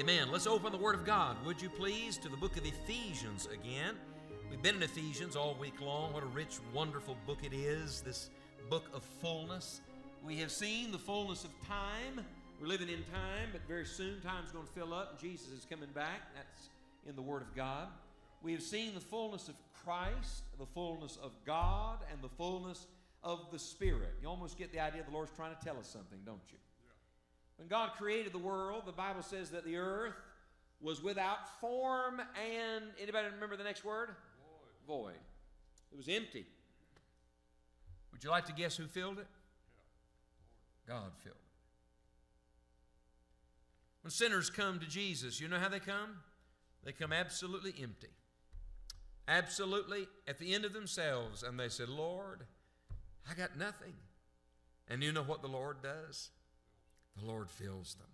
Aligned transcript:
Amen. 0.00 0.32
Let's 0.32 0.46
open 0.46 0.72
the 0.72 0.78
Word 0.78 0.94
of 0.94 1.04
God, 1.04 1.36
would 1.44 1.60
you 1.60 1.68
please, 1.68 2.16
to 2.16 2.30
the 2.30 2.36
book 2.38 2.56
of 2.56 2.64
Ephesians 2.64 3.46
again. 3.52 3.96
We've 4.50 4.62
been 4.62 4.76
in 4.76 4.82
Ephesians 4.82 5.36
all 5.36 5.54
week 5.60 5.78
long. 5.78 6.14
What 6.14 6.22
a 6.22 6.26
rich, 6.26 6.56
wonderful 6.72 7.18
book 7.26 7.40
it 7.42 7.52
is, 7.52 8.00
this 8.00 8.30
book 8.70 8.88
of 8.94 9.02
fullness. 9.20 9.82
We 10.24 10.38
have 10.38 10.50
seen 10.50 10.90
the 10.90 10.96
fullness 10.96 11.44
of 11.44 11.50
time. 11.68 12.24
We're 12.58 12.68
living 12.68 12.88
in 12.88 13.02
time, 13.12 13.50
but 13.52 13.60
very 13.68 13.84
soon 13.84 14.22
time's 14.22 14.50
going 14.52 14.64
to 14.64 14.72
fill 14.72 14.94
up. 14.94 15.20
Jesus 15.20 15.48
is 15.48 15.66
coming 15.68 15.90
back. 15.94 16.34
That's 16.34 16.70
in 17.06 17.14
the 17.14 17.20
Word 17.20 17.42
of 17.42 17.54
God. 17.54 17.88
We 18.42 18.52
have 18.52 18.62
seen 18.62 18.94
the 18.94 19.00
fullness 19.00 19.48
of 19.48 19.54
Christ, 19.84 20.44
the 20.58 20.64
fullness 20.64 21.18
of 21.22 21.32
God, 21.44 21.98
and 22.10 22.22
the 22.22 22.34
fullness 22.38 22.86
of 23.22 23.50
the 23.52 23.58
Spirit. 23.58 24.14
You 24.22 24.28
almost 24.28 24.56
get 24.56 24.72
the 24.72 24.80
idea 24.80 25.02
the 25.06 25.12
Lord's 25.12 25.32
trying 25.36 25.54
to 25.54 25.62
tell 25.62 25.76
us 25.76 25.88
something, 25.88 26.20
don't 26.24 26.40
you? 26.48 26.56
When 27.60 27.68
God 27.68 27.90
created 27.98 28.32
the 28.32 28.38
world, 28.38 28.84
the 28.86 28.92
Bible 28.92 29.20
says 29.20 29.50
that 29.50 29.66
the 29.66 29.76
earth 29.76 30.14
was 30.80 31.02
without 31.02 31.60
form 31.60 32.18
and 32.18 32.84
anybody 32.98 33.28
remember 33.34 33.54
the 33.54 33.64
next 33.64 33.84
word? 33.84 34.08
Void. 34.86 35.02
Void. 35.04 35.18
It 35.92 35.98
was 35.98 36.08
empty. 36.08 36.46
Would 38.12 38.24
you 38.24 38.30
like 38.30 38.46
to 38.46 38.54
guess 38.54 38.78
who 38.78 38.86
filled 38.86 39.18
it? 39.18 39.26
God 40.88 41.12
filled 41.22 41.36
it. 41.36 41.42
When 44.04 44.10
sinners 44.10 44.48
come 44.48 44.80
to 44.80 44.86
Jesus, 44.86 45.38
you 45.38 45.46
know 45.46 45.58
how 45.58 45.68
they 45.68 45.80
come? 45.80 46.16
They 46.82 46.92
come 46.92 47.12
absolutely 47.12 47.74
empty. 47.78 48.08
Absolutely 49.28 50.08
at 50.26 50.38
the 50.38 50.54
end 50.54 50.64
of 50.64 50.72
themselves, 50.72 51.42
and 51.42 51.60
they 51.60 51.68
said, 51.68 51.90
Lord, 51.90 52.46
I 53.30 53.34
got 53.34 53.58
nothing. 53.58 53.92
And 54.88 55.02
you 55.02 55.12
know 55.12 55.22
what 55.22 55.42
the 55.42 55.48
Lord 55.48 55.82
does? 55.82 56.30
The 57.18 57.26
Lord 57.26 57.50
fills 57.50 57.94
them. 57.94 58.08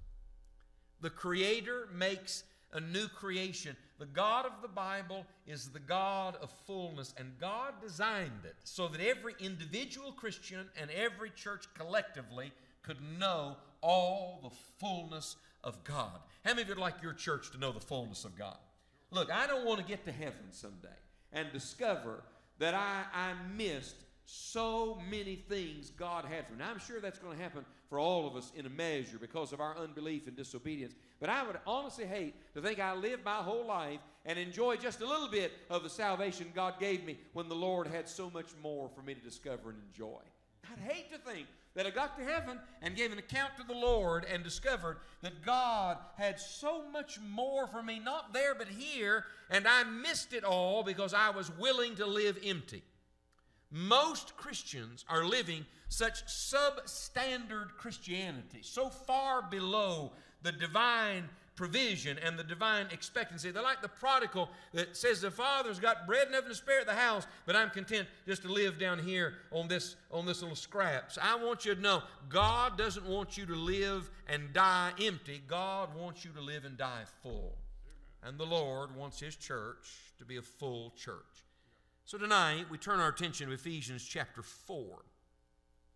The 1.01 1.11
Creator 1.11 1.89
makes 1.95 2.45
a 2.73 2.81
new 2.81 3.09
creation. 3.09 3.77
The 3.99 4.07
God 4.07 4.45
of 4.45 4.63
the 4.63 4.69
Bible 4.69 5.25
is 5.47 5.69
the 5.69 5.79
God 5.79 6.37
of 6.43 6.51
fullness, 6.67 7.15
and 7.17 7.39
God 7.41 7.75
designed 7.81 8.45
it 8.45 8.57
so 8.65 8.89
that 8.89 9.01
every 9.01 9.35
individual 9.41 10.13
Christian 10.13 10.69
and 10.81 10.91
every 10.91 11.31
church 11.31 11.67
collectively 11.75 12.53
could 12.83 12.99
know 13.19 13.57
all 13.81 14.41
the 14.43 14.57
fullness 14.79 15.37
of 15.65 15.83
God. 15.85 16.21
How 16.45 16.51
many 16.53 16.63
of 16.63 16.69
you 16.69 16.75
would 16.75 16.81
like 16.81 17.03
your 17.03 17.13
church 17.13 17.51
to 17.53 17.59
know 17.59 17.73
the 17.73 17.81
fullness 17.81 18.25
of 18.25 18.37
God? 18.37 18.59
Look, 19.11 19.31
I 19.33 19.47
don't 19.47 19.65
want 19.65 19.81
to 19.81 19.87
get 19.87 20.05
to 20.05 20.13
heaven 20.13 20.51
someday 20.51 20.89
and 21.33 21.53
discover 21.53 22.23
that 22.59 22.75
I, 22.75 23.05
I 23.13 23.33
missed 23.57 23.97
so 24.25 24.99
many 25.09 25.37
things 25.37 25.91
God 25.91 26.25
had 26.25 26.47
for 26.47 26.53
me. 26.53 26.59
Now, 26.59 26.71
I'm 26.71 26.79
sure 26.79 27.01
that's 27.01 27.19
going 27.19 27.37
to 27.37 27.43
happen 27.43 27.65
for 27.89 27.99
all 27.99 28.27
of 28.27 28.37
us 28.37 28.53
in 28.57 28.67
a 28.67 28.71
measure 28.71 29.19
because 29.21 29.53
of 29.53 29.61
our 29.61 29.77
unbelief 29.77 30.27
and 30.27 30.37
disobedience. 30.37 30.95
But 31.21 31.31
I 31.31 31.47
would 31.47 31.59
honestly 31.67 32.07
hate 32.07 32.35
to 32.55 32.61
think 32.61 32.81
I 32.81 32.95
lived 32.95 33.25
my 33.25 33.37
whole 33.37 33.67
life 33.67 34.01
and 34.25 34.39
enjoy 34.39 34.77
just 34.77 35.01
a 35.01 35.07
little 35.07 35.29
bit 35.29 35.53
of 35.71 35.83
the 35.83 35.91
salvation 35.91 36.47
God 36.55 36.81
gave 36.81 37.05
me 37.05 37.19
when 37.33 37.49
the 37.49 37.55
Lord 37.55 37.87
had 37.87 38.09
so 38.09 38.31
much 38.31 38.51
more 38.63 38.89
for 38.89 39.03
me 39.03 39.15
to 39.15 39.21
discover 39.21 39.71
and 39.71 39.79
enjoy. 39.89 40.21
I'd 40.71 40.93
hate 40.93 41.13
to 41.13 41.19
think 41.19 41.47
that 41.75 41.87
I 41.87 41.91
got 41.91 42.19
to 42.19 42.25
heaven 42.25 42.59
and 42.83 42.97
gave 42.97 43.13
an 43.13 43.19
account 43.19 43.57
to 43.59 43.63
the 43.63 43.79
Lord 43.79 44.25
and 44.25 44.43
discovered 44.43 44.97
that 45.23 45.45
God 45.45 45.99
had 46.17 46.41
so 46.41 46.83
much 46.91 47.21
more 47.21 47.67
for 47.67 47.83
me, 47.83 47.99
not 47.99 48.33
there 48.33 48.55
but 48.55 48.69
here, 48.69 49.25
and 49.51 49.69
I 49.69 49.85
missed 49.85 50.33
it 50.33 50.43
all 50.43 50.83
because 50.83 51.15
I 51.15 51.31
was 51.31 51.51
willing 51.59 51.95
to 51.97 52.07
live 52.07 52.39
empty. 52.43 52.83
Most 53.71 54.37
Christians 54.37 55.05
are 55.09 55.25
living 55.25 55.67
such 55.89 56.25
substandard 56.27 57.77
Christianity, 57.77 58.61
so 58.63 58.89
far 58.89 59.43
below 59.43 60.13
the 60.43 60.53
divine 60.53 61.29
provision 61.57 62.19
and 62.23 62.39
the 62.39 62.45
divine 62.45 62.87
expectancy. 62.93 63.51
They're 63.51 63.63
like 63.63 63.83
the 63.83 63.89
prodigal 63.89 64.51
that 64.75 64.97
says 64.97 65.23
the 65.23 65.31
father's 65.31 65.81
got 65.81 66.07
bread 66.07 66.29
enough 66.29 66.47
to 66.47 66.55
spare 66.55 66.81
at 66.81 66.87
the 66.87 66.95
house, 66.95 67.27
but 67.47 67.57
I'm 67.57 67.71
content 67.71 68.07
just 68.27 68.43
to 68.43 68.49
live 68.49 68.79
down 68.79 68.99
here 68.99 69.35
on 69.51 69.67
this 69.67 69.97
on 70.13 70.27
this 70.27 70.43
little 70.43 70.57
scraps. 70.57 71.19
I 71.21 71.43
want 71.43 71.65
you 71.65 71.75
to 71.75 71.81
know 71.81 72.03
God 72.29 72.77
doesn't 72.77 73.07
want 73.07 73.37
you 73.37 73.47
to 73.47 73.55
live 73.55 74.11
and 74.29 74.53
die 74.53 74.93
empty. 75.01 75.43
God 75.49 75.95
wants 75.97 76.25
you 76.25 76.31
to 76.33 76.41
live 76.41 76.65
and 76.65 76.77
die 76.77 77.05
full. 77.23 77.57
And 78.23 78.39
the 78.39 78.45
Lord 78.45 78.95
wants 78.95 79.19
his 79.19 79.37
church 79.37 80.13
to 80.19 80.25
be 80.25 80.37
a 80.37 80.43
full 80.43 80.91
church. 80.97 81.46
So 82.07 82.19
tonight 82.19 82.67
we 82.71 82.79
turn 82.79 83.01
our 83.01 83.09
attention 83.09 83.49
to 83.49 83.53
Ephesians 83.53 84.05
chapter 84.05 84.41
4. 84.41 85.03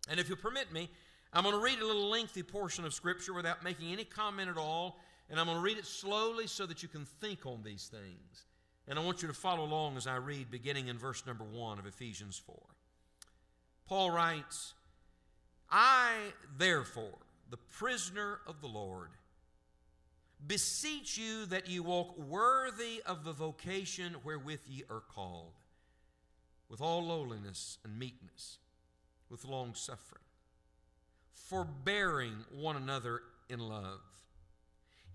And 0.09 0.19
if 0.19 0.27
you'll 0.27 0.37
permit 0.37 0.73
me, 0.73 0.89
I'm 1.31 1.43
going 1.43 1.55
to 1.55 1.61
read 1.61 1.79
a 1.79 1.85
little 1.85 2.09
lengthy 2.09 2.43
portion 2.43 2.83
of 2.83 2.93
Scripture 2.93 3.33
without 3.33 3.63
making 3.63 3.93
any 3.93 4.03
comment 4.03 4.49
at 4.49 4.57
all, 4.57 4.99
and 5.29 5.39
I'm 5.39 5.45
going 5.45 5.57
to 5.57 5.63
read 5.63 5.77
it 5.77 5.85
slowly 5.85 6.47
so 6.47 6.65
that 6.65 6.83
you 6.83 6.89
can 6.89 7.05
think 7.05 7.45
on 7.45 7.63
these 7.63 7.87
things. 7.89 8.43
And 8.89 8.99
I 8.99 9.01
want 9.05 9.21
you 9.21 9.29
to 9.29 9.33
follow 9.33 9.63
along 9.63 9.95
as 9.95 10.05
I 10.05 10.17
read, 10.17 10.51
beginning 10.51 10.89
in 10.89 10.97
verse 10.97 11.25
number 11.25 11.45
1 11.45 11.79
of 11.79 11.85
Ephesians 11.85 12.37
4. 12.45 12.57
Paul 13.87 14.11
writes, 14.11 14.73
I, 15.69 16.15
therefore, 16.57 17.19
the 17.49 17.55
prisoner 17.55 18.39
of 18.47 18.59
the 18.59 18.67
Lord, 18.67 19.11
beseech 20.45 21.17
you 21.17 21.45
that 21.45 21.69
you 21.69 21.83
walk 21.83 22.19
worthy 22.19 23.01
of 23.05 23.23
the 23.23 23.31
vocation 23.31 24.17
wherewith 24.25 24.59
ye 24.67 24.83
are 24.89 25.03
called 25.15 25.53
with 26.71 26.79
all 26.79 27.03
lowliness 27.03 27.77
and 27.83 27.99
meekness, 27.99 28.57
with 29.29 29.43
long 29.43 29.73
suffering, 29.75 30.23
forbearing 31.33 32.45
one 32.49 32.77
another 32.77 33.21
in 33.49 33.59
love, 33.59 33.99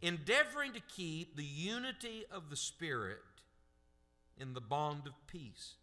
endeavoring 0.02 0.74
to 0.74 0.80
keep 0.94 1.34
the 1.34 1.42
unity 1.42 2.24
of 2.30 2.50
the 2.50 2.56
Spirit 2.56 3.22
in 4.38 4.52
the 4.52 4.60
bond 4.60 5.06
of 5.06 5.14
peace. 5.26 5.76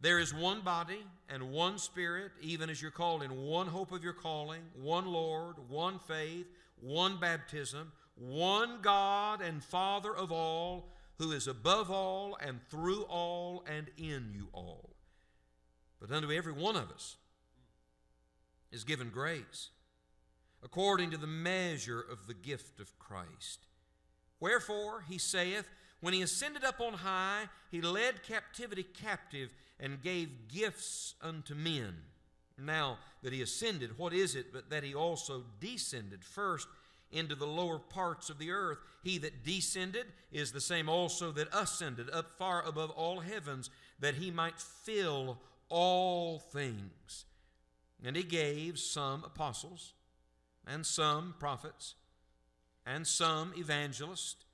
There 0.00 0.18
is 0.18 0.34
one 0.34 0.62
body 0.62 0.98
and 1.28 1.52
one 1.52 1.78
Spirit, 1.78 2.32
even 2.42 2.68
as 2.68 2.82
you're 2.82 2.90
called 2.90 3.22
in 3.22 3.44
one 3.46 3.68
hope 3.68 3.92
of 3.92 4.02
your 4.02 4.12
calling, 4.12 4.62
one 4.74 5.06
Lord, 5.06 5.54
one 5.68 6.00
faith, 6.00 6.46
one 6.80 7.18
baptism, 7.20 7.92
one 8.16 8.80
God 8.82 9.40
and 9.42 9.62
Father 9.62 10.14
of 10.14 10.32
all 10.32 10.88
who 11.18 11.32
is 11.32 11.46
above 11.46 11.90
all 11.90 12.36
and 12.40 12.60
through 12.68 13.02
all 13.04 13.64
and 13.66 13.88
in 13.96 14.30
you 14.34 14.48
all. 14.52 14.90
But 16.00 16.10
unto 16.10 16.30
every 16.30 16.52
one 16.52 16.76
of 16.76 16.90
us 16.90 17.16
is 18.70 18.84
given 18.84 19.10
grace 19.10 19.70
according 20.62 21.10
to 21.12 21.16
the 21.16 21.26
measure 21.26 22.00
of 22.00 22.26
the 22.26 22.34
gift 22.34 22.80
of 22.80 22.98
Christ. 22.98 23.66
Wherefore, 24.40 25.04
he 25.08 25.18
saith, 25.18 25.68
when 26.00 26.12
he 26.12 26.22
ascended 26.22 26.64
up 26.64 26.80
on 26.80 26.92
high, 26.92 27.48
he 27.70 27.80
led 27.80 28.22
captivity 28.22 28.82
captive 28.82 29.54
and 29.78 30.02
gave 30.02 30.48
gifts 30.48 31.14
unto 31.22 31.54
men. 31.54 31.94
Now 32.58 32.98
that 33.22 33.32
he 33.32 33.42
ascended, 33.42 33.98
what 33.98 34.12
is 34.12 34.34
it 34.34 34.52
but 34.52 34.70
that 34.70 34.82
he 34.82 34.94
also 34.94 35.44
descended 35.60 36.24
first 36.24 36.68
into 37.16 37.34
the 37.34 37.46
lower 37.46 37.78
parts 37.78 38.30
of 38.30 38.38
the 38.38 38.50
earth. 38.50 38.78
He 39.02 39.18
that 39.18 39.44
descended 39.44 40.06
is 40.30 40.52
the 40.52 40.60
same 40.60 40.88
also 40.88 41.32
that 41.32 41.54
ascended 41.54 42.10
up 42.10 42.38
far 42.38 42.62
above 42.62 42.90
all 42.90 43.20
heavens, 43.20 43.70
that 43.98 44.16
he 44.16 44.30
might 44.30 44.60
fill 44.60 45.38
all 45.68 46.38
things. 46.38 47.24
And 48.04 48.14
he 48.14 48.22
gave 48.22 48.78
some 48.78 49.24
apostles, 49.24 49.94
and 50.66 50.84
some 50.84 51.34
prophets, 51.38 51.94
and 52.84 53.06
some 53.06 53.52
evangelists, 53.56 54.44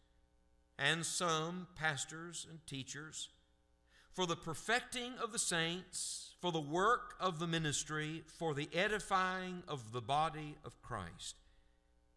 and 0.79 1.05
some 1.05 1.67
pastors 1.75 2.47
and 2.49 2.65
teachers, 2.67 3.29
for 4.13 4.27
the 4.27 4.37
perfecting 4.37 5.15
of 5.23 5.33
the 5.33 5.39
saints, 5.39 6.35
for 6.41 6.53
the 6.53 6.61
work 6.61 7.15
of 7.19 7.39
the 7.39 7.47
ministry, 7.47 8.23
for 8.27 8.55
the 8.55 8.69
edifying 8.75 9.63
of 9.67 9.93
the 9.93 10.01
body 10.01 10.57
of 10.65 10.81
Christ 10.83 11.37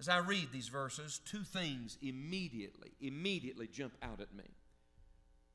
As 0.00 0.08
I 0.08 0.18
read 0.18 0.48
these 0.52 0.68
verses, 0.68 1.20
two 1.24 1.44
things 1.44 1.96
immediately, 2.02 2.92
immediately 3.00 3.68
jump 3.68 3.94
out 4.02 4.20
at 4.20 4.34
me. 4.34 4.44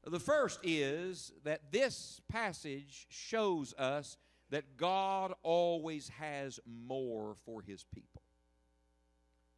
The 0.05 0.19
first 0.19 0.59
is 0.63 1.33
that 1.43 1.71
this 1.71 2.21
passage 2.29 3.07
shows 3.09 3.73
us 3.73 4.15
that 4.49 4.77
God 4.77 5.33
always 5.43 6.09
has 6.09 6.59
more 6.65 7.35
for 7.45 7.61
His 7.61 7.83
people. 7.83 8.21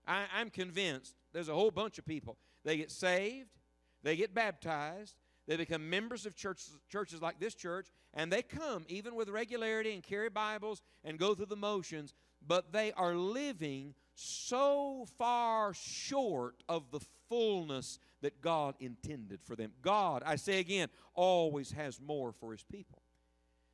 I, 0.08 0.26
am 0.38 0.50
convinced 0.50 1.16
there's 1.34 1.50
a 1.50 1.54
whole 1.54 1.70
bunch 1.70 2.00
of 2.00 2.06
people. 2.06 2.38
They 2.66 2.78
get 2.78 2.90
saved, 2.90 3.50
they 4.02 4.16
get 4.16 4.34
baptized, 4.34 5.16
they 5.48 5.56
become 5.56 5.88
members 5.88 6.26
of 6.26 6.36
churches, 6.36 6.72
churches 6.90 7.22
like 7.22 7.40
this 7.40 7.54
church, 7.54 7.88
and 8.14 8.32
they 8.32 8.42
come 8.42 8.86
even 8.88 9.16
with 9.16 9.30
regularity 9.30 9.94
and 9.94 10.02
carry 10.02 10.30
Bibles 10.30 10.82
and 11.04 11.20
go 11.20 11.36
through 11.36 11.48
the 11.48 11.56
motions, 11.56 12.14
but 12.46 12.72
they 12.72 12.92
are 12.94 13.16
living 13.16 13.94
so 14.20 15.06
far 15.18 15.74
short 15.74 16.56
of 16.68 16.92
the 16.92 17.00
fullness 17.30 18.00
that 18.22 18.42
God 18.42 18.76
intended 18.80 19.42
for 19.42 19.56
them. 19.56 19.72
God, 19.82 20.24
I 20.26 20.36
say 20.36 20.60
again, 20.60 20.90
always 21.14 21.72
has 21.72 22.02
more 22.02 22.32
for 22.32 22.52
his 22.52 22.64
people. 22.64 23.02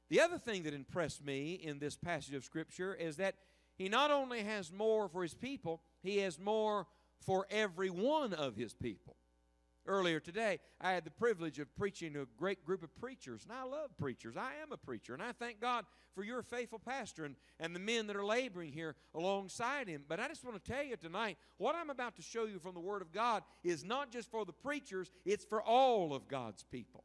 The 0.09 0.21
other 0.21 0.37
thing 0.37 0.63
that 0.63 0.73
impressed 0.73 1.25
me 1.25 1.53
in 1.53 1.79
this 1.79 1.95
passage 1.95 2.35
of 2.35 2.45
Scripture 2.45 2.93
is 2.93 3.17
that 3.17 3.35
he 3.75 3.89
not 3.89 4.11
only 4.11 4.43
has 4.43 4.71
more 4.71 5.09
for 5.09 5.23
his 5.23 5.33
people, 5.33 5.81
he 6.03 6.19
has 6.19 6.37
more 6.37 6.85
for 7.25 7.47
every 7.49 7.89
one 7.89 8.33
of 8.33 8.55
his 8.55 8.73
people. 8.73 9.15
Earlier 9.87 10.19
today, 10.19 10.59
I 10.81 10.93
had 10.93 11.03
the 11.03 11.11
privilege 11.11 11.59
of 11.59 11.75
preaching 11.75 12.13
to 12.13 12.21
a 12.21 12.27
great 12.37 12.65
group 12.65 12.81
of 12.81 12.95
preachers, 12.95 13.43
and 13.43 13.55
I 13.55 13.63
love 13.63 13.95
preachers. 13.99 14.35
I 14.35 14.53
am 14.63 14.71
a 14.71 14.77
preacher, 14.77 15.13
and 15.13 15.21
I 15.21 15.31
thank 15.31 15.61
God 15.61 15.85
for 16.15 16.23
your 16.23 16.41
faithful 16.41 16.79
pastor 16.79 17.25
and, 17.25 17.35
and 17.59 17.75
the 17.75 17.79
men 17.79 18.07
that 18.07 18.15
are 18.15 18.25
laboring 18.25 18.71
here 18.71 18.95
alongside 19.13 19.87
him. 19.87 20.03
But 20.07 20.19
I 20.19 20.27
just 20.27 20.43
want 20.43 20.63
to 20.63 20.71
tell 20.71 20.83
you 20.83 20.95
tonight 20.95 21.37
what 21.57 21.75
I'm 21.75 21.91
about 21.91 22.15
to 22.15 22.23
show 22.23 22.45
you 22.45 22.57
from 22.57 22.73
the 22.73 22.79
Word 22.79 23.03
of 23.03 23.11
God 23.11 23.43
is 23.63 23.83
not 23.83 24.11
just 24.11 24.31
for 24.31 24.43
the 24.43 24.53
preachers, 24.53 25.11
it's 25.23 25.45
for 25.45 25.61
all 25.61 26.15
of 26.15 26.27
God's 26.27 26.63
people. 26.63 27.03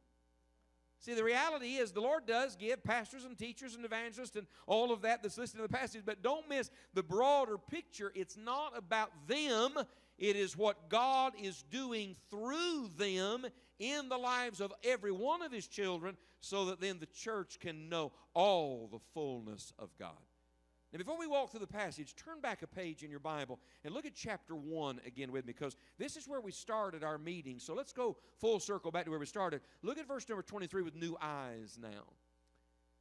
See, 1.01 1.15
the 1.15 1.23
reality 1.23 1.77
is 1.77 1.91
the 1.91 1.99
Lord 1.99 2.27
does 2.27 2.55
give 2.55 2.83
pastors 2.83 3.25
and 3.25 3.35
teachers 3.35 3.73
and 3.73 3.83
evangelists 3.83 4.35
and 4.35 4.45
all 4.67 4.91
of 4.91 5.01
that 5.01 5.23
that's 5.23 5.37
listed 5.37 5.59
in 5.59 5.63
the 5.63 5.77
passage, 5.77 6.03
but 6.05 6.21
don't 6.21 6.47
miss 6.47 6.69
the 6.93 7.01
broader 7.01 7.57
picture. 7.57 8.11
It's 8.13 8.37
not 8.37 8.77
about 8.77 9.09
them, 9.27 9.71
it 10.21 10.35
is 10.35 10.55
what 10.55 10.87
God 10.87 11.33
is 11.41 11.63
doing 11.63 12.15
through 12.29 12.91
them 12.95 13.45
in 13.79 14.07
the 14.07 14.17
lives 14.17 14.61
of 14.61 14.71
every 14.83 15.11
one 15.11 15.41
of 15.41 15.51
His 15.51 15.67
children 15.67 16.15
so 16.41 16.65
that 16.65 16.79
then 16.79 16.99
the 16.99 17.07
church 17.07 17.59
can 17.59 17.89
know 17.89 18.11
all 18.35 18.87
the 18.91 18.99
fullness 19.15 19.73
of 19.79 19.89
God. 19.97 20.11
Now, 20.93 20.99
before 20.99 21.17
we 21.17 21.25
walk 21.25 21.49
through 21.49 21.61
the 21.61 21.67
passage, 21.67 22.15
turn 22.15 22.39
back 22.39 22.61
a 22.61 22.67
page 22.67 23.01
in 23.01 23.09
your 23.09 23.19
Bible 23.19 23.59
and 23.83 23.93
look 23.93 24.05
at 24.05 24.13
chapter 24.13 24.55
1 24.55 25.01
again 25.07 25.31
with 25.31 25.45
me 25.45 25.53
because 25.53 25.75
this 25.97 26.15
is 26.15 26.27
where 26.27 26.41
we 26.41 26.51
started 26.51 27.03
our 27.03 27.17
meeting. 27.17 27.57
So 27.59 27.73
let's 27.73 27.93
go 27.93 28.17
full 28.39 28.59
circle 28.59 28.91
back 28.91 29.05
to 29.05 29.09
where 29.09 29.19
we 29.19 29.25
started. 29.25 29.61
Look 29.81 29.97
at 29.97 30.07
verse 30.07 30.27
number 30.29 30.43
23 30.43 30.83
with 30.83 30.95
new 30.95 31.17
eyes 31.19 31.79
now. 31.81 32.03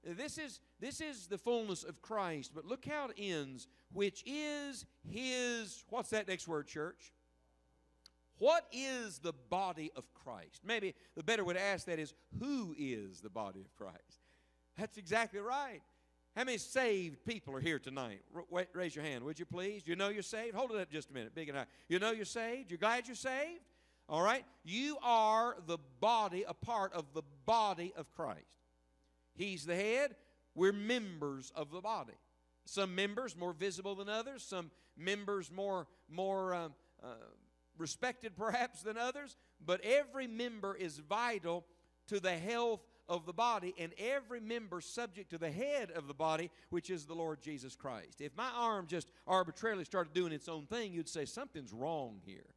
This 0.05 0.38
is, 0.38 0.61
this 0.81 1.00
is 1.00 1.26
the 1.26 1.37
fullness 1.37 1.85
of 1.85 2.00
Christ, 2.00 2.52
but 2.55 2.64
look 2.64 2.87
how 2.87 3.08
it 3.08 3.17
ends, 3.19 3.69
which 3.93 4.23
is 4.26 4.87
his, 5.08 5.85
what's 5.91 6.11
that 6.11 6.26
next 6.26 6.49
word, 6.49 6.67
church? 6.67 7.12
What 8.38 8.64
is 8.73 9.19
the 9.19 9.35
body 9.50 9.93
of 9.94 10.05
Christ? 10.14 10.62
Maybe 10.64 10.94
the 11.14 11.23
better 11.23 11.44
way 11.44 11.55
to 11.55 11.61
ask 11.61 11.85
that 11.87 11.99
is, 11.99 12.14
who 12.38 12.75
is 12.79 13.20
the 13.20 13.29
body 13.29 13.61
of 13.61 13.75
Christ? 13.75 14.25
That's 14.79 14.97
exactly 14.97 15.41
right. 15.41 15.82
How 16.35 16.44
many 16.44 16.56
saved 16.56 17.26
people 17.26 17.55
are 17.55 17.61
here 17.61 17.79
tonight? 17.79 18.23
R- 18.35 18.67
raise 18.73 18.97
your 18.97 19.05
hand, 19.05 19.25
would 19.25 19.38
you 19.38 19.44
please? 19.44 19.82
You 19.85 19.97
know 19.97 20.08
you're 20.08 20.23
saved? 20.23 20.55
Hold 20.55 20.70
it 20.70 20.81
up 20.81 20.91
just 20.91 21.11
a 21.11 21.12
minute, 21.12 21.35
big 21.35 21.52
high. 21.52 21.67
You 21.88 21.99
know 21.99 22.12
you're 22.12 22.25
saved? 22.25 22.70
You're 22.70 22.79
glad 22.79 23.06
you're 23.06 23.17
saved? 23.17 23.61
All 24.08 24.23
right? 24.23 24.44
You 24.64 24.97
are 25.02 25.56
the 25.67 25.79
body, 26.00 26.44
a 26.49 26.55
part 26.55 26.94
of 26.94 27.12
the 27.12 27.23
body 27.44 27.93
of 27.94 28.11
Christ. 28.12 28.47
He's 29.40 29.64
the 29.64 29.75
head. 29.75 30.16
We're 30.54 30.72
members 30.72 31.50
of 31.56 31.70
the 31.70 31.81
body. 31.81 32.12
Some 32.66 32.94
members 32.94 33.34
more 33.37 33.54
visible 33.54 33.94
than 33.94 34.08
others. 34.08 34.42
Some 34.42 34.70
members 34.96 35.50
more 35.50 35.87
more 36.10 36.54
um, 36.54 36.75
uh, 37.02 37.14
respected 37.78 38.37
perhaps 38.37 38.82
than 38.82 38.98
others. 38.98 39.37
But 39.64 39.81
every 39.82 40.26
member 40.26 40.75
is 40.75 40.98
vital 40.98 41.64
to 42.08 42.20
the 42.20 42.37
health 42.37 42.81
of 43.08 43.25
the 43.26 43.32
body, 43.32 43.75
and 43.78 43.92
every 43.98 44.40
member 44.40 44.81
subject 44.81 45.31
to 45.31 45.38
the 45.38 45.50
head 45.50 45.90
of 45.90 46.06
the 46.06 46.14
body, 46.14 46.50
which 46.69 46.90
is 46.90 47.06
the 47.06 47.14
Lord 47.14 47.40
Jesus 47.40 47.75
Christ. 47.75 48.20
If 48.20 48.37
my 48.37 48.50
arm 48.54 48.87
just 48.87 49.08
arbitrarily 49.26 49.84
started 49.84 50.12
doing 50.12 50.32
its 50.32 50.48
own 50.48 50.66
thing, 50.66 50.92
you'd 50.92 51.08
say 51.08 51.25
something's 51.25 51.72
wrong 51.72 52.20
here. 52.25 52.54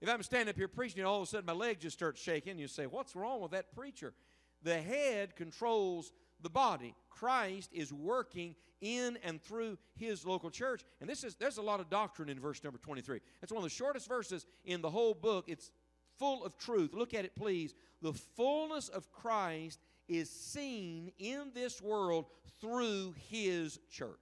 If 0.00 0.08
I'm 0.08 0.22
standing 0.22 0.50
up 0.50 0.56
here 0.56 0.68
preaching 0.68 1.00
and 1.00 1.08
all 1.08 1.16
of 1.16 1.24
a 1.24 1.26
sudden 1.26 1.46
my 1.46 1.52
leg 1.52 1.80
just 1.80 1.96
starts 1.96 2.20
shaking, 2.20 2.58
you 2.58 2.68
say, 2.68 2.86
What's 2.86 3.16
wrong 3.16 3.40
with 3.40 3.50
that 3.52 3.74
preacher? 3.74 4.14
The 4.62 4.80
head 4.80 5.36
controls 5.36 6.12
the 6.42 6.50
body. 6.50 6.94
Christ 7.10 7.70
is 7.72 7.92
working 7.92 8.54
in 8.80 9.18
and 9.24 9.42
through 9.42 9.78
his 9.96 10.24
local 10.24 10.50
church. 10.50 10.82
And 11.00 11.08
this 11.08 11.24
is 11.24 11.34
there's 11.34 11.58
a 11.58 11.62
lot 11.62 11.80
of 11.80 11.90
doctrine 11.90 12.28
in 12.28 12.38
verse 12.38 12.62
number 12.62 12.78
23. 12.78 13.20
It's 13.42 13.52
one 13.52 13.58
of 13.58 13.64
the 13.64 13.74
shortest 13.74 14.08
verses 14.08 14.46
in 14.64 14.80
the 14.80 14.90
whole 14.90 15.14
book. 15.14 15.46
It's 15.48 15.70
full 16.18 16.44
of 16.44 16.56
truth. 16.56 16.94
Look 16.94 17.14
at 17.14 17.24
it, 17.24 17.34
please. 17.34 17.74
The 18.02 18.12
fullness 18.12 18.88
of 18.88 19.10
Christ 19.10 19.80
is 20.08 20.30
seen 20.30 21.12
in 21.18 21.50
this 21.54 21.82
world 21.82 22.26
through 22.60 23.14
his 23.28 23.78
church. 23.90 24.18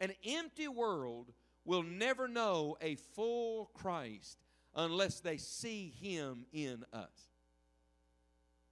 An 0.00 0.12
empty 0.26 0.68
world 0.68 1.32
will 1.64 1.82
never 1.82 2.28
know 2.28 2.76
a 2.80 2.94
full 2.94 3.70
Christ 3.74 4.38
unless 4.74 5.20
they 5.20 5.36
see 5.36 5.92
him 6.00 6.46
in 6.52 6.84
us. 6.92 7.27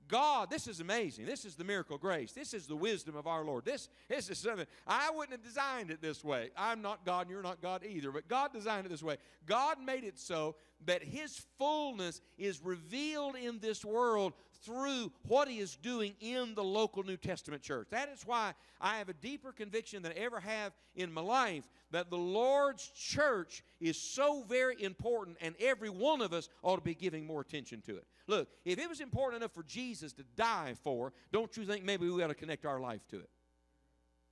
God, 0.09 0.51
this 0.51 0.67
is 0.67 0.81
amazing. 0.81 1.27
This 1.27 1.45
is 1.45 1.57
the 1.57 1.65
miracle 1.65 1.99
grace. 1.99 2.33
This 2.33 2.55
is 2.55 2.67
the 2.67 2.77
wisdom 2.77 3.17
of 3.17 3.27
our 3.27 3.45
Lord. 3.45 3.65
This, 3.65 3.89
this 4.09 4.31
is 4.31 4.39
something. 4.39 4.67
I 4.87 5.11
wouldn't 5.11 5.33
have 5.33 5.43
designed 5.43 5.91
it 5.91 6.01
this 6.01 6.23
way. 6.23 6.51
I'm 6.57 6.83
not 6.83 7.05
God 7.05 7.23
and 7.23 7.31
you're 7.31 7.43
not 7.43 7.61
God 7.61 7.85
either, 7.85 8.13
but 8.13 8.29
God 8.29 8.53
designed 8.53 8.87
it 8.87 8.91
this 8.91 9.03
way. 9.03 9.17
God 9.47 9.81
made 9.81 10.05
it 10.05 10.19
so 10.19 10.57
that 10.85 11.03
His 11.03 11.45
fullness 11.59 12.21
is 12.39 12.61
revealed 12.63 13.37
in 13.37 13.59
this 13.59 13.85
world 13.85 14.33
through 14.65 15.13
what 15.27 15.49
He 15.49 15.59
is 15.59 15.77
doing 15.77 16.15
in 16.21 16.55
the 16.55 16.65
local 16.65 17.03
New 17.03 17.17
Testament 17.17 17.63
church. 17.63 17.89
That 17.91 18.09
is 18.09 18.27
why 18.27 18.55
I 18.81 18.99
have 18.99 19.09
a 19.09 19.15
deeper 19.15 19.53
conviction 19.53 20.03
than 20.03 20.13
I 20.13 20.17
ever 20.17 20.41
have 20.41 20.73
in 20.95 21.13
my 21.13 21.21
life 21.21 21.69
that 21.91 22.11
the 22.11 22.17
Lord's 22.17 22.89
church 22.89 23.63
is 23.81 24.01
so 24.01 24.45
very 24.49 24.83
important, 24.83 25.37
and 25.41 25.55
every 25.61 25.91
one 25.91 26.21
of 26.21 26.33
us 26.33 26.49
ought 26.63 26.77
to 26.77 26.83
be 26.83 26.95
giving 26.95 27.27
more 27.27 27.41
attention 27.41 27.81
to 27.83 27.97
it. 27.97 28.07
Look, 28.27 28.49
if 28.65 28.79
it 28.79 28.89
was 28.89 29.01
important 29.01 29.43
enough 29.43 29.53
for 29.53 29.63
Jesus 29.63 30.13
to 30.15 30.25
die 30.37 30.75
for, 30.83 31.13
don't 31.33 31.57
you 31.57 31.65
think 31.65 31.85
maybe 31.85 32.09
we 32.09 32.23
ought 32.23 32.29
to 32.29 32.35
connect 32.35 32.67
our 32.67 32.81
life 32.81 33.07
to 33.11 33.19
it? 33.19 33.31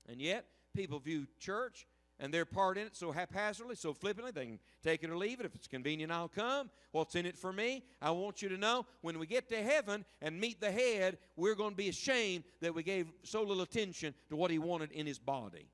And 0.09 0.21
yet, 0.21 0.47
people 0.75 0.99
view 0.99 1.27
church 1.39 1.87
and 2.21 2.33
their 2.33 2.45
part 2.45 2.79
in 2.79 2.87
it 2.87 2.97
so 2.97 3.13
haphazardly, 3.13 3.75
so 3.75 3.93
flippantly, 3.93 4.31
they 4.31 4.47
can 4.47 4.59
take 4.83 5.03
it 5.03 5.11
or 5.11 5.17
leave 5.17 5.41
it. 5.41 5.47
If 5.47 5.55
it's 5.55 5.67
convenient, 5.67 6.13
I'll 6.13 6.29
come. 6.29 6.71
What's 6.93 7.17
in 7.17 7.27
it 7.27 7.37
for 7.37 7.53
me? 7.53 7.83
I 8.01 8.11
want 8.13 8.41
you 8.41 8.49
to 8.51 8.57
know 8.57 8.87
when 9.01 9.19
we 9.19 9.27
get 9.27 9.49
to 9.49 9.63
heaven 9.63 10.05
and 10.23 10.41
meet 10.41 10.61
the 10.61 10.71
head, 10.71 11.19
we're 11.37 11.57
going 11.57 11.71
to 11.71 11.77
be 11.77 11.89
ashamed 11.89 12.45
that 12.61 12.75
we 12.75 12.83
gave 12.83 13.09
so 13.25 13.43
little 13.43 13.63
attention 13.63 14.15
to 14.29 14.37
what 14.37 14.51
he 14.51 14.59
wanted 14.59 14.93
in 14.93 15.07
his 15.07 15.19
body. 15.19 15.67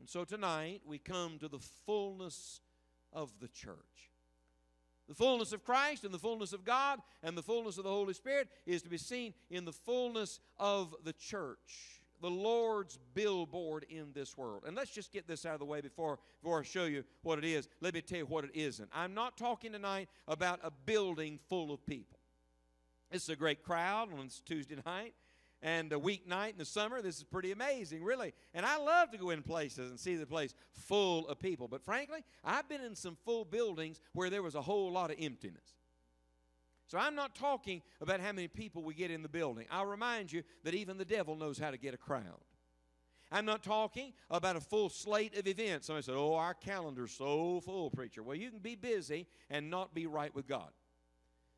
And 0.00 0.08
so 0.08 0.24
tonight, 0.24 0.82
we 0.84 0.98
come 0.98 1.38
to 1.38 1.48
the 1.48 1.60
fullness 1.86 2.60
of 3.12 3.32
the 3.40 3.48
church. 3.48 3.76
The 5.08 5.14
fullness 5.14 5.52
of 5.52 5.64
Christ 5.64 6.04
and 6.04 6.14
the 6.14 6.18
fullness 6.18 6.52
of 6.52 6.64
God 6.64 6.98
and 7.22 7.36
the 7.36 7.42
fullness 7.42 7.78
of 7.78 7.84
the 7.84 7.90
Holy 7.90 8.14
Spirit 8.14 8.48
is 8.66 8.82
to 8.82 8.88
be 8.88 8.96
seen 8.96 9.34
in 9.50 9.64
the 9.64 9.72
fullness 9.72 10.40
of 10.58 10.94
the 11.04 11.12
church, 11.12 12.02
the 12.24 12.30
Lord's 12.30 12.98
billboard 13.12 13.84
in 13.90 14.06
this 14.14 14.34
world. 14.38 14.62
And 14.66 14.74
let's 14.74 14.90
just 14.90 15.12
get 15.12 15.28
this 15.28 15.44
out 15.44 15.52
of 15.52 15.58
the 15.58 15.66
way 15.66 15.82
before, 15.82 16.18
before 16.42 16.60
I 16.60 16.62
show 16.62 16.86
you 16.86 17.04
what 17.22 17.36
it 17.36 17.44
is. 17.44 17.68
Let 17.82 17.92
me 17.92 18.00
tell 18.00 18.16
you 18.16 18.24
what 18.24 18.44
it 18.44 18.50
isn't. 18.54 18.88
I'm 18.94 19.12
not 19.12 19.36
talking 19.36 19.72
tonight 19.72 20.08
about 20.26 20.58
a 20.62 20.70
building 20.70 21.38
full 21.50 21.70
of 21.70 21.84
people. 21.84 22.18
It's 23.10 23.28
a 23.28 23.36
great 23.36 23.62
crowd 23.62 24.08
on 24.18 24.30
Tuesday 24.46 24.76
night 24.86 25.12
and 25.60 25.92
a 25.92 25.98
weeknight 25.98 26.52
in 26.52 26.56
the 26.56 26.64
summer. 26.64 27.02
This 27.02 27.18
is 27.18 27.24
pretty 27.24 27.52
amazing, 27.52 28.02
really. 28.02 28.32
And 28.54 28.64
I 28.64 28.78
love 28.78 29.10
to 29.10 29.18
go 29.18 29.28
in 29.28 29.42
places 29.42 29.90
and 29.90 30.00
see 30.00 30.16
the 30.16 30.24
place 30.24 30.54
full 30.72 31.28
of 31.28 31.38
people. 31.38 31.68
But 31.68 31.84
frankly, 31.84 32.24
I've 32.42 32.70
been 32.70 32.80
in 32.80 32.94
some 32.94 33.18
full 33.26 33.44
buildings 33.44 34.00
where 34.14 34.30
there 34.30 34.42
was 34.42 34.54
a 34.54 34.62
whole 34.62 34.90
lot 34.90 35.10
of 35.10 35.18
emptiness. 35.20 35.74
So 36.86 36.98
I'm 36.98 37.14
not 37.14 37.34
talking 37.34 37.82
about 38.00 38.20
how 38.20 38.32
many 38.32 38.48
people 38.48 38.82
we 38.82 38.94
get 38.94 39.10
in 39.10 39.22
the 39.22 39.28
building. 39.28 39.66
I'll 39.70 39.86
remind 39.86 40.30
you 40.32 40.42
that 40.64 40.74
even 40.74 40.98
the 40.98 41.04
devil 41.04 41.36
knows 41.36 41.58
how 41.58 41.70
to 41.70 41.78
get 41.78 41.94
a 41.94 41.98
crowd. 41.98 42.40
I'm 43.32 43.46
not 43.46 43.62
talking 43.62 44.12
about 44.30 44.56
a 44.56 44.60
full 44.60 44.88
slate 44.88 45.36
of 45.36 45.46
events. 45.48 45.86
Somebody 45.86 46.04
said, 46.04 46.14
Oh, 46.14 46.34
our 46.34 46.54
calendar's 46.54 47.12
so 47.12 47.60
full, 47.64 47.90
preacher. 47.90 48.22
Well, 48.22 48.36
you 48.36 48.50
can 48.50 48.60
be 48.60 48.76
busy 48.76 49.26
and 49.50 49.70
not 49.70 49.94
be 49.94 50.06
right 50.06 50.34
with 50.34 50.46
God. 50.46 50.70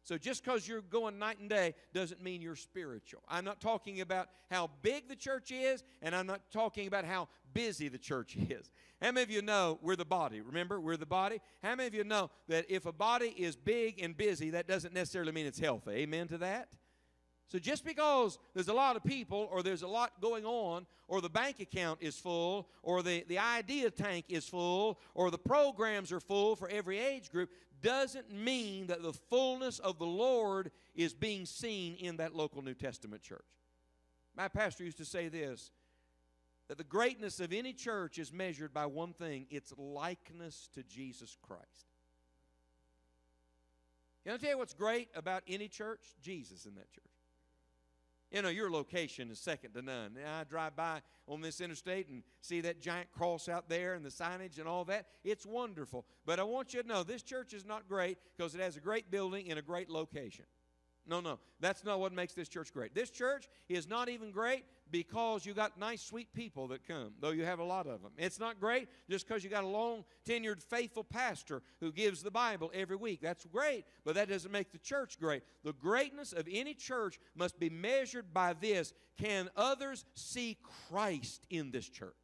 So 0.06 0.16
just 0.16 0.44
because 0.44 0.68
you're 0.68 0.82
going 0.82 1.18
night 1.18 1.40
and 1.40 1.50
day 1.50 1.74
doesn't 1.92 2.22
mean 2.22 2.40
you're 2.40 2.54
spiritual. 2.54 3.22
I'm 3.28 3.44
not 3.44 3.60
talking 3.60 4.00
about 4.00 4.28
how 4.48 4.70
big 4.80 5.08
the 5.08 5.16
church 5.16 5.50
is, 5.50 5.82
and 6.00 6.14
I'm 6.14 6.28
not 6.28 6.42
talking 6.52 6.86
about 6.86 7.04
how 7.04 7.26
busy 7.52 7.88
the 7.88 7.98
church 7.98 8.36
is. 8.48 8.70
How 9.02 9.10
many 9.10 9.24
of 9.24 9.32
you 9.32 9.42
know 9.42 9.80
we're 9.82 9.96
the 9.96 10.04
body? 10.04 10.40
Remember, 10.40 10.78
we're 10.78 10.96
the 10.96 11.06
body? 11.06 11.40
How 11.60 11.74
many 11.74 11.88
of 11.88 11.94
you 11.94 12.04
know 12.04 12.30
that 12.46 12.66
if 12.68 12.86
a 12.86 12.92
body 12.92 13.34
is 13.36 13.56
big 13.56 14.00
and 14.00 14.16
busy, 14.16 14.50
that 14.50 14.68
doesn't 14.68 14.94
necessarily 14.94 15.32
mean 15.32 15.44
it's 15.44 15.58
healthy? 15.58 15.90
Amen 15.90 16.28
to 16.28 16.38
that? 16.38 16.68
So 17.48 17.60
just 17.60 17.84
because 17.84 18.38
there's 18.54 18.68
a 18.68 18.74
lot 18.74 18.96
of 18.96 19.04
people 19.04 19.48
or 19.52 19.62
there's 19.62 19.82
a 19.82 19.88
lot 19.88 20.20
going 20.20 20.44
on 20.44 20.84
or 21.06 21.20
the 21.20 21.28
bank 21.28 21.60
account 21.60 22.00
is 22.02 22.16
full 22.16 22.68
or 22.82 23.02
the, 23.02 23.24
the 23.28 23.38
idea 23.38 23.90
tank 23.90 24.24
is 24.28 24.48
full 24.48 24.98
or 25.14 25.30
the 25.30 25.38
programs 25.38 26.10
are 26.10 26.18
full 26.18 26.56
for 26.56 26.68
every 26.68 26.98
age 26.98 27.30
group 27.30 27.50
doesn't 27.82 28.32
mean 28.32 28.88
that 28.88 29.02
the 29.02 29.12
fullness 29.12 29.78
of 29.78 29.98
the 29.98 30.06
Lord 30.06 30.72
is 30.94 31.14
being 31.14 31.46
seen 31.46 31.94
in 31.96 32.16
that 32.16 32.34
local 32.34 32.62
New 32.62 32.74
Testament 32.74 33.22
church. 33.22 33.44
My 34.36 34.48
pastor 34.48 34.84
used 34.84 34.98
to 34.98 35.04
say 35.04 35.28
this 35.28 35.70
that 36.68 36.78
the 36.78 36.84
greatness 36.84 37.38
of 37.38 37.52
any 37.52 37.72
church 37.72 38.18
is 38.18 38.32
measured 38.32 38.74
by 38.74 38.86
one 38.86 39.12
thing 39.12 39.46
its 39.50 39.72
likeness 39.78 40.68
to 40.74 40.82
Jesus 40.82 41.36
Christ. 41.40 41.86
Can 44.24 44.34
I 44.34 44.36
tell 44.36 44.50
you 44.50 44.58
what's 44.58 44.74
great 44.74 45.08
about 45.14 45.44
any 45.46 45.68
church? 45.68 46.00
Jesus 46.20 46.66
in 46.66 46.74
that 46.74 46.90
church. 46.90 47.04
You 48.30 48.42
know, 48.42 48.48
your 48.48 48.70
location 48.70 49.30
is 49.30 49.38
second 49.38 49.72
to 49.74 49.82
none. 49.82 50.16
I 50.26 50.44
drive 50.44 50.74
by 50.74 51.00
on 51.28 51.40
this 51.40 51.60
interstate 51.60 52.08
and 52.08 52.22
see 52.40 52.60
that 52.62 52.80
giant 52.80 53.10
cross 53.12 53.48
out 53.48 53.68
there 53.68 53.94
and 53.94 54.04
the 54.04 54.10
signage 54.10 54.58
and 54.58 54.66
all 54.66 54.84
that. 54.86 55.06
It's 55.24 55.46
wonderful. 55.46 56.04
But 56.24 56.40
I 56.40 56.42
want 56.42 56.74
you 56.74 56.82
to 56.82 56.88
know 56.88 57.02
this 57.02 57.22
church 57.22 57.54
is 57.54 57.64
not 57.64 57.88
great 57.88 58.18
because 58.36 58.54
it 58.54 58.60
has 58.60 58.76
a 58.76 58.80
great 58.80 59.10
building 59.10 59.46
in 59.46 59.58
a 59.58 59.62
great 59.62 59.88
location. 59.88 60.44
No, 61.08 61.20
no, 61.20 61.38
that's 61.60 61.84
not 61.84 62.00
what 62.00 62.12
makes 62.12 62.34
this 62.34 62.48
church 62.48 62.72
great. 62.72 62.94
This 62.94 63.10
church 63.10 63.48
is 63.68 63.88
not 63.88 64.08
even 64.08 64.32
great 64.32 64.64
because 64.90 65.46
you 65.46 65.54
got 65.54 65.78
nice, 65.78 66.02
sweet 66.02 66.32
people 66.34 66.68
that 66.68 66.86
come, 66.86 67.12
though 67.20 67.30
you 67.30 67.44
have 67.44 67.60
a 67.60 67.64
lot 67.64 67.86
of 67.86 68.02
them. 68.02 68.10
It's 68.18 68.40
not 68.40 68.58
great 68.58 68.88
just 69.08 69.26
because 69.26 69.44
you 69.44 69.50
got 69.50 69.62
a 69.62 69.68
long, 69.68 70.04
tenured, 70.28 70.60
faithful 70.60 71.04
pastor 71.04 71.62
who 71.80 71.92
gives 71.92 72.22
the 72.22 72.30
Bible 72.30 72.72
every 72.74 72.96
week. 72.96 73.20
That's 73.22 73.44
great, 73.46 73.84
but 74.04 74.16
that 74.16 74.28
doesn't 74.28 74.50
make 74.50 74.72
the 74.72 74.78
church 74.78 75.18
great. 75.20 75.42
The 75.62 75.72
greatness 75.72 76.32
of 76.32 76.48
any 76.50 76.74
church 76.74 77.18
must 77.36 77.58
be 77.60 77.70
measured 77.70 78.34
by 78.34 78.54
this 78.54 78.92
can 79.16 79.48
others 79.56 80.04
see 80.14 80.58
Christ 80.88 81.46
in 81.50 81.70
this 81.70 81.88
church? 81.88 82.14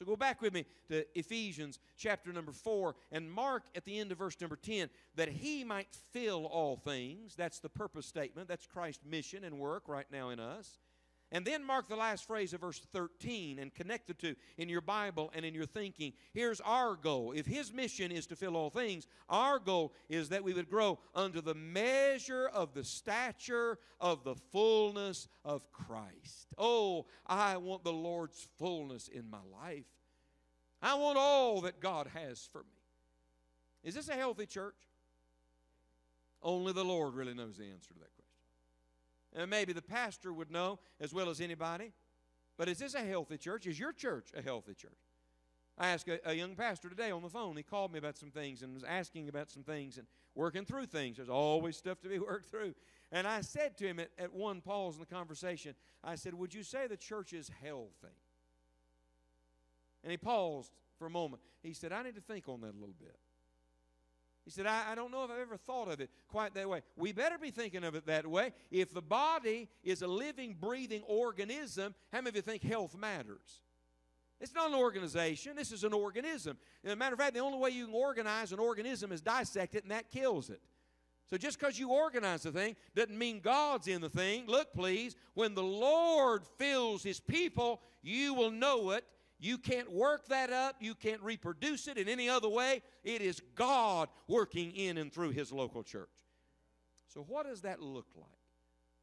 So 0.00 0.06
go 0.06 0.16
back 0.16 0.40
with 0.40 0.54
me 0.54 0.64
to 0.88 1.04
Ephesians 1.14 1.78
chapter 1.98 2.32
number 2.32 2.52
4 2.52 2.96
and 3.12 3.30
mark 3.30 3.64
at 3.74 3.84
the 3.84 3.98
end 3.98 4.10
of 4.10 4.16
verse 4.16 4.40
number 4.40 4.56
10 4.56 4.88
that 5.16 5.28
he 5.28 5.62
might 5.62 5.88
fill 6.12 6.46
all 6.46 6.76
things. 6.76 7.34
That's 7.36 7.58
the 7.58 7.68
purpose 7.68 8.06
statement. 8.06 8.48
That's 8.48 8.66
Christ's 8.66 9.04
mission 9.04 9.44
and 9.44 9.58
work 9.58 9.88
right 9.88 10.06
now 10.10 10.30
in 10.30 10.40
us. 10.40 10.78
And 11.32 11.44
then 11.44 11.64
mark 11.64 11.88
the 11.88 11.96
last 11.96 12.26
phrase 12.26 12.52
of 12.52 12.60
verse 12.60 12.80
13 12.92 13.60
and 13.60 13.72
connect 13.72 14.08
the 14.08 14.14
two 14.14 14.34
in 14.58 14.68
your 14.68 14.80
Bible 14.80 15.30
and 15.32 15.44
in 15.44 15.54
your 15.54 15.66
thinking. 15.66 16.12
Here's 16.32 16.60
our 16.62 16.96
goal. 16.96 17.32
If 17.36 17.46
His 17.46 17.72
mission 17.72 18.10
is 18.10 18.26
to 18.26 18.36
fill 18.36 18.56
all 18.56 18.70
things, 18.70 19.06
our 19.28 19.60
goal 19.60 19.92
is 20.08 20.30
that 20.30 20.42
we 20.42 20.52
would 20.52 20.68
grow 20.68 20.98
under 21.14 21.40
the 21.40 21.54
measure 21.54 22.48
of 22.48 22.74
the 22.74 22.82
stature 22.82 23.78
of 24.00 24.24
the 24.24 24.34
fullness 24.34 25.28
of 25.44 25.70
Christ. 25.70 26.48
Oh, 26.58 27.06
I 27.26 27.58
want 27.58 27.84
the 27.84 27.92
Lord's 27.92 28.48
fullness 28.58 29.06
in 29.06 29.30
my 29.30 29.38
life. 29.62 29.86
I 30.82 30.94
want 30.94 31.16
all 31.16 31.60
that 31.60 31.80
God 31.80 32.08
has 32.12 32.48
for 32.50 32.62
me. 32.62 32.80
Is 33.84 33.94
this 33.94 34.08
a 34.08 34.14
healthy 34.14 34.46
church? 34.46 34.74
Only 36.42 36.72
the 36.72 36.84
Lord 36.84 37.14
really 37.14 37.34
knows 37.34 37.58
the 37.58 37.64
answer 37.64 37.92
to 37.94 38.00
that 38.00 38.14
question. 38.14 38.19
And 39.34 39.48
maybe 39.48 39.72
the 39.72 39.82
pastor 39.82 40.32
would 40.32 40.50
know 40.50 40.78
as 41.00 41.12
well 41.12 41.30
as 41.30 41.40
anybody. 41.40 41.92
But 42.56 42.68
is 42.68 42.78
this 42.78 42.94
a 42.94 43.00
healthy 43.00 43.38
church? 43.38 43.66
Is 43.66 43.78
your 43.78 43.92
church 43.92 44.30
a 44.36 44.42
healthy 44.42 44.74
church? 44.74 44.98
I 45.78 45.88
asked 45.88 46.08
a, 46.08 46.20
a, 46.28 46.34
young 46.34 46.56
pastor 46.56 46.90
today 46.90 47.10
on 47.10 47.22
the 47.22 47.30
phone. 47.30 47.56
He 47.56 47.62
called 47.62 47.90
me 47.90 47.98
about 47.98 48.18
some 48.18 48.30
things 48.30 48.60
and 48.60 48.74
was 48.74 48.84
asking 48.84 49.30
about 49.30 49.50
some 49.50 49.62
things 49.62 49.96
and 49.96 50.06
working 50.34 50.66
through 50.66 50.86
things. 50.86 51.16
There's 51.16 51.30
always 51.30 51.76
stuff 51.76 52.02
to 52.02 52.08
be 52.08 52.18
worked 52.18 52.50
through. 52.50 52.74
And 53.10 53.26
I 53.26 53.40
said 53.40 53.78
to 53.78 53.86
him 53.86 53.98
at, 53.98 54.10
at 54.18 54.32
one 54.32 54.60
pause 54.60 54.94
in 54.94 55.00
the 55.00 55.06
conversation, 55.06 55.74
I 56.04 56.16
said, 56.16 56.34
Would 56.34 56.52
you 56.52 56.62
say 56.62 56.86
the 56.86 56.98
church 56.98 57.32
is 57.32 57.50
healthy? 57.62 58.14
And 60.02 60.10
he 60.10 60.18
paused 60.18 60.72
for 60.98 61.06
a 61.06 61.10
moment. 61.10 61.42
He 61.62 61.72
said, 61.72 61.92
I 61.92 62.02
need 62.02 62.14
to 62.16 62.20
think 62.20 62.48
on 62.48 62.60
that 62.60 62.74
a 62.74 62.78
little 62.78 62.94
bit. 62.98 63.16
He 64.44 64.50
said, 64.50 64.66
I, 64.66 64.92
I, 64.92 64.94
don't 64.94 65.12
know 65.12 65.24
if 65.24 65.30
I've 65.30 65.38
ever 65.38 65.56
thought 65.56 65.88
of 65.88 66.00
it 66.00 66.10
quite 66.28 66.54
that 66.54 66.68
way. 66.68 66.82
We 66.96 67.12
better 67.12 67.38
be 67.38 67.50
thinking 67.50 67.84
of 67.84 67.94
it 67.94 68.06
that 68.06 68.26
way. 68.26 68.52
If 68.70 68.92
the 68.92 69.02
body 69.02 69.68
is 69.84 70.02
a 70.02 70.06
living, 70.06 70.56
breathing 70.58 71.02
organism, 71.06 71.94
how 72.10 72.18
many 72.18 72.30
of 72.30 72.36
you 72.36 72.42
think 72.42 72.62
health 72.62 72.96
matters? 72.96 73.60
It's 74.40 74.54
not 74.54 74.70
an 74.70 74.76
organization, 74.76 75.54
this 75.54 75.70
is 75.70 75.84
an 75.84 75.92
organism. 75.92 76.56
As 76.82 76.92
a 76.92 76.96
matter 76.96 77.12
of 77.12 77.20
fact, 77.20 77.34
the 77.34 77.40
only 77.40 77.58
way 77.58 77.70
you 77.70 77.84
can 77.84 77.94
organize 77.94 78.52
an 78.52 78.58
organism 78.58 79.12
is 79.12 79.20
dissect 79.20 79.74
it, 79.74 79.82
and 79.82 79.90
that 79.92 80.10
kills 80.10 80.48
it. 80.48 80.62
So 81.28 81.36
just 81.36 81.60
because 81.60 81.78
you 81.78 81.90
organize 81.90 82.42
the 82.42 82.50
thing 82.50 82.74
doesn't 82.96 83.16
mean 83.16 83.40
God's 83.40 83.86
in 83.86 84.00
the 84.00 84.08
thing. 84.08 84.46
Look, 84.46 84.72
please, 84.72 85.14
when 85.34 85.54
the 85.54 85.62
Lord 85.62 86.42
fills 86.58 87.02
His 87.02 87.20
people, 87.20 87.82
you 88.02 88.34
will 88.34 88.50
know 88.50 88.90
it. 88.90 89.04
You 89.40 89.56
can't 89.56 89.90
work 89.90 90.28
that 90.28 90.52
up. 90.52 90.76
You 90.80 90.94
can't 90.94 91.22
reproduce 91.22 91.88
it 91.88 91.96
in 91.96 92.08
any 92.08 92.28
other 92.28 92.48
way. 92.48 92.82
It 93.02 93.22
is 93.22 93.40
God 93.54 94.10
working 94.28 94.72
in 94.72 94.98
and 94.98 95.10
through 95.10 95.30
His 95.30 95.50
local 95.50 95.82
church. 95.82 96.10
So, 97.12 97.24
what 97.26 97.46
does 97.46 97.62
that 97.62 97.80
look 97.80 98.06
like? 98.14 98.26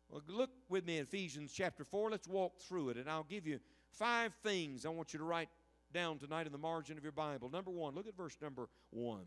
Well, 0.09 0.21
look 0.27 0.51
with 0.69 0.85
me 0.85 0.97
in 0.97 1.03
Ephesians 1.03 1.51
chapter 1.51 1.83
4. 1.83 2.11
Let's 2.11 2.27
walk 2.27 2.59
through 2.59 2.89
it, 2.89 2.97
and 2.97 3.09
I'll 3.09 3.25
give 3.27 3.45
you 3.45 3.59
five 3.91 4.31
things 4.43 4.85
I 4.85 4.89
want 4.89 5.11
you 5.11 5.19
to 5.19 5.25
write 5.25 5.49
down 5.91 6.19
tonight 6.19 6.45
in 6.45 6.51
the 6.51 6.57
margin 6.57 6.97
of 6.97 7.03
your 7.03 7.11
Bible. 7.11 7.49
Number 7.49 7.71
one, 7.71 7.95
look 7.95 8.07
at 8.07 8.15
verse 8.15 8.37
number 8.41 8.69
one. 8.91 9.25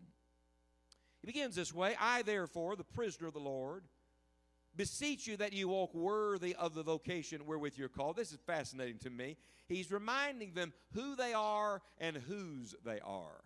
He 1.21 1.27
begins 1.27 1.55
this 1.55 1.75
way 1.75 1.97
I, 2.01 2.23
therefore, 2.23 2.77
the 2.77 2.85
prisoner 2.85 3.27
of 3.27 3.35
the 3.35 3.41
Lord, 3.41 3.85
beseech 4.77 5.27
you 5.27 5.37
that 5.39 5.53
you 5.53 5.69
walk 5.69 5.95
worthy 5.95 6.55
of 6.55 6.75
the 6.75 6.83
vocation 6.83 7.47
wherewith 7.47 7.75
you're 7.77 7.89
called. 7.89 8.17
This 8.17 8.33
is 8.33 8.39
fascinating 8.47 8.99
to 8.99 9.11
me. 9.11 9.37
He's 9.69 9.93
reminding 9.93 10.55
them 10.55 10.73
who 10.95 11.15
they 11.17 11.33
are 11.33 11.83
and 11.99 12.17
whose 12.17 12.75
they 12.85 13.01
are. 13.01 13.45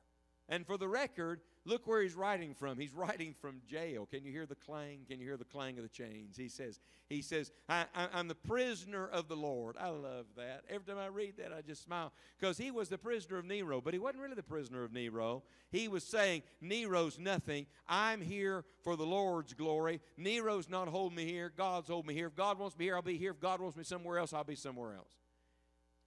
And 0.48 0.66
for 0.66 0.76
the 0.76 0.88
record, 0.88 1.40
look 1.64 1.86
where 1.86 2.02
he's 2.02 2.14
writing 2.14 2.54
from. 2.54 2.78
He's 2.78 2.92
writing 2.92 3.34
from 3.40 3.62
jail. 3.66 4.06
Can 4.10 4.24
you 4.24 4.32
hear 4.32 4.44
the 4.44 4.54
clang? 4.54 5.00
Can 5.08 5.18
you 5.18 5.26
hear 5.26 5.38
the 5.38 5.44
clang 5.44 5.78
of 5.78 5.82
the 5.82 5.88
chains? 5.88 6.36
He 6.36 6.48
says, 6.48 6.80
he 7.08 7.22
says, 7.22 7.50
I, 7.68 7.86
am 8.12 8.28
the 8.28 8.34
prisoner 8.34 9.06
of 9.08 9.28
the 9.28 9.36
Lord. 9.36 9.76
I 9.78 9.88
love 9.88 10.26
that. 10.36 10.64
Every 10.68 10.86
time 10.86 10.98
I 10.98 11.06
read 11.06 11.38
that, 11.38 11.52
I 11.52 11.62
just 11.62 11.82
smile 11.82 12.12
because 12.38 12.58
he 12.58 12.70
was 12.70 12.90
the 12.90 12.98
prisoner 12.98 13.38
of 13.38 13.46
Nero, 13.46 13.80
but 13.80 13.94
he 13.94 13.98
wasn't 13.98 14.22
really 14.22 14.34
the 14.34 14.42
prisoner 14.42 14.84
of 14.84 14.92
Nero. 14.92 15.42
He 15.70 15.88
was 15.88 16.04
saying, 16.04 16.42
Nero's 16.60 17.18
nothing. 17.18 17.66
I'm 17.88 18.20
here 18.20 18.64
for 18.82 18.96
the 18.96 19.06
Lord's 19.06 19.54
glory. 19.54 20.00
Nero's 20.18 20.68
not 20.68 20.88
holding 20.88 21.16
me 21.16 21.24
here. 21.24 21.52
God's 21.56 21.88
holding 21.88 22.08
me 22.08 22.14
here. 22.14 22.26
If 22.26 22.36
God 22.36 22.58
wants 22.58 22.78
me 22.78 22.84
here, 22.84 22.96
I'll 22.96 23.02
be 23.02 23.16
here. 23.16 23.30
If 23.30 23.40
God 23.40 23.60
wants 23.60 23.76
me 23.76 23.84
somewhere 23.84 24.18
else, 24.18 24.34
I'll 24.34 24.44
be 24.44 24.56
somewhere 24.56 24.94
else. 24.94 25.16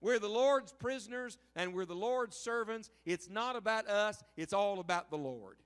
We're 0.02 0.20
the 0.20 0.30
Lord's 0.30 0.74
prisoners 0.74 1.38
and 1.56 1.74
we're 1.74 1.86
the 1.86 1.96
Lord's 1.96 2.38
servants. 2.38 2.90
It's 3.06 3.30
not 3.30 3.56
about 3.56 3.88
us, 3.88 4.24
it's 4.36 4.54
all 4.54 4.80
about 4.80 5.10
the 5.10 5.18
Lord. 5.18 5.58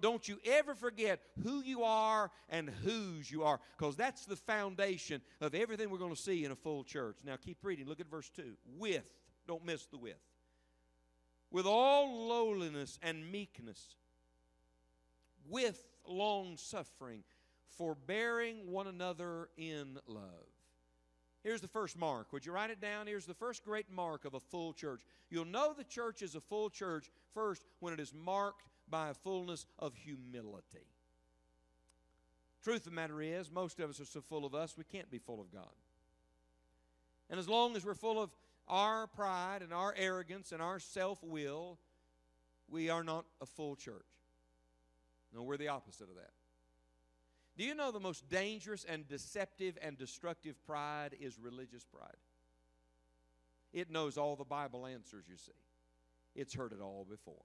Don't 0.00 0.28
you 0.28 0.38
ever 0.44 0.74
forget 0.74 1.20
who 1.42 1.60
you 1.60 1.82
are 1.82 2.30
and 2.48 2.70
whose 2.84 3.30
you 3.30 3.42
are, 3.42 3.58
because 3.76 3.96
that's 3.96 4.26
the 4.26 4.36
foundation 4.36 5.20
of 5.40 5.54
everything 5.54 5.90
we're 5.90 5.98
going 5.98 6.14
to 6.14 6.20
see 6.20 6.44
in 6.44 6.52
a 6.52 6.56
full 6.56 6.84
church. 6.84 7.16
Now 7.24 7.36
keep 7.36 7.58
reading. 7.64 7.88
Look 7.88 7.98
at 7.98 8.08
verse 8.08 8.30
2. 8.36 8.44
With, 8.78 9.04
don't 9.48 9.64
miss 9.64 9.86
the 9.86 9.98
with. 9.98 10.20
With 11.50 11.66
all 11.66 12.28
lowliness 12.28 12.98
and 13.02 13.30
meekness, 13.30 13.96
with 15.48 15.82
long 16.06 16.56
suffering, 16.56 17.24
forbearing 17.76 18.70
one 18.70 18.86
another 18.86 19.48
in 19.56 19.98
love. 20.06 20.51
Here's 21.42 21.60
the 21.60 21.68
first 21.68 21.98
mark. 21.98 22.32
Would 22.32 22.46
you 22.46 22.52
write 22.52 22.70
it 22.70 22.80
down? 22.80 23.06
Here's 23.06 23.26
the 23.26 23.34
first 23.34 23.64
great 23.64 23.90
mark 23.90 24.24
of 24.24 24.34
a 24.34 24.40
full 24.40 24.72
church. 24.72 25.00
You'll 25.28 25.44
know 25.44 25.74
the 25.76 25.84
church 25.84 26.22
is 26.22 26.34
a 26.34 26.40
full 26.40 26.70
church 26.70 27.10
first 27.34 27.64
when 27.80 27.92
it 27.92 28.00
is 28.00 28.12
marked 28.14 28.62
by 28.88 29.08
a 29.08 29.14
fullness 29.14 29.66
of 29.78 29.94
humility. 29.94 30.86
Truth 32.62 32.78
of 32.78 32.84
the 32.84 32.90
matter 32.92 33.20
is, 33.20 33.50
most 33.50 33.80
of 33.80 33.90
us 33.90 33.98
are 33.98 34.04
so 34.04 34.20
full 34.20 34.44
of 34.44 34.54
us, 34.54 34.76
we 34.78 34.84
can't 34.84 35.10
be 35.10 35.18
full 35.18 35.40
of 35.40 35.52
God. 35.52 35.72
And 37.28 37.40
as 37.40 37.48
long 37.48 37.74
as 37.74 37.84
we're 37.84 37.94
full 37.94 38.22
of 38.22 38.30
our 38.68 39.08
pride 39.08 39.62
and 39.62 39.72
our 39.72 39.92
arrogance 39.96 40.52
and 40.52 40.62
our 40.62 40.78
self 40.78 41.22
will, 41.24 41.78
we 42.68 42.88
are 42.88 43.02
not 43.02 43.24
a 43.40 43.46
full 43.46 43.74
church. 43.74 44.06
No, 45.34 45.42
we're 45.42 45.56
the 45.56 45.68
opposite 45.68 46.08
of 46.08 46.14
that. 46.14 46.30
Do 47.56 47.64
you 47.64 47.74
know 47.74 47.90
the 47.90 48.00
most 48.00 48.28
dangerous 48.28 48.84
and 48.84 49.06
deceptive 49.06 49.76
and 49.82 49.98
destructive 49.98 50.54
pride 50.66 51.14
is 51.20 51.38
religious 51.38 51.84
pride? 51.84 52.16
It 53.72 53.90
knows 53.90 54.16
all 54.16 54.36
the 54.36 54.44
Bible 54.44 54.86
answers, 54.86 55.24
you 55.28 55.36
see. 55.36 55.52
It's 56.34 56.54
heard 56.54 56.72
it 56.72 56.80
all 56.80 57.06
before. 57.08 57.42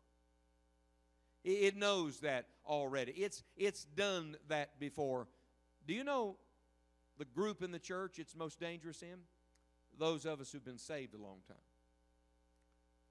It 1.43 1.77
knows 1.77 2.19
that 2.21 2.47
already. 2.65 3.11
It's, 3.13 3.43
it's 3.55 3.85
done 3.85 4.35
that 4.49 4.79
before. 4.79 5.27
Do 5.85 5.93
you 5.93 6.03
know 6.03 6.37
the 7.17 7.25
group 7.25 7.61
in 7.63 7.71
the 7.71 7.79
church 7.79 8.19
it's 8.19 8.35
most 8.35 8.59
dangerous 8.59 9.01
in? 9.01 9.19
Those 9.97 10.25
of 10.25 10.41
us 10.41 10.51
who've 10.51 10.63
been 10.63 10.77
saved 10.77 11.13
a 11.13 11.17
long 11.17 11.39
time. 11.47 11.57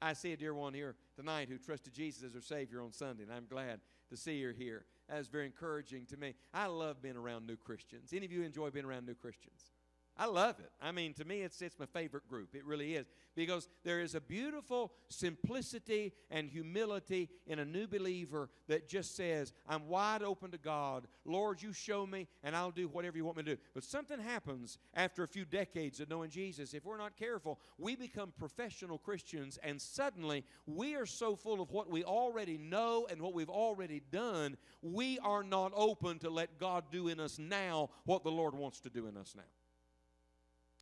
I 0.00 0.12
see 0.12 0.32
a 0.32 0.36
dear 0.36 0.54
one 0.54 0.74
here 0.74 0.94
tonight 1.14 1.48
who 1.48 1.56
trusted 1.56 1.94
Jesus 1.94 2.22
as 2.22 2.34
her 2.34 2.42
Savior 2.42 2.82
on 2.82 2.92
Sunday, 2.92 3.22
and 3.22 3.32
I'm 3.32 3.46
glad 3.48 3.80
to 4.10 4.16
see 4.16 4.42
her 4.42 4.52
here. 4.52 4.84
That 5.08 5.18
was 5.18 5.28
very 5.28 5.46
encouraging 5.46 6.06
to 6.06 6.16
me. 6.16 6.34
I 6.52 6.66
love 6.66 7.00
being 7.00 7.16
around 7.16 7.46
new 7.46 7.56
Christians. 7.56 8.12
Any 8.12 8.26
of 8.26 8.32
you 8.32 8.42
enjoy 8.42 8.70
being 8.70 8.84
around 8.84 9.06
new 9.06 9.14
Christians? 9.14 9.70
I 10.18 10.26
love 10.26 10.58
it. 10.61 10.70
I 10.80 10.92
mean, 10.92 11.12
to 11.14 11.26
me, 11.26 11.42
it's, 11.42 11.61
it's 11.61 11.78
my 11.78 11.85
favorite 11.85 12.26
group. 12.26 12.54
It 12.54 12.64
really 12.64 12.94
is. 12.94 13.06
Because 13.35 13.68
there 13.85 14.00
is 14.00 14.14
a 14.14 14.20
beautiful 14.20 14.94
simplicity 15.08 16.14
and 16.30 16.49
humility 16.49 17.28
in 17.46 17.58
a 17.58 17.66
new 17.66 17.87
believer 17.87 18.49
that 18.68 18.88
just 18.88 19.14
says, 19.14 19.52
I'm 19.68 19.88
wide 19.88 20.23
open 20.23 20.52
to 20.52 20.58
God. 20.58 21.06
Lord, 21.26 21.61
you 21.61 21.75
show 21.75 22.06
me, 22.06 22.28
and 22.42 22.56
I'll 22.56 22.70
do 22.70 22.88
whatever 22.88 23.18
you 23.18 23.26
want 23.26 23.37
me 23.37 23.42
to 23.42 23.56
do. 23.56 23.61
But 23.75 23.85
something 23.85 24.18
happens 24.18 24.78
after 24.94 25.23
a 25.23 25.28
few 25.28 25.44
decades 25.44 26.00
of 26.00 26.08
knowing 26.08 26.30
Jesus. 26.30 26.73
If 26.73 26.87
we're 26.87 26.96
not 26.96 27.18
careful, 27.18 27.61
we 27.76 27.94
become 27.94 28.32
professional 28.38 28.96
Christians, 28.96 29.58
and 29.62 29.80
suddenly 29.80 30.44
we 30.66 30.94
are 30.94 31.06
so 31.06 31.37
full 31.37 31.61
of 31.61 31.73
what 31.73 31.90
we 31.90 32.04
already 32.04 32.56
know 32.56 33.06
and 33.11 33.20
what 33.20 33.35
we've 33.35 33.50
already 33.50 34.00
done, 34.11 34.56
we 34.80 35.18
are 35.18 35.44
not 35.44 35.73
open 35.75 36.18
to 36.20 36.30
let 36.30 36.58
God 36.58 36.85
do 36.90 37.08
in 37.08 37.20
us 37.20 37.38
now 37.38 37.90
what 38.06 38.25
the 38.25 38.30
Lord 38.30 38.54
wants 38.54 38.80
to 38.80 38.88
do 38.88 39.08
in 39.08 39.18
us 39.18 39.35
now. 39.37 39.42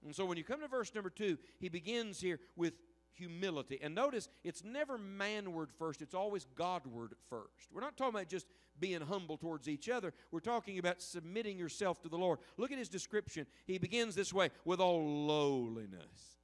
And 0.04 0.14
so 0.14 0.24
when 0.24 0.36
you 0.36 0.44
come 0.44 0.60
to 0.60 0.68
verse 0.68 0.94
number 0.94 1.10
two, 1.10 1.38
he 1.58 1.68
begins 1.68 2.20
here 2.20 2.38
with 2.56 2.74
humility. 3.14 3.78
And 3.82 3.94
notice 3.94 4.28
it's 4.42 4.64
never 4.64 4.98
manward 4.98 5.68
first, 5.78 6.02
it's 6.02 6.14
always 6.14 6.46
Godward 6.56 7.14
first. 7.30 7.68
We're 7.72 7.80
not 7.80 7.96
talking 7.96 8.14
about 8.14 8.28
just 8.28 8.46
being 8.80 9.00
humble 9.00 9.36
towards 9.36 9.68
each 9.68 9.88
other, 9.88 10.12
we're 10.30 10.40
talking 10.40 10.78
about 10.78 11.00
submitting 11.00 11.56
yourself 11.56 12.02
to 12.02 12.08
the 12.08 12.18
Lord. 12.18 12.40
Look 12.56 12.72
at 12.72 12.78
his 12.78 12.88
description. 12.88 13.46
He 13.66 13.78
begins 13.78 14.14
this 14.14 14.32
way 14.32 14.50
with 14.64 14.80
all 14.80 15.26
lowliness. 15.26 16.38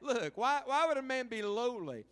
Look, 0.00 0.38
why, 0.38 0.62
why 0.64 0.86
would 0.86 0.96
a 0.96 1.02
man 1.02 1.26
be 1.26 1.42
lowly? 1.42 2.04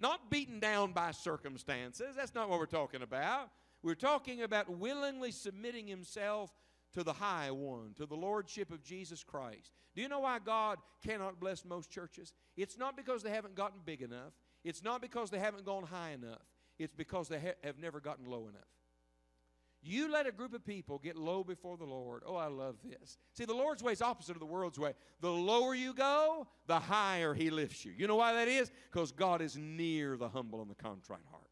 Not 0.00 0.30
beaten 0.30 0.58
down 0.58 0.92
by 0.92 1.10
circumstances. 1.10 2.16
That's 2.16 2.34
not 2.34 2.48
what 2.48 2.58
we're 2.58 2.66
talking 2.66 3.02
about. 3.02 3.50
We're 3.82 3.94
talking 3.94 4.42
about 4.42 4.70
willingly 4.70 5.30
submitting 5.30 5.86
himself 5.86 6.50
to 6.94 7.02
the 7.02 7.12
high 7.12 7.50
one, 7.50 7.92
to 7.96 8.06
the 8.06 8.14
lordship 8.14 8.70
of 8.70 8.82
Jesus 8.82 9.22
Christ. 9.22 9.72
Do 9.94 10.02
you 10.02 10.08
know 10.08 10.20
why 10.20 10.38
God 10.38 10.78
cannot 11.04 11.40
bless 11.40 11.64
most 11.64 11.90
churches? 11.90 12.32
It's 12.56 12.78
not 12.78 12.96
because 12.96 13.22
they 13.22 13.30
haven't 13.30 13.54
gotten 13.54 13.80
big 13.84 14.02
enough, 14.02 14.32
it's 14.64 14.82
not 14.82 15.02
because 15.02 15.30
they 15.30 15.38
haven't 15.38 15.64
gone 15.64 15.84
high 15.84 16.10
enough, 16.10 16.42
it's 16.78 16.94
because 16.94 17.28
they 17.28 17.38
ha- 17.38 17.58
have 17.62 17.78
never 17.78 18.00
gotten 18.00 18.26
low 18.26 18.48
enough. 18.48 18.62
You 19.86 20.10
let 20.10 20.26
a 20.26 20.32
group 20.32 20.54
of 20.54 20.64
people 20.64 20.98
get 20.98 21.14
low 21.14 21.44
before 21.44 21.76
the 21.76 21.84
Lord. 21.84 22.22
Oh, 22.24 22.36
I 22.36 22.46
love 22.46 22.76
this. 22.82 23.18
See, 23.34 23.44
the 23.44 23.52
Lord's 23.52 23.82
way 23.82 23.92
is 23.92 24.00
opposite 24.00 24.34
of 24.34 24.40
the 24.40 24.46
world's 24.46 24.78
way. 24.78 24.94
The 25.20 25.30
lower 25.30 25.74
you 25.74 25.92
go, 25.92 26.46
the 26.66 26.80
higher 26.80 27.34
He 27.34 27.50
lifts 27.50 27.84
you. 27.84 27.92
You 27.94 28.06
know 28.06 28.16
why 28.16 28.32
that 28.32 28.48
is? 28.48 28.72
Because 28.90 29.12
God 29.12 29.42
is 29.42 29.58
near 29.58 30.16
the 30.16 30.30
humble 30.30 30.62
and 30.62 30.70
the 30.70 30.74
contrite 30.74 31.20
heart. 31.30 31.50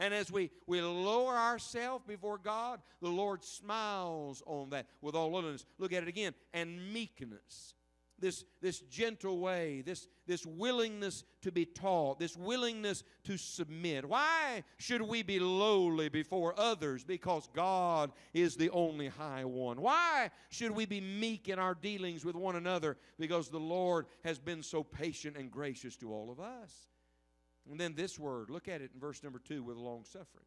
And 0.00 0.14
as 0.14 0.32
we, 0.32 0.50
we 0.66 0.80
lower 0.80 1.36
ourselves 1.36 2.04
before 2.08 2.38
God, 2.38 2.80
the 3.02 3.08
Lord 3.08 3.44
smiles 3.44 4.42
on 4.46 4.70
that 4.70 4.86
with 5.02 5.14
all 5.14 5.30
lowliness. 5.30 5.66
Look 5.78 5.92
at 5.92 6.02
it 6.02 6.08
again. 6.08 6.34
And 6.54 6.92
meekness. 6.92 7.74
This, 8.18 8.44
this 8.60 8.80
gentle 8.80 9.38
way, 9.38 9.82
this, 9.84 10.06
this 10.26 10.44
willingness 10.44 11.24
to 11.40 11.50
be 11.50 11.64
taught, 11.64 12.18
this 12.18 12.36
willingness 12.36 13.02
to 13.24 13.38
submit. 13.38 14.04
Why 14.06 14.62
should 14.76 15.00
we 15.00 15.22
be 15.22 15.38
lowly 15.38 16.10
before 16.10 16.52
others? 16.58 17.02
Because 17.02 17.48
God 17.54 18.12
is 18.34 18.56
the 18.56 18.68
only 18.70 19.08
high 19.08 19.46
one. 19.46 19.80
Why 19.80 20.30
should 20.50 20.72
we 20.72 20.84
be 20.84 21.00
meek 21.00 21.48
in 21.48 21.58
our 21.58 21.74
dealings 21.74 22.22
with 22.22 22.36
one 22.36 22.56
another? 22.56 22.98
Because 23.18 23.48
the 23.48 23.58
Lord 23.58 24.04
has 24.22 24.38
been 24.38 24.62
so 24.62 24.82
patient 24.82 25.38
and 25.38 25.50
gracious 25.50 25.96
to 25.96 26.12
all 26.12 26.30
of 26.30 26.40
us. 26.40 26.89
And 27.68 27.78
then 27.78 27.94
this 27.94 28.18
word, 28.18 28.50
look 28.50 28.68
at 28.68 28.80
it 28.80 28.90
in 28.94 29.00
verse 29.00 29.22
number 29.22 29.38
two 29.38 29.62
with 29.62 29.76
long 29.76 30.04
suffering. 30.04 30.46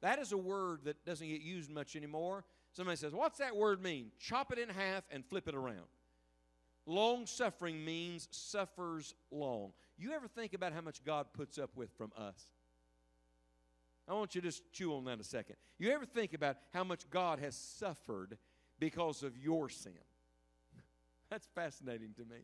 That 0.00 0.18
is 0.18 0.32
a 0.32 0.38
word 0.38 0.80
that 0.84 1.04
doesn't 1.04 1.26
get 1.26 1.40
used 1.40 1.70
much 1.70 1.96
anymore. 1.96 2.44
Somebody 2.72 2.96
says, 2.96 3.14
What's 3.14 3.38
that 3.38 3.56
word 3.56 3.82
mean? 3.82 4.10
Chop 4.18 4.52
it 4.52 4.58
in 4.58 4.68
half 4.68 5.04
and 5.10 5.24
flip 5.24 5.48
it 5.48 5.54
around. 5.54 5.86
Long 6.86 7.26
suffering 7.26 7.84
means 7.84 8.28
suffers 8.30 9.14
long. 9.30 9.72
You 9.96 10.12
ever 10.12 10.28
think 10.28 10.52
about 10.52 10.72
how 10.72 10.82
much 10.82 11.02
God 11.04 11.26
puts 11.32 11.58
up 11.58 11.70
with 11.76 11.90
from 11.96 12.12
us? 12.16 12.48
I 14.06 14.12
want 14.12 14.34
you 14.34 14.42
to 14.42 14.48
just 14.48 14.70
chew 14.72 14.94
on 14.94 15.04
that 15.06 15.20
a 15.20 15.24
second. 15.24 15.56
You 15.78 15.90
ever 15.92 16.04
think 16.04 16.34
about 16.34 16.58
how 16.74 16.84
much 16.84 17.08
God 17.08 17.38
has 17.38 17.56
suffered 17.56 18.36
because 18.78 19.22
of 19.22 19.38
your 19.38 19.70
sin? 19.70 19.92
That's 21.30 21.46
fascinating 21.54 22.12
to 22.18 22.24
me 22.26 22.42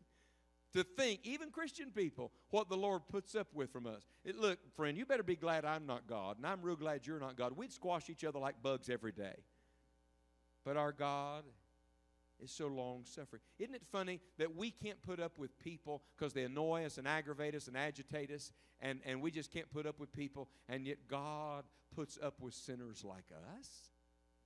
to 0.73 0.83
think, 0.83 1.21
even 1.23 1.49
Christian 1.49 1.91
people, 1.91 2.31
what 2.49 2.69
the 2.69 2.77
Lord 2.77 3.01
puts 3.09 3.35
up 3.35 3.47
with 3.53 3.71
from 3.71 3.85
us. 3.85 4.07
It, 4.23 4.37
look, 4.37 4.59
friend, 4.75 4.97
you 4.97 5.05
better 5.05 5.23
be 5.23 5.35
glad 5.35 5.65
I'm 5.65 5.85
not 5.85 6.07
God, 6.07 6.37
and 6.37 6.45
I'm 6.45 6.61
real 6.61 6.75
glad 6.75 7.05
you're 7.05 7.19
not 7.19 7.35
God. 7.35 7.57
We'd 7.57 7.73
squash 7.73 8.09
each 8.09 8.23
other 8.23 8.39
like 8.39 8.61
bugs 8.61 8.89
every 8.89 9.11
day. 9.11 9.35
But 10.63 10.77
our 10.77 10.91
God 10.91 11.43
is 12.41 12.51
so 12.51 12.67
long 12.67 13.03
suffering. 13.05 13.41
Isn't 13.59 13.75
it 13.75 13.83
funny 13.91 14.19
that 14.37 14.55
we 14.55 14.71
can't 14.71 15.01
put 15.01 15.19
up 15.19 15.37
with 15.37 15.57
people 15.59 16.03
because 16.17 16.33
they 16.33 16.43
annoy 16.43 16.85
us 16.85 16.97
and 16.97 17.07
aggravate 17.07 17.55
us 17.55 17.67
and 17.67 17.77
agitate 17.77 18.31
us, 18.31 18.51
and, 18.79 18.99
and 19.05 19.21
we 19.21 19.31
just 19.31 19.51
can't 19.51 19.71
put 19.71 19.85
up 19.85 19.99
with 19.99 20.11
people, 20.13 20.49
and 20.69 20.85
yet 20.85 21.07
God 21.07 21.65
puts 21.95 22.17
up 22.21 22.39
with 22.39 22.53
sinners 22.53 23.03
like 23.03 23.25
us? 23.57 23.89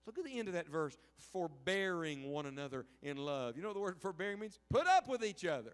Look 0.06 0.20
at 0.20 0.26
the 0.26 0.38
end 0.38 0.48
of 0.48 0.54
that 0.54 0.70
verse 0.70 0.98
forbearing 1.32 2.30
one 2.30 2.46
another 2.46 2.86
in 3.02 3.18
love. 3.18 3.56
You 3.56 3.64
know 3.64 3.70
what 3.70 3.76
the 3.76 3.82
word 3.82 4.00
forbearing 4.00 4.40
means? 4.40 4.60
Put 4.70 4.88
up 4.88 5.08
with 5.08 5.24
each 5.24 5.46
other. 5.46 5.74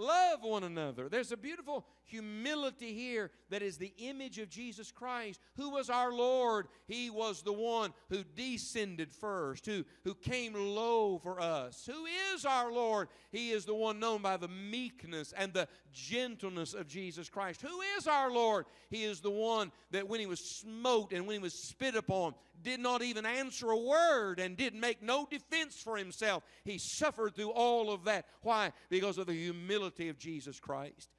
Love 0.00 0.29
one 0.40 0.64
another. 0.64 1.08
There's 1.08 1.32
a 1.32 1.36
beautiful 1.36 1.84
humility 2.04 2.92
here 2.92 3.30
that 3.50 3.62
is 3.62 3.76
the 3.76 3.92
image 3.98 4.38
of 4.38 4.48
Jesus 4.48 4.92
Christ, 4.92 5.40
who 5.56 5.70
was 5.70 5.90
our 5.90 6.12
Lord. 6.12 6.68
He 6.86 7.10
was 7.10 7.42
the 7.42 7.52
one 7.52 7.92
who 8.08 8.24
descended 8.24 9.12
first, 9.12 9.66
who, 9.66 9.84
who 10.04 10.14
came 10.14 10.54
low 10.54 11.18
for 11.18 11.40
us. 11.40 11.86
Who 11.86 12.06
is 12.34 12.44
our 12.44 12.72
Lord? 12.72 13.08
He 13.30 13.50
is 13.50 13.64
the 13.64 13.74
one 13.74 13.98
known 13.98 14.22
by 14.22 14.36
the 14.36 14.48
meekness 14.48 15.32
and 15.36 15.52
the 15.52 15.68
gentleness 15.92 16.74
of 16.74 16.86
Jesus 16.86 17.28
Christ. 17.28 17.62
Who 17.62 17.80
is 17.98 18.06
our 18.06 18.30
Lord? 18.30 18.66
He 18.88 19.04
is 19.04 19.20
the 19.20 19.30
one 19.30 19.72
that 19.90 20.08
when 20.08 20.20
he 20.20 20.26
was 20.26 20.60
smote 20.60 21.12
and 21.12 21.26
when 21.26 21.36
he 21.36 21.42
was 21.42 21.68
spit 21.68 21.94
upon, 21.94 22.34
did 22.62 22.80
not 22.80 23.02
even 23.02 23.24
answer 23.24 23.70
a 23.70 23.78
word 23.78 24.38
and 24.38 24.56
did 24.56 24.74
make 24.74 25.02
no 25.02 25.26
defense 25.30 25.80
for 25.82 25.96
himself. 25.96 26.42
He 26.64 26.78
suffered 26.78 27.34
through 27.34 27.50
all 27.50 27.90
of 27.90 28.04
that. 28.04 28.26
Why? 28.42 28.72
Because 28.88 29.18
of 29.18 29.26
the 29.26 29.32
humility 29.32 30.08
of 30.08 30.18
Jesus 30.20 30.60
Christ. 30.60 31.10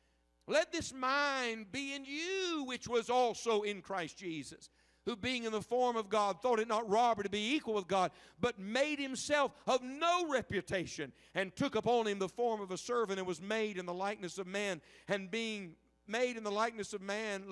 Let 0.48 0.72
this 0.72 0.94
mind 0.94 1.72
be 1.72 1.94
in 1.94 2.06
you, 2.06 2.64
which 2.66 2.88
was 2.88 3.10
also 3.10 3.62
in 3.62 3.82
Christ 3.82 4.18
Jesus, 4.18 4.70
who 5.06 5.16
being 5.16 5.44
in 5.46 5.52
the 5.52 5.62
form 5.62 5.96
of 5.96 6.10
God 6.10 6.42
thought 6.42 6.60
it 6.60 6.68
not 6.68 6.90
robbery 6.90 7.24
to 7.24 7.30
be 7.30 7.56
equal 7.56 7.74
with 7.74 7.88
God, 7.88 8.12
but 8.40 8.60
made 8.60 9.00
himself 9.00 9.52
of 9.68 9.82
no 9.82 10.30
reputation, 10.30 11.12
and 11.36 11.56
took 11.56 11.76
upon 11.76 12.08
him 12.08 12.20
the 12.20 12.30
form 12.30 12.62
of 12.62 12.72
a 12.72 12.78
servant, 12.78 13.20
and 13.20 13.28
was 13.28 13.42
made 13.42 13.78
in 13.78 13.86
the 13.86 13.94
likeness 13.94 14.38
of 14.38 14.48
man. 14.48 14.82
And 15.08 15.30
being 15.30 15.76
made 16.08 16.38
in 16.38 16.44
the 16.44 16.52
likeness 16.52 16.94
of 16.94 17.02
man, 17.02 17.44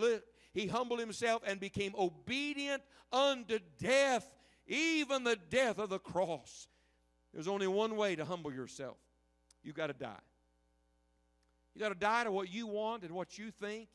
he 0.54 0.68
humbled 0.68 1.00
himself 1.00 1.42
and 1.46 1.60
became 1.60 1.94
obedient 1.98 2.84
unto 3.12 3.60
death, 3.80 4.36
even 4.68 5.24
the 5.24 5.38
death 5.50 5.80
of 5.80 5.90
the 5.90 6.00
cross. 6.00 6.68
There's 7.34 7.48
only 7.48 7.68
one 7.68 7.96
way 7.96 8.16
to 8.16 8.26
humble 8.26 8.52
yourself 8.52 8.98
you've 9.64 9.76
got 9.76 9.88
to 9.88 9.94
die. 9.94 10.18
You 11.74 11.82
got 11.82 11.90
to 11.90 11.96
die 11.96 12.24
to 12.24 12.32
what 12.32 12.52
you 12.52 12.68
want 12.68 13.04
and 13.04 13.14
what 13.14 13.38
you 13.38 13.52
think 13.52 13.90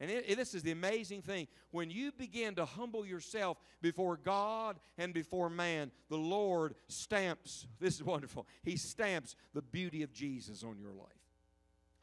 And 0.00 0.10
it, 0.10 0.24
it, 0.28 0.36
this 0.36 0.54
is 0.54 0.62
the 0.62 0.70
amazing 0.70 1.22
thing. 1.22 1.48
When 1.70 1.90
you 1.90 2.12
begin 2.12 2.54
to 2.56 2.64
humble 2.64 3.04
yourself 3.04 3.58
before 3.82 4.16
God 4.16 4.78
and 4.96 5.12
before 5.12 5.50
man, 5.50 5.90
the 6.08 6.16
Lord 6.16 6.74
stamps, 6.86 7.66
this 7.80 7.94
is 7.94 8.04
wonderful, 8.04 8.46
He 8.62 8.76
stamps 8.76 9.34
the 9.54 9.62
beauty 9.62 10.02
of 10.02 10.12
Jesus 10.12 10.62
on 10.62 10.78
your 10.78 10.92
life. 10.92 11.08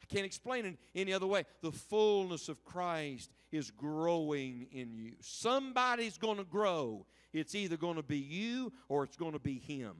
I 0.02 0.14
can't 0.14 0.26
explain 0.26 0.66
it 0.66 0.78
any 0.94 1.12
other 1.12 1.26
way. 1.26 1.44
The 1.62 1.72
fullness 1.72 2.48
of 2.48 2.64
Christ 2.64 3.32
is 3.50 3.70
growing 3.70 4.68
in 4.70 4.94
you. 4.94 5.14
Somebody's 5.20 6.18
going 6.18 6.36
to 6.36 6.44
grow. 6.44 7.06
It's 7.32 7.54
either 7.54 7.76
going 7.76 7.96
to 7.96 8.02
be 8.02 8.18
you 8.18 8.72
or 8.88 9.04
it's 9.04 9.16
going 9.16 9.32
to 9.32 9.38
be 9.38 9.58
Him. 9.58 9.94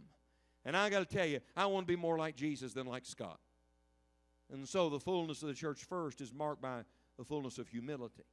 And 0.65 0.77
I 0.77 0.91
got 0.91 1.09
to 1.09 1.17
tell 1.17 1.27
you, 1.27 1.41
I 1.57 1.67
want 1.67 1.87
to 1.87 1.93
be 1.93 2.01
more 2.01 2.19
like 2.19 2.37
Jesus 2.37 2.73
than 2.73 2.87
like 2.87 3.07
Scott. 3.07 3.41
And 4.53 4.69
so 4.69 4.89
the 4.89 5.01
fullness 5.01 5.43
of 5.43 5.49
the 5.49 5.55
church 5.55 5.85
first 5.85 6.21
is 6.21 6.33
marked 6.33 6.63
by 6.63 6.83
the 7.19 7.25
fullness 7.25 7.59
of 7.59 7.69
humility. 7.69 8.25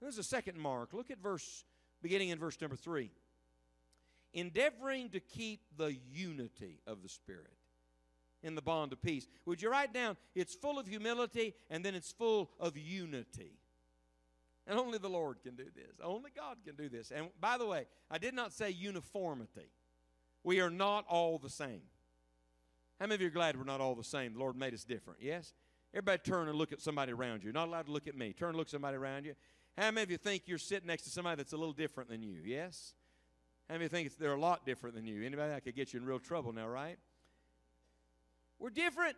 And 0.00 0.06
there's 0.06 0.18
a 0.18 0.22
second 0.22 0.58
mark. 0.58 0.92
Look 0.92 1.10
at 1.10 1.22
verse, 1.22 1.64
beginning 2.02 2.30
in 2.30 2.38
verse 2.38 2.60
number 2.60 2.76
three. 2.76 3.10
Endeavoring 4.32 5.10
to 5.10 5.20
keep 5.20 5.60
the 5.76 5.96
unity 6.12 6.80
of 6.86 7.02
the 7.02 7.08
Spirit 7.08 7.52
in 8.42 8.54
the 8.54 8.62
bond 8.62 8.92
of 8.92 9.02
peace. 9.02 9.26
Would 9.46 9.60
you 9.60 9.70
write 9.70 9.92
down, 9.92 10.16
it's 10.34 10.54
full 10.54 10.78
of 10.78 10.86
humility 10.86 11.54
and 11.68 11.84
then 11.84 11.94
it's 11.94 12.12
full 12.12 12.50
of 12.58 12.76
unity. 12.76 13.58
And 14.66 14.78
only 14.78 14.98
the 14.98 15.08
Lord 15.08 15.42
can 15.42 15.56
do 15.56 15.64
this. 15.64 15.98
Only 16.02 16.30
God 16.34 16.58
can 16.64 16.76
do 16.76 16.88
this. 16.88 17.10
And 17.10 17.28
by 17.40 17.58
the 17.58 17.66
way, 17.66 17.86
I 18.10 18.18
did 18.18 18.34
not 18.34 18.52
say 18.52 18.70
uniformity. 18.70 19.72
We 20.44 20.60
are 20.60 20.70
not 20.70 21.04
all 21.08 21.38
the 21.38 21.50
same. 21.50 21.82
How 22.98 23.06
many 23.06 23.14
of 23.16 23.20
you 23.22 23.26
are 23.28 23.30
glad 23.30 23.56
we're 23.56 23.64
not 23.64 23.80
all 23.80 23.94
the 23.94 24.04
same? 24.04 24.34
The 24.34 24.38
Lord 24.38 24.56
made 24.56 24.74
us 24.74 24.84
different. 24.84 25.20
Yes? 25.22 25.54
Everybody 25.92 26.18
turn 26.24 26.48
and 26.48 26.56
look 26.56 26.72
at 26.72 26.80
somebody 26.80 27.12
around 27.12 27.42
you. 27.42 27.46
You're 27.46 27.54
not 27.54 27.68
allowed 27.68 27.86
to 27.86 27.92
look 27.92 28.06
at 28.06 28.16
me. 28.16 28.32
Turn 28.32 28.50
and 28.50 28.58
look 28.58 28.68
at 28.68 28.70
somebody 28.70 28.96
around 28.96 29.24
you. 29.24 29.34
How 29.76 29.90
many 29.90 30.02
of 30.02 30.10
you 30.10 30.18
think 30.18 30.42
you're 30.46 30.58
sitting 30.58 30.86
next 30.86 31.02
to 31.04 31.10
somebody 31.10 31.36
that's 31.36 31.52
a 31.52 31.56
little 31.56 31.72
different 31.72 32.10
than 32.10 32.22
you? 32.22 32.40
Yes? 32.44 32.94
How 33.68 33.76
many 33.76 33.88
think 33.88 34.16
they're 34.16 34.34
a 34.34 34.40
lot 34.40 34.64
different 34.64 34.94
than 34.94 35.06
you? 35.06 35.24
Anybody 35.24 35.50
that 35.50 35.64
could 35.64 35.74
get 35.74 35.92
you 35.92 36.00
in 36.00 36.06
real 36.06 36.18
trouble 36.18 36.52
now, 36.52 36.68
right? 36.68 36.98
We're 38.58 38.70
different. 38.70 39.16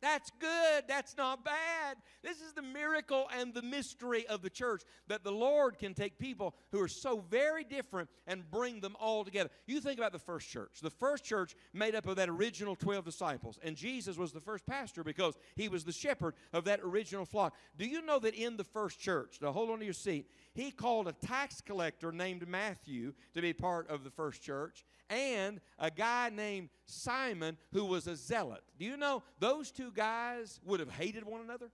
That's 0.00 0.30
good. 0.38 0.84
That's 0.86 1.16
not 1.16 1.44
bad. 1.44 1.96
This 2.22 2.40
is 2.40 2.52
the 2.52 2.62
miracle 2.62 3.26
and 3.36 3.52
the 3.52 3.62
mystery 3.62 4.26
of 4.28 4.42
the 4.42 4.50
church 4.50 4.82
that 5.08 5.24
the 5.24 5.32
Lord 5.32 5.78
can 5.78 5.92
take 5.92 6.18
people 6.18 6.54
who 6.70 6.80
are 6.80 6.88
so 6.88 7.24
very 7.28 7.64
different 7.64 8.08
and 8.26 8.48
bring 8.48 8.80
them 8.80 8.96
all 9.00 9.24
together. 9.24 9.50
You 9.66 9.80
think 9.80 9.98
about 9.98 10.12
the 10.12 10.18
first 10.18 10.48
church. 10.48 10.80
The 10.80 10.90
first 10.90 11.24
church 11.24 11.56
made 11.72 11.96
up 11.96 12.06
of 12.06 12.16
that 12.16 12.28
original 12.28 12.76
12 12.76 13.04
disciples, 13.04 13.58
and 13.62 13.76
Jesus 13.76 14.16
was 14.16 14.32
the 14.32 14.40
first 14.40 14.66
pastor 14.66 15.02
because 15.02 15.36
he 15.56 15.68
was 15.68 15.84
the 15.84 15.92
shepherd 15.92 16.34
of 16.52 16.64
that 16.64 16.80
original 16.82 17.24
flock. 17.24 17.54
Do 17.76 17.86
you 17.86 18.02
know 18.02 18.20
that 18.20 18.34
in 18.34 18.56
the 18.56 18.64
first 18.64 19.00
church, 19.00 19.38
now 19.42 19.52
hold 19.52 19.70
on 19.70 19.80
to 19.80 19.84
your 19.84 19.94
seat, 19.94 20.30
he 20.54 20.70
called 20.70 21.08
a 21.08 21.12
tax 21.12 21.60
collector 21.60 22.12
named 22.12 22.46
Matthew 22.46 23.14
to 23.34 23.42
be 23.42 23.52
part 23.52 23.88
of 23.88 24.04
the 24.04 24.10
first 24.10 24.42
church? 24.42 24.84
And 25.10 25.60
a 25.78 25.90
guy 25.90 26.30
named 26.30 26.68
Simon 26.86 27.56
who 27.72 27.84
was 27.84 28.06
a 28.06 28.16
zealot. 28.16 28.62
Do 28.78 28.84
you 28.84 28.96
know 28.96 29.22
those 29.40 29.70
two 29.70 29.92
guys 29.92 30.60
would 30.64 30.80
have 30.80 30.90
hated 30.90 31.24
one 31.24 31.40
another? 31.40 31.70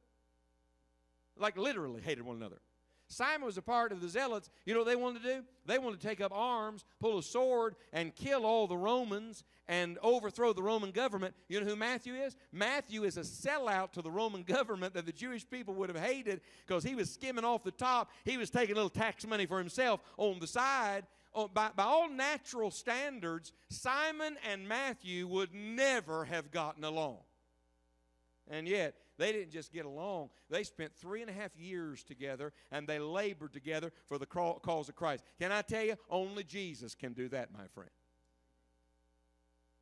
Like 1.37 1.57
literally 1.57 2.01
hated 2.01 2.25
one 2.25 2.37
another. 2.37 2.61
Simon 3.09 3.44
was 3.44 3.59
a 3.59 3.62
part 3.62 3.92
of 3.92 4.01
the 4.01 4.09
zealots. 4.09 4.51
You 4.64 4.73
know 4.73 4.81
what 4.81 4.88
they 4.88 4.97
wanted 4.97 5.23
to 5.23 5.35
do? 5.35 5.44
They 5.66 5.79
wanted 5.79 6.01
to 6.01 6.07
take 6.07 6.20
up 6.20 6.33
arms, 6.35 6.85
pull 7.01 7.18
a 7.18 7.23
sword, 7.23 7.77
and 7.92 8.14
kill 8.14 8.47
all 8.47 8.66
the 8.66 8.77
Romans 8.77 9.44
and 9.68 9.99
overthrow 10.03 10.53
the 10.53 10.62
Roman 10.62 10.90
government. 10.90 11.35
You 11.49 11.61
know 11.61 11.66
who 11.66 11.77
Matthew 11.77 12.14
is? 12.14 12.37
Matthew 12.51 13.05
is 13.05 13.16
a 13.16 13.20
sellout 13.20 13.92
to 13.92 14.03
the 14.03 14.11
Roman 14.11 14.42
government 14.47 14.94
that 14.94 15.07
the 15.07 15.12
Jewish 15.12 15.49
people 15.49 15.75
would 15.75 15.90
have 15.90 16.01
hated 16.01 16.40
because 16.66 16.83
he 16.83 16.94
was 16.94 17.12
skimming 17.12 17.44
off 17.44 17.62
the 17.62 17.70
top. 17.70 18.11
He 18.25 18.37
was 18.38 18.51
taking 18.51 18.73
a 18.73 18.77
little 18.77 18.90
tax 18.90 19.27
money 19.27 19.47
for 19.47 19.59
himself 19.59 20.01
on 20.16 20.38
the 20.38 20.47
side. 20.47 21.05
Oh, 21.35 21.49
by, 21.49 21.70
by 21.75 21.83
all 21.83 22.09
natural 22.09 22.70
standards, 22.70 23.53
Simon 23.68 24.37
and 24.49 24.68
Matthew 24.68 25.27
would 25.27 25.53
never 25.53 26.25
have 26.27 26.53
gotten 26.53 26.85
along. 26.85 27.18
And 28.49 28.68
yet, 28.68 28.94
they 29.16 29.33
didn't 29.33 29.51
just 29.51 29.73
get 29.73 29.85
along. 29.85 30.31
They 30.51 30.64
spent 30.64 30.94
three 30.94 31.23
and 31.23 31.31
a 31.31 31.33
half 31.33 31.57
years 31.57 32.03
together 32.03 32.53
and 32.70 32.87
they 32.87 32.99
labored 32.99 33.53
together 33.53 33.92
for 34.07 34.18
the 34.18 34.27
cause 34.27 34.88
of 34.88 34.97
Christ. 34.97 35.25
Can 35.40 35.53
I 35.53 35.62
tell 35.62 35.85
you? 35.85 35.97
Only 36.11 36.44
Jesus 36.44 36.94
can 36.94 37.12
do 37.12 37.29
that, 37.29 37.53
my 37.53 37.66
friend. 37.75 37.90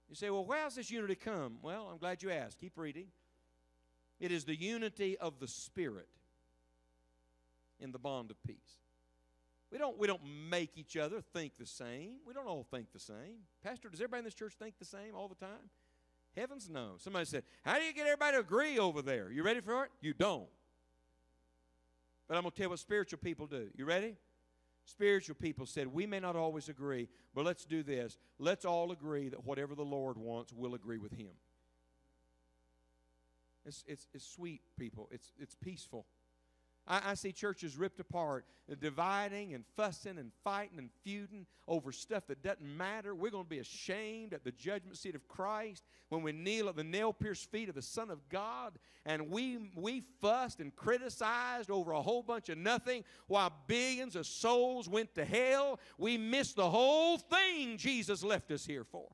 You 0.09 0.15
say, 0.15 0.29
well, 0.29 0.45
where 0.45 0.65
does 0.65 0.75
this 0.75 0.91
unity 0.91 1.15
come? 1.15 1.57
Well, 1.63 1.89
I'm 1.91 1.99
glad 1.99 2.23
you 2.23 2.31
asked. 2.31 2.59
Keep 2.61 2.77
reading. 2.77 3.07
It 4.21 4.31
is 4.31 4.45
the 4.45 4.55
unity 4.55 5.17
of 5.17 5.41
the 5.41 5.49
Spirit 5.49 6.09
in 7.81 7.93
the 7.93 7.99
bond 7.99 8.31
of 8.31 8.37
peace. 8.47 8.82
We 9.73 9.79
don't, 9.79 9.99
we 9.99 10.07
don't 10.07 10.21
make 10.51 10.77
each 10.77 10.99
other 10.99 11.23
think 11.33 11.57
the 11.59 11.65
same. 11.65 12.17
We 12.27 12.35
don't 12.35 12.47
all 12.47 12.67
think 12.71 12.93
the 12.93 13.01
same. 13.01 13.47
Pastor, 13.65 13.89
does 13.89 14.01
everybody 14.01 14.19
in 14.19 14.25
this 14.27 14.35
church 14.35 14.53
think 14.59 14.75
the 14.79 14.85
same 14.85 15.15
all 15.17 15.29
the 15.29 15.35
time? 15.35 15.71
Heavens 16.37 16.69
no. 16.71 16.93
Somebody 16.99 17.25
said, 17.25 17.43
How 17.65 17.79
do 17.79 17.85
you 17.85 17.95
get 17.95 18.07
everybody 18.07 18.37
to 18.37 18.41
agree 18.41 18.79
over 18.79 19.01
there? 19.01 19.31
You 19.31 19.43
ready 19.43 19.61
for 19.61 19.85
it? 19.85 19.91
You 20.03 20.13
don't. 20.13 20.49
But 22.29 22.37
I'm 22.37 22.43
going 22.43 22.51
to 22.51 22.57
tell 22.57 22.67
you 22.67 22.71
what 22.71 22.81
spiritual 22.81 23.19
people 23.23 23.47
do. 23.47 23.69
You 23.75 23.87
ready? 23.87 24.17
Spiritual 24.85 25.37
people 25.37 25.65
said, 25.65 25.87
We 25.87 26.07
may 26.07 26.21
not 26.21 26.37
always 26.37 26.69
agree, 26.69 27.09
but 27.35 27.47
let's 27.47 27.65
do 27.65 27.83
this. 27.83 28.19
Let's 28.39 28.67
all 28.67 28.93
agree 28.93 29.31
that 29.31 29.47
whatever 29.47 29.75
the 29.75 29.85
Lord 29.85 30.19
wants, 30.19 30.53
we'll 30.53 30.75
agree 30.75 30.99
with 30.99 31.13
Him. 31.13 31.33
It's, 33.65 33.85
it's, 33.87 34.07
it's 34.13 34.27
sweet, 34.27 34.61
people. 34.79 35.09
It's, 35.13 35.33
it's 35.39 35.55
peaceful. 35.55 36.05
I, 36.87 37.11
I, 37.11 37.15
see 37.15 37.33
churches 37.33 37.77
ripped 37.77 38.01
apart, 38.01 38.45
dividing 38.81 39.55
and 39.55 39.65
fussing 39.77 40.19
and 40.19 40.33
fighting 40.43 40.79
and 40.79 40.91
feuding 41.05 41.47
over 41.69 41.93
stuff 41.93 42.27
that 42.27 42.43
doesn't 42.43 42.61
matter. 42.61 43.15
We're 43.15 43.31
going 43.31 43.45
to 43.45 43.51
be 43.51 43.61
ashamed 43.61 44.33
at 44.35 44.45
the 44.45 44.51
judgment 44.51 44.97
seat 44.97 45.15
of 45.15 45.29
Christ 45.29 45.85
when 46.09 46.23
we 46.23 46.33
kneel 46.33 46.69
at 46.69 46.77
the 46.77 46.85
nail 46.85 47.13
pierced 47.13 47.51
feet 47.51 47.69
of 47.69 47.75
the 47.75 47.83
Son 47.83 48.11
of 48.11 48.29
God 48.29 48.73
and 49.05 49.31
we, 49.31 49.71
we 49.77 50.03
fussed 50.21 50.61
and 50.61 50.75
criticized 50.75 51.71
over 51.71 51.93
a 51.93 52.03
whole 52.03 52.23
bunch 52.23 52.49
of 52.49 52.59
nothing 52.59 53.05
while 53.29 53.53
billions 53.67 54.17
of 54.17 54.27
souls 54.27 54.89
went 54.89 55.15
to 55.15 55.25
hell. 55.25 55.79
We 55.99 56.19
missed 56.19 56.57
the 56.57 56.71
whole 56.71 57.19
thing 57.19 57.77
Jesus 57.77 58.25
left 58.25 58.51
us 58.51 58.67
here 58.67 58.85
for. 58.85 59.09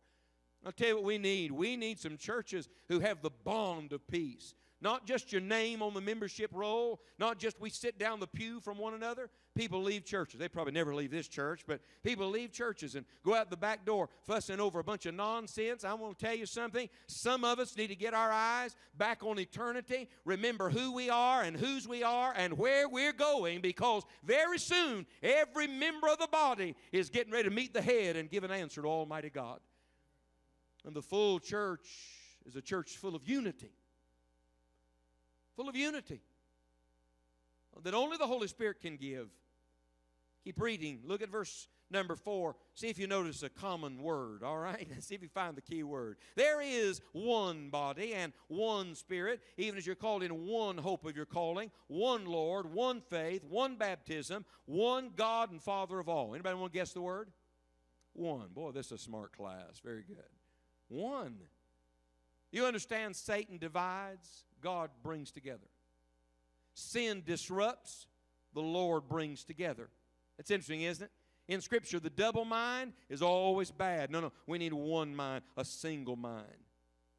I'll 0.64 0.72
tell 0.72 0.88
you 0.88 0.94
what 0.96 1.04
we 1.04 1.18
need. 1.18 1.52
We 1.52 1.76
need 1.76 1.98
some 1.98 2.16
churches 2.16 2.68
who 2.88 3.00
have 3.00 3.22
the 3.22 3.30
bond 3.30 3.92
of 3.92 4.06
peace 4.08 4.54
not 4.80 5.06
just 5.06 5.32
your 5.32 5.40
name 5.40 5.82
on 5.82 5.92
the 5.92 6.00
membership 6.00 6.50
roll, 6.54 7.00
not 7.18 7.38
just 7.38 7.60
we 7.60 7.68
sit 7.68 7.98
down 7.98 8.20
the 8.20 8.26
pew 8.26 8.60
from 8.60 8.78
one 8.78 8.94
another. 8.94 9.28
People 9.56 9.82
leave 9.82 10.04
churches. 10.04 10.38
They 10.38 10.48
probably 10.48 10.72
never 10.72 10.94
leave 10.94 11.10
this 11.10 11.26
church, 11.26 11.64
but 11.66 11.80
people 12.04 12.28
leave 12.28 12.52
churches 12.52 12.94
and 12.94 13.04
go 13.24 13.34
out 13.34 13.50
the 13.50 13.56
back 13.56 13.84
door 13.84 14.08
fussing 14.24 14.60
over 14.60 14.78
a 14.78 14.84
bunch 14.84 15.06
of 15.06 15.14
nonsense. 15.14 15.84
I 15.84 15.94
want 15.94 16.16
to 16.16 16.24
tell 16.24 16.34
you 16.34 16.46
something. 16.46 16.88
Some 17.08 17.44
of 17.44 17.58
us 17.58 17.76
need 17.76 17.88
to 17.88 17.96
get 17.96 18.14
our 18.14 18.30
eyes 18.30 18.76
back 18.96 19.24
on 19.24 19.40
eternity, 19.40 20.08
remember 20.24 20.70
who 20.70 20.92
we 20.92 21.10
are 21.10 21.42
and 21.42 21.56
whose 21.56 21.88
we 21.88 22.04
are 22.04 22.32
and 22.36 22.56
where 22.56 22.88
we're 22.88 23.12
going 23.12 23.60
because 23.60 24.04
very 24.22 24.58
soon 24.58 25.06
every 25.22 25.66
member 25.66 26.06
of 26.06 26.18
the 26.18 26.28
body 26.28 26.76
is 26.92 27.10
getting 27.10 27.32
ready 27.32 27.48
to 27.48 27.54
meet 27.54 27.74
the 27.74 27.82
head 27.82 28.14
and 28.14 28.30
give 28.30 28.44
an 28.44 28.52
answer 28.52 28.82
to 28.82 28.88
Almighty 28.88 29.30
God. 29.30 29.58
And 30.84 30.94
the 30.94 31.02
full 31.02 31.40
church 31.40 31.88
is 32.46 32.54
a 32.54 32.62
church 32.62 32.96
full 32.96 33.16
of 33.16 33.28
unity 33.28 33.70
full 35.58 35.68
of 35.68 35.74
unity 35.74 36.20
that 37.82 37.92
only 37.92 38.16
the 38.16 38.26
Holy 38.26 38.46
Spirit 38.46 38.80
can 38.80 38.96
give. 38.96 39.26
Keep 40.44 40.60
reading. 40.60 41.00
Look 41.04 41.20
at 41.20 41.30
verse 41.30 41.66
number 41.90 42.14
four. 42.14 42.54
See 42.74 42.86
if 42.86 42.96
you 42.96 43.08
notice 43.08 43.42
a 43.42 43.48
common 43.48 44.00
word, 44.00 44.44
all 44.44 44.56
right? 44.56 44.86
See 45.00 45.16
if 45.16 45.22
you 45.22 45.28
find 45.28 45.56
the 45.56 45.62
key 45.62 45.82
word. 45.82 46.18
There 46.36 46.60
is 46.60 47.00
one 47.10 47.70
body 47.70 48.14
and 48.14 48.32
one 48.46 48.94
spirit, 48.94 49.40
even 49.56 49.78
as 49.78 49.84
you're 49.84 49.96
called 49.96 50.22
in 50.22 50.46
one 50.46 50.78
hope 50.78 51.04
of 51.04 51.16
your 51.16 51.26
calling, 51.26 51.72
one 51.88 52.24
Lord, 52.24 52.72
one 52.72 53.00
faith, 53.00 53.42
one 53.42 53.74
baptism, 53.74 54.44
one 54.64 55.10
God 55.16 55.50
and 55.50 55.60
Father 55.60 55.98
of 55.98 56.08
all. 56.08 56.34
Anybody 56.34 56.54
want 56.54 56.72
to 56.72 56.78
guess 56.78 56.92
the 56.92 57.00
word? 57.00 57.30
One. 58.12 58.46
Boy, 58.54 58.70
this 58.70 58.86
is 58.86 58.92
a 58.92 58.98
smart 58.98 59.36
class. 59.36 59.80
Very 59.84 60.04
good. 60.06 60.18
One. 60.88 61.34
You 62.52 62.64
understand 62.64 63.16
Satan 63.16 63.58
divides, 63.58 64.44
God 64.60 64.90
brings 65.02 65.30
together. 65.30 65.66
Sin 66.74 67.22
disrupts, 67.26 68.06
the 68.54 68.60
Lord 68.60 69.08
brings 69.08 69.44
together. 69.44 69.88
That's 70.36 70.50
interesting, 70.50 70.82
isn't 70.82 71.04
it? 71.04 71.10
In 71.52 71.60
Scripture, 71.60 71.98
the 71.98 72.10
double 72.10 72.44
mind 72.44 72.92
is 73.08 73.22
always 73.22 73.70
bad. 73.70 74.10
No, 74.10 74.20
no, 74.20 74.32
we 74.46 74.58
need 74.58 74.72
one 74.72 75.16
mind, 75.16 75.42
a 75.56 75.64
single 75.64 76.16
mind. 76.16 76.46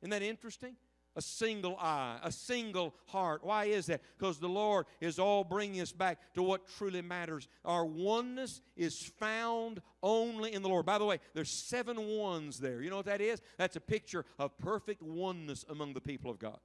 Isn't 0.02 0.12
that 0.12 0.22
interesting? 0.22 0.76
a 1.16 1.22
single 1.22 1.76
eye, 1.78 2.18
a 2.24 2.32
single 2.32 2.94
heart. 3.08 3.44
Why 3.44 3.66
is 3.66 3.88
that? 3.88 4.02
Because 4.18 4.40
the 4.40 4.48
Lord 4.48 4.86
is 5.02 5.20
all 5.20 5.44
bringing 5.44 5.82
us 5.82 5.92
back 5.92 6.34
to 6.36 6.42
what 6.42 6.68
truly 6.78 7.02
matters. 7.02 7.48
Our 7.66 7.86
oneness 7.86 8.62
is 8.78 9.12
found 9.20 9.82
only 10.02 10.54
in 10.54 10.62
the 10.62 10.70
Lord. 10.70 10.86
By 10.86 10.98
the 10.98 11.06
way, 11.06 11.20
there's 11.34 11.52
seven 11.52 12.08
ones 12.08 12.60
there. 12.60 12.82
You 12.82 12.90
know 12.90 12.98
what 12.98 13.08
that 13.08 13.20
is? 13.20 13.42
That's 13.58 13.76
a 13.76 13.82
picture 13.82 14.26
of 14.38 14.58
perfect 14.58 15.02
oneness 15.02 15.66
among 15.68 15.94
the 15.94 16.02
people 16.02 16.32
of 16.32 16.40
God. 16.40 16.60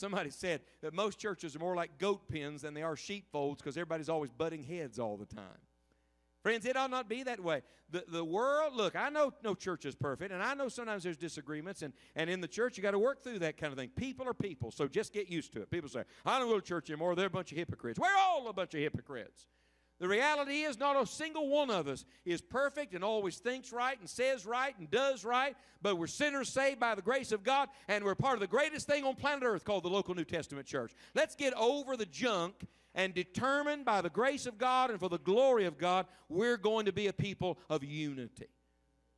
Somebody 0.00 0.30
said 0.30 0.62
that 0.80 0.94
most 0.94 1.18
churches 1.18 1.54
are 1.54 1.58
more 1.58 1.76
like 1.76 1.98
goat 1.98 2.26
pens 2.26 2.62
than 2.62 2.72
they 2.72 2.80
are 2.80 2.96
sheepfolds 2.96 3.60
because 3.60 3.76
everybody's 3.76 4.08
always 4.08 4.30
butting 4.30 4.62
heads 4.62 4.98
all 4.98 5.18
the 5.18 5.26
time. 5.26 5.60
Friends, 6.42 6.64
it 6.64 6.74
ought 6.74 6.90
not 6.90 7.06
be 7.06 7.22
that 7.22 7.38
way. 7.38 7.60
The, 7.90 8.04
the 8.08 8.24
world, 8.24 8.74
look, 8.74 8.96
I 8.96 9.10
know 9.10 9.34
no 9.44 9.54
church 9.54 9.84
is 9.84 9.94
perfect, 9.94 10.32
and 10.32 10.42
I 10.42 10.54
know 10.54 10.68
sometimes 10.68 11.02
there's 11.02 11.18
disagreements, 11.18 11.82
and, 11.82 11.92
and 12.16 12.30
in 12.30 12.40
the 12.40 12.48
church 12.48 12.78
you 12.78 12.82
got 12.82 12.92
to 12.92 12.98
work 12.98 13.22
through 13.22 13.40
that 13.40 13.58
kind 13.58 13.74
of 13.74 13.78
thing. 13.78 13.90
People 13.94 14.26
are 14.26 14.32
people, 14.32 14.70
so 14.70 14.88
just 14.88 15.12
get 15.12 15.28
used 15.28 15.52
to 15.52 15.60
it. 15.60 15.70
People 15.70 15.90
say, 15.90 16.04
I 16.24 16.38
don't 16.38 16.48
go 16.48 16.58
to 16.58 16.66
church 16.66 16.88
anymore, 16.88 17.14
they're 17.14 17.26
a 17.26 17.30
bunch 17.30 17.52
of 17.52 17.58
hypocrites. 17.58 17.98
We're 17.98 18.08
all 18.18 18.48
a 18.48 18.54
bunch 18.54 18.72
of 18.72 18.80
hypocrites. 18.80 19.48
The 20.00 20.08
reality 20.08 20.62
is, 20.62 20.78
not 20.78 21.00
a 21.00 21.06
single 21.06 21.48
one 21.48 21.70
of 21.70 21.86
us 21.86 22.06
is 22.24 22.40
perfect 22.40 22.94
and 22.94 23.04
always 23.04 23.36
thinks 23.36 23.70
right 23.70 24.00
and 24.00 24.08
says 24.08 24.46
right 24.46 24.74
and 24.78 24.90
does 24.90 25.26
right, 25.26 25.54
but 25.82 25.98
we're 25.98 26.06
sinners 26.06 26.48
saved 26.48 26.80
by 26.80 26.94
the 26.94 27.02
grace 27.02 27.32
of 27.32 27.44
God, 27.44 27.68
and 27.86 28.02
we're 28.02 28.14
part 28.14 28.34
of 28.34 28.40
the 28.40 28.46
greatest 28.46 28.86
thing 28.86 29.04
on 29.04 29.14
planet 29.14 29.44
Earth 29.44 29.64
called 29.64 29.84
the 29.84 29.90
local 29.90 30.14
New 30.14 30.24
Testament 30.24 30.66
church. 30.66 30.92
Let's 31.14 31.36
get 31.36 31.52
over 31.52 31.98
the 31.98 32.06
junk 32.06 32.54
and 32.94 33.12
determined 33.12 33.84
by 33.84 34.00
the 34.00 34.10
grace 34.10 34.46
of 34.46 34.56
God 34.56 34.90
and 34.90 34.98
for 34.98 35.10
the 35.10 35.18
glory 35.18 35.66
of 35.66 35.76
God, 35.76 36.06
we're 36.30 36.56
going 36.56 36.86
to 36.86 36.92
be 36.92 37.06
a 37.06 37.12
people 37.12 37.58
of 37.68 37.84
unity. 37.84 38.48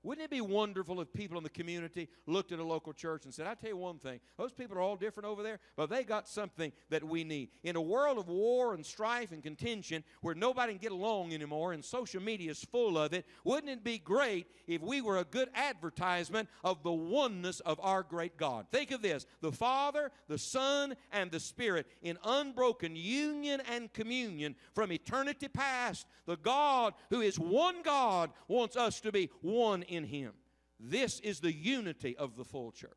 Wouldn't 0.04 0.24
it 0.24 0.30
be 0.30 0.40
wonderful 0.40 1.00
if 1.00 1.12
people 1.12 1.38
in 1.38 1.44
the 1.44 1.50
community 1.50 2.08
looked 2.26 2.50
at 2.50 2.58
a 2.58 2.64
local 2.64 2.92
church 2.92 3.24
and 3.24 3.32
said, 3.32 3.46
I 3.46 3.54
tell 3.54 3.70
you 3.70 3.76
one 3.76 3.98
thing, 3.98 4.18
those 4.36 4.52
people 4.52 4.76
are 4.76 4.80
all 4.80 4.96
different 4.96 5.28
over 5.28 5.44
there, 5.44 5.60
but 5.76 5.90
they 5.90 6.02
got 6.02 6.28
something 6.28 6.72
that 6.90 7.04
we 7.04 7.22
need. 7.22 7.50
In 7.62 7.76
a 7.76 7.80
world 7.80 8.18
of 8.18 8.28
war 8.28 8.74
and 8.74 8.84
strife 8.84 9.30
and 9.30 9.42
contention 9.42 10.02
where 10.20 10.34
nobody 10.34 10.72
can 10.72 10.82
get 10.82 10.90
along 10.90 11.32
anymore 11.32 11.72
and 11.72 11.84
social 11.84 12.20
media 12.20 12.50
is 12.50 12.64
full 12.64 12.98
of 12.98 13.12
it, 13.12 13.24
wouldn't 13.44 13.70
it 13.70 13.84
be 13.84 13.98
great 13.98 14.46
if 14.66 14.82
we 14.82 15.00
were 15.00 15.18
a 15.18 15.24
good 15.24 15.50
advertisement 15.54 16.48
of 16.64 16.82
the 16.82 16.92
oneness 16.92 17.60
of 17.60 17.78
our 17.80 18.02
great 18.02 18.36
God? 18.36 18.66
Think 18.72 18.90
of 18.90 19.02
this 19.02 19.26
the 19.40 19.52
Father, 19.52 20.10
the 20.26 20.38
Son, 20.38 20.96
and 21.12 21.30
the 21.30 21.40
Spirit 21.40 21.86
in 22.02 22.18
unbroken 22.24 22.96
union 22.96 23.62
and 23.70 23.92
communion 23.92 24.56
from 24.74 24.90
eternity 24.90 25.46
past. 25.46 26.06
The 26.26 26.36
God 26.36 26.94
who 27.10 27.20
is 27.20 27.38
one 27.38 27.82
God 27.82 28.30
wants 28.48 28.76
us 28.76 29.00
to 29.00 29.12
be 29.12 29.30
one 29.40 29.82
in 29.92 30.04
Him. 30.04 30.32
This 30.80 31.20
is 31.20 31.40
the 31.40 31.52
unity 31.52 32.16
of 32.16 32.36
the 32.36 32.44
full 32.44 32.72
church. 32.72 32.90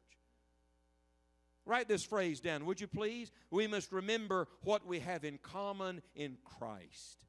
Write 1.65 1.87
this 1.87 2.03
phrase 2.03 2.39
down, 2.39 2.65
would 2.65 2.79
you 2.79 2.87
please? 2.87 3.31
We 3.49 3.67
must 3.67 3.91
remember 3.91 4.47
what 4.61 4.85
we 4.85 4.99
have 4.99 5.23
in 5.23 5.39
common 5.39 6.01
in 6.15 6.37
Christ. 6.43 7.25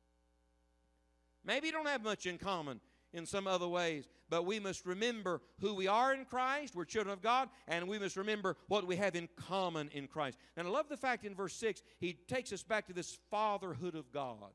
Maybe 1.44 1.68
you 1.68 1.72
don't 1.72 1.86
have 1.86 2.02
much 2.02 2.26
in 2.26 2.38
common 2.38 2.80
in 3.12 3.24
some 3.24 3.46
other 3.46 3.68
ways, 3.68 4.08
but 4.28 4.44
we 4.44 4.60
must 4.60 4.84
remember 4.84 5.40
who 5.60 5.74
we 5.74 5.86
are 5.86 6.12
in 6.12 6.26
Christ. 6.26 6.74
We're 6.74 6.84
children 6.84 7.14
of 7.14 7.22
God, 7.22 7.48
and 7.66 7.88
we 7.88 7.98
must 7.98 8.16
remember 8.16 8.56
what 8.68 8.86
we 8.86 8.96
have 8.96 9.14
in 9.14 9.28
common 9.36 9.88
in 9.92 10.06
Christ. 10.06 10.38
And 10.56 10.66
I 10.66 10.70
love 10.70 10.88
the 10.88 10.98
fact 10.98 11.24
in 11.24 11.34
verse 11.34 11.54
6, 11.54 11.82
he 11.98 12.14
takes 12.28 12.52
us 12.52 12.62
back 12.62 12.86
to 12.88 12.92
this 12.92 13.16
fatherhood 13.30 13.94
of 13.94 14.12
God. 14.12 14.52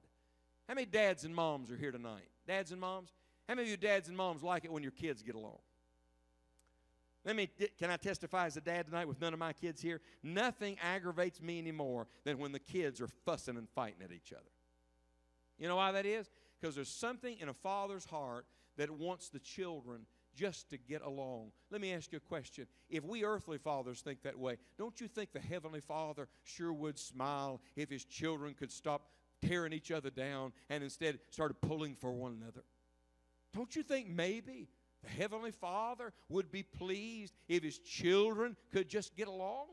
How 0.68 0.76
many 0.76 0.86
dads 0.86 1.24
and 1.24 1.34
moms 1.34 1.72
are 1.72 1.78
here 1.78 1.92
tonight? 1.92 2.30
Dads 2.48 2.72
and 2.72 2.80
moms? 2.80 3.14
How 3.52 3.56
many 3.56 3.68
of 3.68 3.72
you 3.72 3.76
dads 3.76 4.08
and 4.08 4.16
moms 4.16 4.44
like 4.44 4.64
it 4.64 4.72
when 4.72 4.82
your 4.82 4.94
kids 4.94 5.22
get 5.22 5.36
along? 5.36 5.58
Let 7.26 7.36
me, 7.36 7.50
can 7.78 7.90
I 7.90 7.98
testify 7.98 8.46
as 8.46 8.56
a 8.56 8.62
dad 8.62 8.86
tonight 8.86 9.10
with 9.10 9.20
none 9.20 9.34
of 9.34 9.40
my 9.40 9.52
kids 9.52 9.82
here? 9.82 10.00
Nothing 10.24 10.78
aggravates 10.82 11.42
me 11.42 11.60
anymore 11.60 12.08
than 12.24 12.38
when 12.38 12.54
the 12.54 12.62
kids 12.62 13.02
are 13.02 13.10
fussing 13.26 13.58
and 13.58 13.68
fighting 13.76 14.04
at 14.06 14.14
each 14.14 14.32
other. 14.32 14.50
You 15.60 15.68
know 15.68 15.76
why 15.76 15.92
that 15.92 16.06
is? 16.06 16.30
Because 16.62 16.76
there's 16.76 16.88
something 16.88 17.40
in 17.42 17.50
a 17.50 17.54
father's 17.54 18.06
heart 18.06 18.46
that 18.78 18.90
wants 18.90 19.28
the 19.28 19.40
children 19.40 20.06
just 20.34 20.70
to 20.70 20.78
get 20.78 21.02
along. 21.02 21.52
Let 21.72 21.82
me 21.82 21.92
ask 21.92 22.14
you 22.14 22.20
a 22.20 22.22
question. 22.22 22.68
If 22.90 23.04
we 23.04 23.26
earthly 23.26 23.58
fathers 23.58 24.00
think 24.00 24.22
that 24.22 24.40
way, 24.40 24.56
don't 24.78 25.02
you 25.02 25.10
think 25.10 25.34
the 25.34 25.42
Heavenly 25.42 25.82
Father 25.82 26.30
sure 26.44 26.72
would 26.72 26.98
smile 26.98 27.60
if 27.76 27.90
His 27.90 28.06
children 28.06 28.54
could 28.54 28.72
stop 28.72 29.10
tearing 29.46 29.74
each 29.74 29.92
other 29.92 30.10
down 30.10 30.54
and 30.70 30.86
instead 30.86 31.20
started 31.32 31.60
pulling 31.60 31.96
for 31.96 32.14
one 32.14 32.40
another? 32.42 32.64
Don't 33.54 33.76
you 33.76 33.84
think 33.84 34.10
maybe 34.10 34.70
the 35.04 35.10
Heavenly 35.10 35.52
Father 35.52 36.14
would 36.30 36.52
be 36.52 36.64
pleased 36.64 37.34
if 37.48 37.64
His 37.64 37.80
children 37.80 38.56
could 38.72 38.90
just 38.90 39.16
get 39.16 39.28
along? 39.28 39.68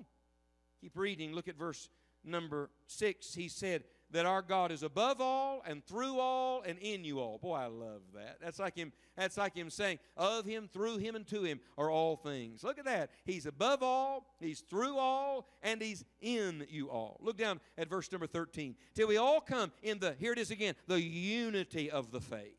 Keep 0.80 0.96
reading. 0.96 1.32
Look 1.32 1.48
at 1.48 1.56
verse 1.56 1.88
number 2.24 2.70
six. 2.86 3.34
He 3.34 3.48
said, 3.48 3.84
that 4.10 4.26
our 4.26 4.42
God 4.42 4.72
is 4.72 4.82
above 4.82 5.20
all 5.20 5.62
and 5.66 5.84
through 5.84 6.18
all 6.18 6.62
and 6.62 6.78
in 6.78 7.04
you 7.04 7.20
all. 7.20 7.38
Boy, 7.38 7.54
I 7.56 7.66
love 7.66 8.02
that. 8.14 8.38
That's 8.40 8.58
like 8.58 8.74
him, 8.74 8.92
that's 9.16 9.36
like 9.36 9.54
him 9.54 9.70
saying, 9.70 9.98
of 10.16 10.46
him, 10.46 10.68
through 10.72 10.98
him, 10.98 11.14
and 11.14 11.26
to 11.28 11.42
him 11.42 11.60
are 11.76 11.90
all 11.90 12.16
things. 12.16 12.64
Look 12.64 12.78
at 12.78 12.86
that. 12.86 13.10
He's 13.24 13.46
above 13.46 13.82
all, 13.82 14.26
he's 14.40 14.60
through 14.60 14.96
all, 14.96 15.48
and 15.62 15.82
he's 15.82 16.04
in 16.20 16.66
you 16.70 16.90
all. 16.90 17.18
Look 17.20 17.36
down 17.36 17.60
at 17.76 17.90
verse 17.90 18.10
number 18.10 18.26
13. 18.26 18.76
Till 18.94 19.08
we 19.08 19.16
all 19.16 19.40
come 19.40 19.72
in 19.82 19.98
the, 19.98 20.14
here 20.18 20.32
it 20.32 20.38
is 20.38 20.50
again, 20.50 20.74
the 20.86 21.00
unity 21.00 21.90
of 21.90 22.10
the 22.10 22.20
faith 22.20 22.56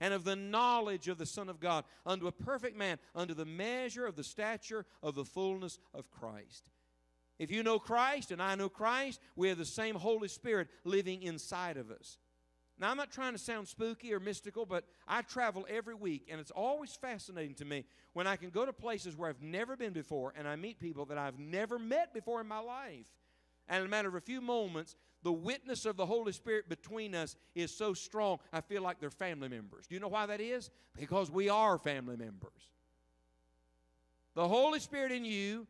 and 0.00 0.14
of 0.14 0.24
the 0.24 0.36
knowledge 0.36 1.08
of 1.08 1.18
the 1.18 1.26
Son 1.26 1.48
of 1.48 1.60
God, 1.60 1.84
unto 2.06 2.26
a 2.26 2.32
perfect 2.32 2.76
man, 2.76 2.98
unto 3.14 3.34
the 3.34 3.44
measure 3.44 4.06
of 4.06 4.16
the 4.16 4.24
stature 4.24 4.86
of 5.02 5.14
the 5.14 5.24
fullness 5.24 5.78
of 5.94 6.10
Christ. 6.10 6.70
If 7.38 7.50
you 7.50 7.62
know 7.62 7.78
Christ 7.78 8.32
and 8.32 8.42
I 8.42 8.54
know 8.54 8.68
Christ, 8.68 9.20
we 9.36 9.48
have 9.48 9.58
the 9.58 9.64
same 9.64 9.94
Holy 9.94 10.28
Spirit 10.28 10.68
living 10.84 11.22
inside 11.22 11.76
of 11.76 11.90
us. 11.90 12.18
Now, 12.78 12.90
I'm 12.90 12.96
not 12.96 13.10
trying 13.10 13.32
to 13.32 13.38
sound 13.38 13.68
spooky 13.68 14.14
or 14.14 14.20
mystical, 14.20 14.64
but 14.64 14.84
I 15.06 15.20
travel 15.20 15.66
every 15.68 15.94
week, 15.94 16.28
and 16.30 16.40
it's 16.40 16.50
always 16.50 16.94
fascinating 16.96 17.54
to 17.56 17.66
me 17.66 17.84
when 18.14 18.26
I 18.26 18.36
can 18.36 18.48
go 18.48 18.64
to 18.64 18.72
places 18.72 19.16
where 19.16 19.28
I've 19.28 19.42
never 19.42 19.76
been 19.76 19.92
before 19.92 20.32
and 20.36 20.48
I 20.48 20.56
meet 20.56 20.80
people 20.80 21.04
that 21.06 21.18
I've 21.18 21.38
never 21.38 21.78
met 21.78 22.14
before 22.14 22.40
in 22.40 22.48
my 22.48 22.58
life. 22.58 23.04
And 23.68 23.80
in 23.80 23.86
a 23.86 23.90
matter 23.90 24.08
of 24.08 24.14
a 24.14 24.20
few 24.20 24.40
moments, 24.40 24.96
the 25.22 25.32
witness 25.32 25.84
of 25.86 25.96
the 25.96 26.06
Holy 26.06 26.32
Spirit 26.32 26.68
between 26.68 27.14
us 27.14 27.36
is 27.54 27.70
so 27.70 27.94
strong, 27.94 28.38
I 28.52 28.60
feel 28.60 28.82
like 28.82 29.00
they're 29.00 29.10
family 29.10 29.48
members. 29.48 29.86
Do 29.86 29.94
you 29.94 30.00
know 30.00 30.08
why 30.08 30.26
that 30.26 30.40
is? 30.40 30.70
Because 30.98 31.30
we 31.30 31.48
are 31.48 31.78
family 31.78 32.16
members. 32.16 32.70
The 34.34 34.46
Holy 34.46 34.80
Spirit 34.80 35.12
in 35.12 35.24
you 35.24 35.66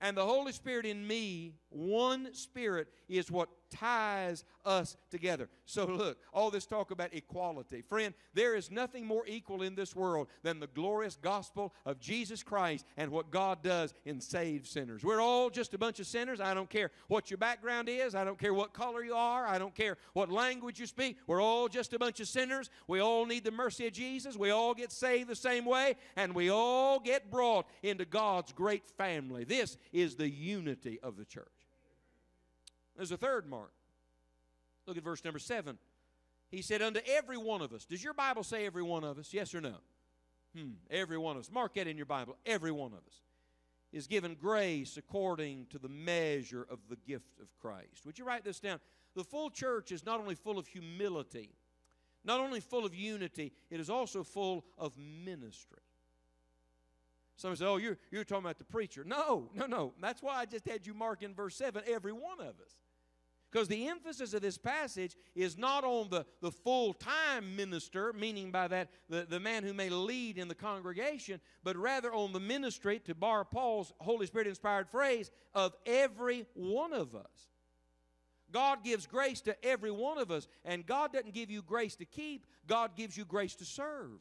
and 0.00 0.16
the 0.16 0.24
Holy 0.24 0.52
Spirit 0.52 0.86
in 0.86 1.06
me, 1.06 1.54
one 1.70 2.34
Spirit, 2.34 2.88
is 3.08 3.30
what 3.30 3.48
ties 3.70 4.44
us 4.64 4.96
together. 5.10 5.48
So, 5.64 5.86
look, 5.86 6.18
all 6.32 6.50
this 6.50 6.66
talk 6.66 6.90
about 6.90 7.14
equality. 7.14 7.82
Friend, 7.82 8.14
there 8.34 8.54
is 8.54 8.70
nothing 8.70 9.06
more 9.06 9.24
equal 9.26 9.62
in 9.62 9.74
this 9.74 9.94
world 9.94 10.28
than 10.42 10.60
the 10.60 10.66
glorious 10.66 11.16
gospel 11.20 11.74
of 11.84 12.00
Jesus 12.00 12.42
Christ 12.42 12.84
and 12.96 13.10
what 13.10 13.30
God 13.30 13.62
does 13.62 13.94
in 14.04 14.20
saved 14.20 14.66
sinners. 14.66 15.04
We're 15.04 15.20
all 15.20 15.50
just 15.50 15.74
a 15.74 15.78
bunch 15.78 16.00
of 16.00 16.06
sinners. 16.06 16.40
I 16.40 16.54
don't 16.54 16.70
care 16.70 16.90
what 17.08 17.30
your 17.30 17.38
background 17.38 17.88
is, 17.88 18.14
I 18.14 18.24
don't 18.24 18.38
care 18.38 18.54
what 18.54 18.72
color 18.72 19.02
you 19.02 19.14
are, 19.14 19.46
I 19.46 19.58
don't 19.58 19.74
care 19.74 19.96
what 20.12 20.30
language 20.30 20.80
you 20.80 20.86
speak. 20.86 21.18
We're 21.26 21.42
all 21.42 21.68
just 21.68 21.92
a 21.92 21.98
bunch 21.98 22.20
of 22.20 22.28
sinners. 22.28 22.70
We 22.86 23.00
all 23.00 23.26
need 23.26 23.44
the 23.44 23.50
mercy 23.50 23.86
of 23.86 23.92
Jesus. 23.92 24.36
We 24.36 24.50
all 24.50 24.74
get 24.74 24.92
saved 24.92 25.28
the 25.28 25.36
same 25.36 25.64
way, 25.64 25.96
and 26.16 26.34
we 26.34 26.50
all 26.50 26.98
get 27.00 27.30
brought 27.30 27.66
into 27.82 28.04
God's 28.04 28.52
great 28.52 28.88
family. 28.96 29.44
This 29.44 29.76
is 29.92 30.14
the 30.14 30.28
unity 30.28 30.98
of 31.02 31.16
the 31.16 31.24
church. 31.24 31.57
There's 32.98 33.12
a 33.12 33.16
third 33.16 33.48
mark. 33.48 33.72
Look 34.86 34.98
at 34.98 35.04
verse 35.04 35.24
number 35.24 35.38
seven. 35.38 35.78
He 36.50 36.62
said, 36.62 36.82
Unto 36.82 37.00
every 37.06 37.38
one 37.38 37.62
of 37.62 37.72
us. 37.72 37.84
Does 37.84 38.02
your 38.02 38.12
Bible 38.12 38.42
say 38.42 38.66
every 38.66 38.82
one 38.82 39.04
of 39.04 39.18
us? 39.18 39.32
Yes 39.32 39.54
or 39.54 39.60
no? 39.60 39.76
Hmm, 40.56 40.72
every 40.90 41.16
one 41.16 41.36
of 41.36 41.40
us. 41.40 41.50
Mark 41.50 41.74
that 41.74 41.86
in 41.86 41.96
your 41.96 42.06
Bible. 42.06 42.36
Every 42.44 42.72
one 42.72 42.92
of 42.92 42.98
us 42.98 43.22
is 43.92 44.06
given 44.06 44.34
grace 44.34 44.96
according 44.96 45.66
to 45.70 45.78
the 45.78 45.88
measure 45.88 46.66
of 46.68 46.80
the 46.90 46.96
gift 47.06 47.38
of 47.40 47.48
Christ. 47.60 48.04
Would 48.04 48.18
you 48.18 48.24
write 48.24 48.44
this 48.44 48.60
down? 48.60 48.80
The 49.14 49.24
full 49.24 49.50
church 49.50 49.92
is 49.92 50.04
not 50.04 50.20
only 50.20 50.34
full 50.34 50.58
of 50.58 50.66
humility, 50.66 51.50
not 52.24 52.40
only 52.40 52.60
full 52.60 52.84
of 52.84 52.94
unity, 52.94 53.52
it 53.70 53.80
is 53.80 53.88
also 53.88 54.22
full 54.22 54.64
of 54.76 54.92
ministry. 54.98 55.78
Some 57.36 57.54
say, 57.54 57.64
oh, 57.64 57.76
you're, 57.76 57.96
you're 58.10 58.24
talking 58.24 58.44
about 58.44 58.58
the 58.58 58.64
preacher. 58.64 59.04
No, 59.04 59.48
no, 59.54 59.66
no. 59.66 59.94
That's 60.00 60.22
why 60.22 60.34
I 60.38 60.44
just 60.44 60.68
had 60.68 60.86
you 60.86 60.92
mark 60.92 61.22
in 61.22 61.34
verse 61.34 61.54
7 61.54 61.82
every 61.86 62.12
one 62.12 62.40
of 62.40 62.46
us. 62.60 62.74
Because 63.50 63.68
the 63.68 63.88
emphasis 63.88 64.34
of 64.34 64.42
this 64.42 64.58
passage 64.58 65.16
is 65.34 65.56
not 65.56 65.82
on 65.82 66.10
the, 66.10 66.26
the 66.42 66.50
full 66.50 66.92
time 66.92 67.56
minister, 67.56 68.12
meaning 68.12 68.50
by 68.50 68.68
that 68.68 68.90
the, 69.08 69.26
the 69.28 69.40
man 69.40 69.62
who 69.62 69.72
may 69.72 69.88
lead 69.88 70.36
in 70.36 70.48
the 70.48 70.54
congregation, 70.54 71.40
but 71.64 71.76
rather 71.76 72.12
on 72.12 72.32
the 72.32 72.40
ministry, 72.40 72.98
to 73.06 73.14
borrow 73.14 73.44
Paul's 73.44 73.92
Holy 74.00 74.26
Spirit 74.26 74.46
inspired 74.46 74.88
phrase, 74.90 75.30
of 75.54 75.74
every 75.86 76.44
one 76.54 76.92
of 76.92 77.14
us. 77.14 77.48
God 78.50 78.84
gives 78.84 79.06
grace 79.06 79.40
to 79.42 79.64
every 79.64 79.90
one 79.90 80.18
of 80.18 80.30
us, 80.30 80.48
and 80.64 80.86
God 80.86 81.12
doesn't 81.12 81.34
give 81.34 81.50
you 81.50 81.62
grace 81.62 81.96
to 81.96 82.04
keep, 82.04 82.46
God 82.66 82.96
gives 82.96 83.16
you 83.16 83.24
grace 83.24 83.54
to 83.56 83.64
serve. 83.64 84.20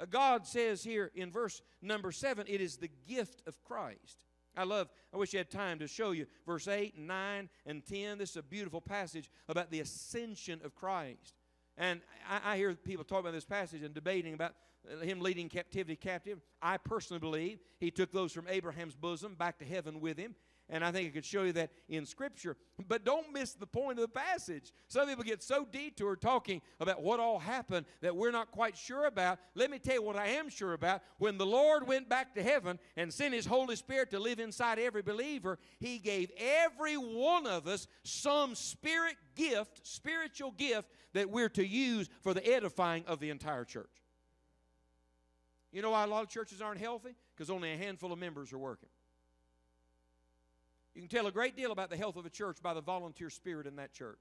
Uh, 0.00 0.06
God 0.08 0.46
says 0.46 0.82
here 0.82 1.10
in 1.14 1.30
verse 1.30 1.60
number 1.80 2.12
7 2.12 2.46
it 2.48 2.60
is 2.60 2.76
the 2.76 2.90
gift 3.08 3.42
of 3.46 3.62
Christ. 3.62 4.18
I 4.56 4.64
love, 4.64 4.88
I 5.12 5.16
wish 5.16 5.32
you 5.32 5.38
had 5.38 5.50
time 5.50 5.78
to 5.78 5.86
show 5.86 6.10
you 6.10 6.26
verse 6.46 6.68
8 6.68 6.94
and 6.96 7.06
9 7.06 7.48
and 7.66 7.84
10. 7.86 8.18
This 8.18 8.30
is 8.30 8.36
a 8.36 8.42
beautiful 8.42 8.80
passage 8.80 9.30
about 9.48 9.70
the 9.70 9.80
ascension 9.80 10.60
of 10.64 10.74
Christ. 10.74 11.34
And 11.78 12.00
I, 12.28 12.52
I 12.52 12.56
hear 12.56 12.74
people 12.74 13.04
talk 13.04 13.20
about 13.20 13.32
this 13.32 13.44
passage 13.44 13.82
and 13.82 13.94
debating 13.94 14.34
about 14.34 14.54
him 15.02 15.20
leading 15.20 15.48
captivity 15.48 15.96
captive. 15.96 16.40
I 16.60 16.76
personally 16.76 17.20
believe 17.20 17.60
he 17.78 17.90
took 17.90 18.12
those 18.12 18.32
from 18.32 18.46
Abraham's 18.48 18.94
bosom 18.94 19.34
back 19.34 19.58
to 19.58 19.64
heaven 19.64 20.00
with 20.00 20.18
him. 20.18 20.34
And 20.72 20.82
I 20.82 20.90
think 20.90 21.06
I 21.06 21.10
could 21.10 21.24
show 21.24 21.42
you 21.42 21.52
that 21.52 21.70
in 21.90 22.06
Scripture. 22.06 22.56
But 22.88 23.04
don't 23.04 23.30
miss 23.30 23.52
the 23.52 23.66
point 23.66 23.98
of 23.98 24.02
the 24.02 24.08
passage. 24.08 24.72
Some 24.88 25.06
people 25.06 25.22
get 25.22 25.42
so 25.42 25.66
detoured 25.70 26.22
talking 26.22 26.62
about 26.80 27.02
what 27.02 27.20
all 27.20 27.38
happened 27.38 27.84
that 28.00 28.16
we're 28.16 28.30
not 28.30 28.50
quite 28.50 28.76
sure 28.76 29.04
about. 29.04 29.38
Let 29.54 29.70
me 29.70 29.78
tell 29.78 29.96
you 29.96 30.02
what 30.02 30.16
I 30.16 30.28
am 30.28 30.48
sure 30.48 30.72
about. 30.72 31.02
When 31.18 31.36
the 31.36 31.44
Lord 31.44 31.86
went 31.86 32.08
back 32.08 32.34
to 32.34 32.42
heaven 32.42 32.78
and 32.96 33.12
sent 33.12 33.34
His 33.34 33.44
Holy 33.44 33.76
Spirit 33.76 34.10
to 34.12 34.18
live 34.18 34.40
inside 34.40 34.78
every 34.78 35.02
believer, 35.02 35.58
He 35.78 35.98
gave 35.98 36.30
every 36.38 36.96
one 36.96 37.46
of 37.46 37.68
us 37.68 37.86
some 38.02 38.54
spirit 38.54 39.16
gift, 39.36 39.86
spiritual 39.86 40.52
gift, 40.52 40.88
that 41.12 41.28
we're 41.28 41.50
to 41.50 41.66
use 41.66 42.08
for 42.22 42.32
the 42.32 42.46
edifying 42.50 43.04
of 43.06 43.20
the 43.20 43.28
entire 43.28 43.66
church. 43.66 43.90
You 45.70 45.82
know 45.82 45.90
why 45.90 46.04
a 46.04 46.06
lot 46.06 46.22
of 46.22 46.30
churches 46.30 46.62
aren't 46.62 46.80
healthy? 46.80 47.14
Because 47.36 47.50
only 47.50 47.74
a 47.74 47.76
handful 47.76 48.10
of 48.10 48.18
members 48.18 48.54
are 48.54 48.58
working. 48.58 48.88
You 50.94 51.00
can 51.00 51.08
tell 51.08 51.26
a 51.26 51.32
great 51.32 51.56
deal 51.56 51.72
about 51.72 51.90
the 51.90 51.96
health 51.96 52.16
of 52.16 52.26
a 52.26 52.30
church 52.30 52.58
by 52.62 52.74
the 52.74 52.80
volunteer 52.80 53.30
spirit 53.30 53.66
in 53.66 53.76
that 53.76 53.92
church. 53.92 54.18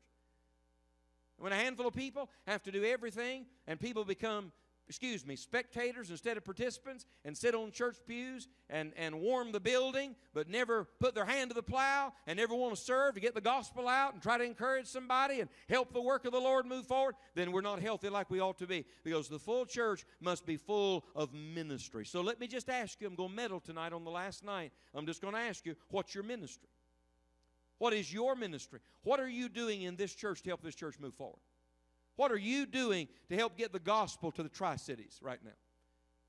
When 1.37 1.51
a 1.51 1.55
handful 1.55 1.87
of 1.87 1.93
people 1.93 2.29
have 2.45 2.61
to 2.63 2.71
do 2.71 2.85
everything 2.85 3.45
and 3.67 3.79
people 3.79 4.05
become 4.05 4.51
excuse 4.87 5.25
me, 5.25 5.35
spectators 5.35 6.11
instead 6.11 6.37
of 6.37 6.43
participants 6.43 7.05
and 7.23 7.37
sit 7.37 7.55
on 7.55 7.71
church 7.71 7.97
pews 8.05 8.47
and, 8.69 8.91
and 8.97 9.19
warm 9.19 9.51
the 9.51 9.59
building, 9.59 10.15
but 10.33 10.49
never 10.49 10.87
put 10.99 11.15
their 11.15 11.25
hand 11.25 11.49
to 11.49 11.53
the 11.53 11.63
plow 11.63 12.11
and 12.27 12.37
never 12.37 12.55
want 12.55 12.75
to 12.75 12.81
serve 12.81 13.15
to 13.15 13.21
get 13.21 13.33
the 13.33 13.41
gospel 13.41 13.87
out 13.87 14.13
and 14.13 14.21
try 14.21 14.37
to 14.37 14.43
encourage 14.43 14.87
somebody 14.87 15.39
and 15.39 15.49
help 15.69 15.93
the 15.93 16.01
work 16.01 16.25
of 16.25 16.31
the 16.31 16.39
Lord 16.39 16.65
move 16.65 16.85
forward, 16.85 17.15
then 17.35 17.51
we're 17.51 17.61
not 17.61 17.81
healthy 17.81 18.09
like 18.09 18.29
we 18.29 18.41
ought 18.41 18.57
to 18.59 18.67
be. 18.67 18.85
Because 19.03 19.29
the 19.29 19.39
full 19.39 19.65
church 19.65 20.05
must 20.19 20.45
be 20.45 20.57
full 20.57 21.05
of 21.15 21.33
ministry. 21.33 22.05
So 22.05 22.21
let 22.21 22.39
me 22.39 22.47
just 22.47 22.69
ask 22.69 22.99
you, 22.99 23.07
I'm 23.07 23.15
going 23.15 23.29
to 23.29 23.35
meddle 23.35 23.59
tonight 23.59 23.93
on 23.93 24.03
the 24.03 24.11
last 24.11 24.43
night. 24.43 24.71
I'm 24.93 25.05
just 25.05 25.21
going 25.21 25.33
to 25.33 25.39
ask 25.39 25.65
you, 25.65 25.75
what's 25.89 26.13
your 26.13 26.23
ministry? 26.23 26.69
What 27.77 27.93
is 27.93 28.13
your 28.13 28.35
ministry? 28.35 28.79
What 29.03 29.19
are 29.19 29.29
you 29.29 29.49
doing 29.49 29.81
in 29.81 29.95
this 29.95 30.13
church 30.13 30.43
to 30.43 30.49
help 30.49 30.61
this 30.61 30.75
church 30.75 30.99
move 30.99 31.15
forward? 31.15 31.39
What 32.15 32.31
are 32.31 32.37
you 32.37 32.65
doing 32.65 33.07
to 33.29 33.35
help 33.35 33.57
get 33.57 33.71
the 33.71 33.79
gospel 33.79 34.31
to 34.33 34.43
the 34.43 34.49
Tri 34.49 34.75
Cities 34.75 35.19
right 35.21 35.39
now? 35.43 35.51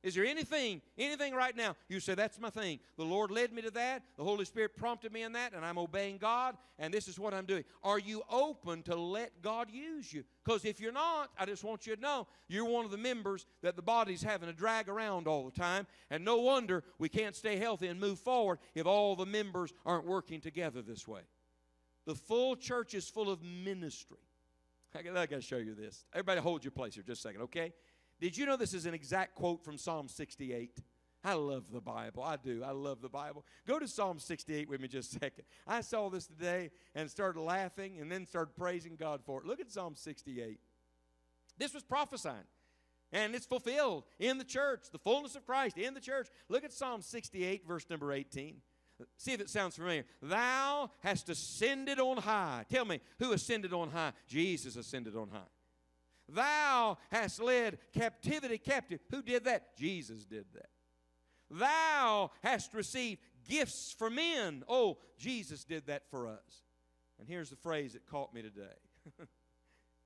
Is 0.03 0.16
there 0.16 0.25
anything, 0.25 0.83
anything 0.99 1.33
right 1.33 1.57
now 1.57 1.77
you 1.88 2.01
say, 2.01 2.16
that's 2.16 2.40
my 2.40 2.51
thing? 2.51 2.81
The 2.97 3.05
Lord 3.05 3.31
led 3.31 3.53
me 3.53 3.62
to 3.62 3.71
that. 3.71 4.03
The 4.16 4.25
Holy 4.25 4.45
Spirit 4.45 4.77
prompted 4.77 5.12
me 5.12 5.23
in 5.23 5.33
that, 5.33 5.53
and 5.53 5.64
I'm 5.64 5.79
obeying 5.79 6.18
God, 6.18 6.57
and 6.81 6.92
this 6.92 7.07
is 7.07 7.21
what 7.21 7.33
I'm 7.33 7.47
doing. 7.47 7.62
Are 7.85 8.01
you 8.01 8.23
open 8.29 8.83
to 8.85 8.97
let 8.97 9.42
God 9.42 9.68
use 9.71 10.12
you? 10.12 10.25
Because 10.45 10.64
if 10.64 10.81
you're 10.81 10.90
not, 10.90 11.31
I 11.38 11.47
just 11.47 11.62
want 11.62 11.87
you 11.87 11.95
to 11.95 12.01
know 12.01 12.27
you're 12.49 12.64
one 12.64 12.85
of 12.85 12.90
the 12.90 12.97
members 12.97 13.47
that 13.62 13.77
the 13.77 13.83
body's 13.83 14.25
having 14.25 14.49
to 14.49 14.55
drag 14.55 14.88
around 14.88 15.29
all 15.29 15.45
the 15.45 15.57
time, 15.57 15.87
and 16.11 16.25
no 16.25 16.38
wonder 16.38 16.83
we 16.99 17.09
can't 17.09 17.37
stay 17.37 17.57
healthy 17.57 17.87
and 17.87 18.01
move 18.01 18.18
forward 18.18 18.59
if 18.75 18.87
all 18.87 19.14
the 19.14 19.27
members 19.27 19.73
aren't 19.87 20.07
working 20.07 20.40
together 20.40 20.83
this 20.83 21.07
way. 21.07 21.21
The 22.07 22.16
full 22.16 22.57
church 22.57 22.95
is 22.95 23.09
full 23.09 23.31
of 23.31 23.40
ministry. 23.40 24.18
I 24.95 25.03
got 25.03 25.29
to 25.29 25.41
show 25.41 25.57
you 25.57 25.75
this. 25.75 26.05
Everybody 26.13 26.41
hold 26.41 26.65
your 26.65 26.71
place 26.71 26.95
here 26.95 27.05
just 27.07 27.25
a 27.25 27.29
second, 27.29 27.43
okay? 27.43 27.73
Did 28.21 28.37
you 28.37 28.47
know 28.47 28.57
this 28.57 28.75
is 28.75 28.87
an 28.87 28.95
exact 28.95 29.35
quote 29.35 29.65
from 29.65 29.79
Psalm 29.79 30.09
68? 30.09 30.79
I 31.25 31.35
love 31.35 31.65
the 31.73 31.81
Bible. 31.81 32.23
I 32.23 32.37
do. 32.37 32.63
I 32.65 32.73
love 32.73 33.01
the 33.01 33.09
Bible. 33.09 33.45
Go 33.67 33.79
to 33.79 33.87
Psalm 33.87 34.19
68 34.19 34.69
with 34.69 34.81
me 34.81 34.89
just 34.89 35.15
a 35.15 35.19
second. 35.21 35.45
I 35.67 35.81
saw 35.81 36.11
this 36.11 36.27
today 36.27 36.71
and 36.95 37.11
started 37.11 37.41
laughing 37.41 37.99
and 38.01 38.11
then 38.11 38.27
started 38.27 38.57
praising 38.57 38.97
God 38.97 39.21
for 39.25 39.41
it. 39.41 39.47
Look 39.47 39.61
at 39.61 39.71
Psalm 39.71 39.95
68. 39.95 40.59
This 41.59 41.73
was 41.73 41.85
prophesying. 41.85 42.45
And 43.13 43.35
it's 43.35 43.47
fulfilled 43.47 44.05
in 44.19 44.39
the 44.39 44.45
church, 44.45 44.87
the 44.91 44.99
fullness 44.99 45.37
of 45.37 45.47
Christ 45.47 45.79
in 45.79 45.95
the 45.95 46.01
church. 46.01 46.29
Look 46.49 46.65
at 46.65 46.73
Psalm 46.73 47.03
68, 47.03 47.67
verse 47.67 47.87
number 47.89 48.13
18. 48.13 48.57
See 49.17 49.33
if 49.33 49.41
it 49.41 49.51
sounds 49.51 49.77
familiar. 49.77 50.05
Thou 50.21 50.91
hast 51.01 51.29
ascended 51.29 51.99
on 51.99 52.19
high. 52.19 52.65
Tell 52.71 52.85
me, 52.85 53.01
who 53.19 53.33
ascended 53.33 53.73
on 53.73 53.91
high? 53.91 54.12
Jesus 54.27 54.77
ascended 54.77 55.17
on 55.17 55.29
high. 55.29 55.41
Thou 56.29 56.99
hast 57.11 57.41
led 57.41 57.79
captivity 57.93 58.59
captive. 58.59 59.01
Who 59.11 59.23
did 59.23 59.45
that? 59.45 59.77
Jesus 59.77 60.25
did 60.25 60.47
that. 60.55 60.71
Thou 61.51 62.31
hast 62.43 62.73
received 62.75 63.21
gifts 63.49 63.95
for 63.97 64.09
men. 64.09 64.65
Oh, 64.69 64.99
Jesus 65.19 65.65
did 65.65 65.87
that 65.87 66.05
for 66.11 66.27
us. 66.27 66.65
And 67.19 67.29
here's 67.29 67.51
the 67.51 67.57
phrase 67.57 67.93
that 67.93 68.07
caught 68.07 68.35
me 68.35 68.43
today 68.43 68.62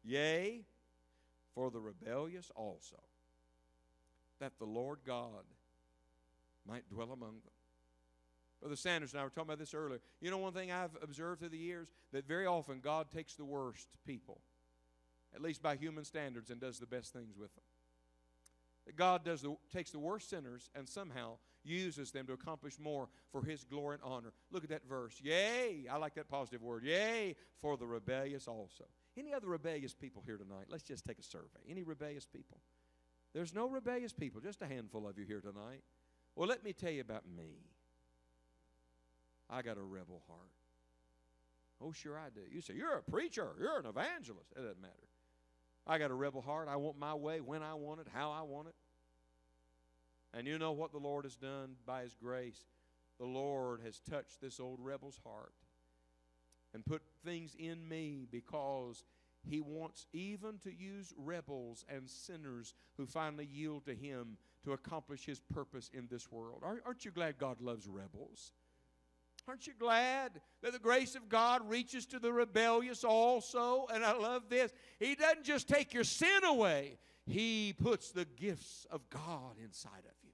Yea, 0.04 0.64
for 1.54 1.70
the 1.70 1.80
rebellious 1.80 2.50
also, 2.54 3.00
that 4.40 4.58
the 4.58 4.64
Lord 4.64 4.98
God 5.06 5.44
might 6.66 6.88
dwell 6.88 7.12
among 7.12 7.36
them. 7.44 7.55
Brother 8.60 8.76
Sanders 8.76 9.12
and 9.12 9.20
I 9.20 9.24
were 9.24 9.30
talking 9.30 9.50
about 9.50 9.58
this 9.58 9.74
earlier. 9.74 10.00
You 10.20 10.30
know, 10.30 10.38
one 10.38 10.52
thing 10.52 10.72
I've 10.72 10.96
observed 11.02 11.40
through 11.40 11.50
the 11.50 11.58
years 11.58 11.88
that 12.12 12.26
very 12.26 12.46
often 12.46 12.80
God 12.80 13.10
takes 13.10 13.34
the 13.34 13.44
worst 13.44 13.88
people, 14.06 14.40
at 15.34 15.42
least 15.42 15.62
by 15.62 15.76
human 15.76 16.04
standards, 16.04 16.50
and 16.50 16.60
does 16.60 16.78
the 16.78 16.86
best 16.86 17.12
things 17.12 17.36
with 17.36 17.54
them. 17.54 17.64
That 18.86 18.96
God 18.96 19.24
does 19.24 19.42
the, 19.42 19.56
takes 19.72 19.90
the 19.90 19.98
worst 19.98 20.30
sinners 20.30 20.70
and 20.74 20.88
somehow 20.88 21.38
uses 21.64 22.12
them 22.12 22.26
to 22.26 22.32
accomplish 22.32 22.78
more 22.78 23.08
for 23.32 23.44
His 23.44 23.64
glory 23.64 23.96
and 23.96 24.04
honor. 24.04 24.32
Look 24.50 24.62
at 24.64 24.70
that 24.70 24.88
verse. 24.88 25.20
Yay! 25.22 25.86
I 25.90 25.96
like 25.96 26.14
that 26.14 26.28
positive 26.28 26.62
word. 26.62 26.84
Yay! 26.84 27.34
for 27.60 27.76
the 27.76 27.86
rebellious 27.86 28.46
also. 28.46 28.84
Any 29.18 29.34
other 29.34 29.48
rebellious 29.48 29.94
people 29.94 30.22
here 30.24 30.36
tonight? 30.36 30.66
Let's 30.68 30.84
just 30.84 31.04
take 31.04 31.18
a 31.18 31.22
survey. 31.22 31.60
Any 31.68 31.82
rebellious 31.82 32.26
people? 32.26 32.58
There's 33.34 33.54
no 33.54 33.68
rebellious 33.68 34.12
people, 34.12 34.40
just 34.40 34.62
a 34.62 34.66
handful 34.66 35.06
of 35.06 35.18
you 35.18 35.24
here 35.24 35.40
tonight. 35.40 35.82
Well, 36.36 36.48
let 36.48 36.62
me 36.62 36.72
tell 36.72 36.90
you 36.90 37.00
about 37.00 37.24
me. 37.26 37.64
I 39.48 39.62
got 39.62 39.76
a 39.78 39.82
rebel 39.82 40.22
heart. 40.28 40.50
Oh, 41.80 41.92
sure 41.92 42.18
I 42.18 42.30
do. 42.34 42.40
You 42.50 42.60
say, 42.60 42.74
You're 42.74 42.98
a 42.98 43.02
preacher, 43.02 43.48
you're 43.60 43.78
an 43.78 43.86
evangelist. 43.86 44.52
It 44.56 44.60
doesn't 44.60 44.80
matter. 44.80 44.94
I 45.86 45.98
got 45.98 46.10
a 46.10 46.14
rebel 46.14 46.40
heart. 46.40 46.68
I 46.68 46.76
want 46.76 46.98
my 46.98 47.14
way 47.14 47.40
when 47.40 47.62
I 47.62 47.74
want 47.74 48.00
it, 48.00 48.08
how 48.12 48.32
I 48.32 48.42
want 48.42 48.68
it. 48.68 48.74
And 50.34 50.46
you 50.46 50.58
know 50.58 50.72
what 50.72 50.92
the 50.92 50.98
Lord 50.98 51.24
has 51.24 51.36
done 51.36 51.76
by 51.86 52.02
His 52.02 52.14
grace? 52.14 52.64
The 53.18 53.26
Lord 53.26 53.80
has 53.84 54.00
touched 54.00 54.40
this 54.40 54.60
old 54.60 54.80
rebel's 54.80 55.20
heart 55.24 55.52
and 56.74 56.84
put 56.84 57.02
things 57.24 57.54
in 57.58 57.88
me 57.88 58.26
because 58.30 59.04
He 59.48 59.60
wants 59.60 60.06
even 60.12 60.58
to 60.64 60.74
use 60.74 61.14
rebels 61.16 61.84
and 61.88 62.10
sinners 62.10 62.74
who 62.96 63.06
finally 63.06 63.46
yield 63.46 63.86
to 63.86 63.94
Him 63.94 64.36
to 64.64 64.72
accomplish 64.72 65.24
His 65.24 65.40
purpose 65.40 65.88
in 65.94 66.08
this 66.10 66.30
world. 66.32 66.62
Aren't 66.64 67.04
you 67.04 67.12
glad 67.12 67.38
God 67.38 67.60
loves 67.60 67.86
rebels? 67.86 68.52
Aren't 69.48 69.66
you 69.66 69.74
glad 69.78 70.40
that 70.62 70.72
the 70.72 70.78
grace 70.78 71.14
of 71.14 71.28
God 71.28 71.68
reaches 71.68 72.04
to 72.06 72.18
the 72.18 72.32
rebellious 72.32 73.04
also? 73.04 73.86
And 73.92 74.04
I 74.04 74.12
love 74.16 74.48
this. 74.48 74.72
He 74.98 75.14
doesn't 75.14 75.44
just 75.44 75.68
take 75.68 75.94
your 75.94 76.04
sin 76.04 76.44
away, 76.44 76.98
He 77.26 77.72
puts 77.72 78.10
the 78.10 78.24
gifts 78.24 78.86
of 78.90 79.08
God 79.08 79.56
inside 79.62 80.04
of 80.04 80.14
you. 80.22 80.30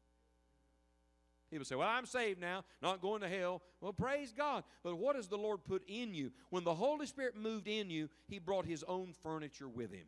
People 1.53 1.67
say, 1.67 1.75
Well, 1.75 1.89
I'm 1.89 2.07
saved 2.07 2.41
now, 2.41 2.65
not 2.81 3.03
going 3.03 3.21
to 3.21 3.29
hell. 3.29 3.61
Well, 3.83 3.93
praise 3.93 4.33
God. 4.33 4.65
But 4.83 4.97
what 4.97 5.17
does 5.17 5.29
the 5.29 5.37
Lord 5.37 5.63
put 5.65 5.83
in 5.87 6.15
you? 6.15 6.33
When 6.49 6.65
the 6.65 6.75
Holy 6.75 7.05
Spirit 7.05 7.37
moved 7.37 7.69
in 7.69 7.91
you, 7.91 8.09
He 8.27 8.39
brought 8.39 8.65
His 8.65 8.83
own 8.85 9.13
furniture 9.23 9.69
with 9.69 9.93
Him. 9.93 10.07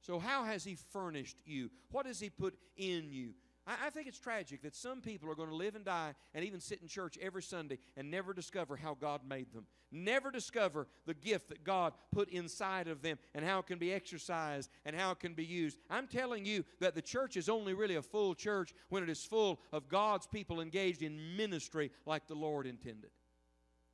So, 0.00 0.18
how 0.18 0.42
has 0.42 0.64
He 0.64 0.74
furnished 0.74 1.36
you? 1.44 1.70
What 1.92 2.06
has 2.06 2.18
He 2.18 2.28
put 2.28 2.58
in 2.76 3.12
you? 3.12 3.34
I, 3.66 3.86
I 3.86 3.90
think 3.90 4.06
it's 4.06 4.18
tragic 4.18 4.62
that 4.62 4.74
some 4.74 5.00
people 5.00 5.30
are 5.30 5.34
going 5.34 5.48
to 5.48 5.54
live 5.54 5.74
and 5.74 5.84
die 5.84 6.14
and 6.34 6.44
even 6.44 6.60
sit 6.60 6.80
in 6.80 6.88
church 6.88 7.18
every 7.20 7.42
Sunday 7.42 7.78
and 7.96 8.10
never 8.10 8.32
discover 8.32 8.76
how 8.76 8.94
God 8.94 9.20
made 9.28 9.52
them. 9.52 9.66
Never 9.92 10.30
discover 10.30 10.86
the 11.06 11.14
gift 11.14 11.48
that 11.48 11.64
God 11.64 11.94
put 12.12 12.28
inside 12.28 12.86
of 12.86 13.02
them 13.02 13.18
and 13.34 13.44
how 13.44 13.58
it 13.58 13.66
can 13.66 13.78
be 13.78 13.92
exercised 13.92 14.70
and 14.84 14.94
how 14.94 15.10
it 15.10 15.20
can 15.20 15.34
be 15.34 15.44
used. 15.44 15.78
I'm 15.88 16.06
telling 16.06 16.44
you 16.44 16.64
that 16.78 16.94
the 16.94 17.02
church 17.02 17.36
is 17.36 17.48
only 17.48 17.74
really 17.74 17.96
a 17.96 18.02
full 18.02 18.34
church 18.34 18.72
when 18.88 19.02
it 19.02 19.10
is 19.10 19.24
full 19.24 19.60
of 19.72 19.88
God's 19.88 20.26
people 20.26 20.60
engaged 20.60 21.02
in 21.02 21.36
ministry 21.36 21.90
like 22.06 22.26
the 22.28 22.34
Lord 22.34 22.66
intended. 22.66 23.10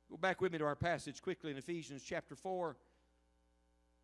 Go 0.09 0.17
back 0.17 0.39
with 0.39 0.51
me 0.51 0.59
to 0.59 0.65
our 0.65 0.75
passage 0.75 1.21
quickly 1.21 1.51
in 1.51 1.57
Ephesians 1.57 2.03
chapter 2.03 2.35
4. 2.35 2.77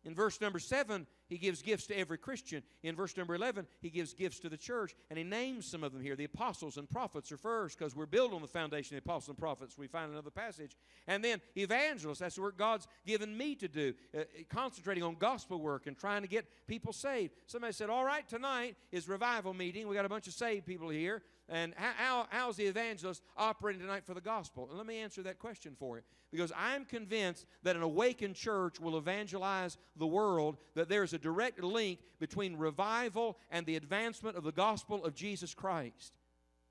In 0.04 0.14
verse 0.14 0.40
number 0.40 0.58
7, 0.58 1.06
he 1.28 1.38
gives 1.38 1.62
gifts 1.62 1.86
to 1.88 1.98
every 1.98 2.18
Christian. 2.18 2.62
In 2.82 2.94
verse 2.94 3.16
number 3.16 3.34
11, 3.34 3.66
he 3.80 3.90
gives 3.90 4.12
gifts 4.14 4.40
to 4.40 4.48
the 4.48 4.56
church, 4.56 4.94
and 5.10 5.18
he 5.18 5.24
names 5.24 5.66
some 5.66 5.82
of 5.82 5.92
them 5.92 6.02
here. 6.02 6.16
The 6.16 6.24
apostles 6.24 6.76
and 6.76 6.88
prophets 6.88 7.32
are 7.32 7.36
first 7.36 7.78
because 7.78 7.96
we're 7.96 8.06
built 8.06 8.32
on 8.32 8.42
the 8.42 8.48
foundation 8.48 8.96
of 8.96 9.02
the 9.02 9.10
apostles 9.10 9.30
and 9.30 9.38
prophets. 9.38 9.78
We 9.78 9.86
find 9.86 10.12
another 10.12 10.30
passage. 10.30 10.76
And 11.06 11.24
then 11.24 11.40
evangelists, 11.56 12.18
that's 12.18 12.36
the 12.36 12.42
work 12.42 12.58
God's 12.58 12.86
given 13.06 13.36
me 13.36 13.54
to 13.56 13.68
do, 13.68 13.94
uh, 14.16 14.22
concentrating 14.48 15.02
on 15.02 15.16
gospel 15.16 15.60
work 15.60 15.86
and 15.86 15.96
trying 15.96 16.22
to 16.22 16.28
get 16.28 16.46
people 16.66 16.92
saved. 16.92 17.34
Somebody 17.46 17.72
said, 17.72 17.90
All 17.90 18.04
right, 18.04 18.28
tonight 18.28 18.76
is 18.92 19.08
revival 19.08 19.54
meeting. 19.54 19.88
We 19.88 19.94
got 19.94 20.04
a 20.04 20.08
bunch 20.08 20.26
of 20.26 20.34
saved 20.34 20.66
people 20.66 20.88
here. 20.88 21.22
And 21.48 21.74
how, 21.76 22.26
how's 22.30 22.56
the 22.56 22.64
evangelist 22.64 23.22
operating 23.36 23.80
tonight 23.80 24.04
for 24.06 24.14
the 24.14 24.20
gospel? 24.20 24.66
And 24.68 24.78
let 24.78 24.86
me 24.86 24.96
answer 24.96 25.22
that 25.22 25.38
question 25.38 25.76
for 25.78 25.96
you. 25.96 26.02
Because 26.32 26.52
I'm 26.56 26.84
convinced 26.84 27.46
that 27.62 27.76
an 27.76 27.82
awakened 27.82 28.34
church 28.34 28.80
will 28.80 28.96
evangelize 28.96 29.76
the 29.96 30.06
world, 30.06 30.56
that 30.74 30.88
there's 30.88 31.12
a 31.12 31.18
direct 31.18 31.62
link 31.62 32.00
between 32.18 32.56
revival 32.56 33.38
and 33.50 33.66
the 33.66 33.76
advancement 33.76 34.36
of 34.36 34.42
the 34.42 34.52
gospel 34.52 35.04
of 35.04 35.14
Jesus 35.14 35.54
Christ. 35.54 36.14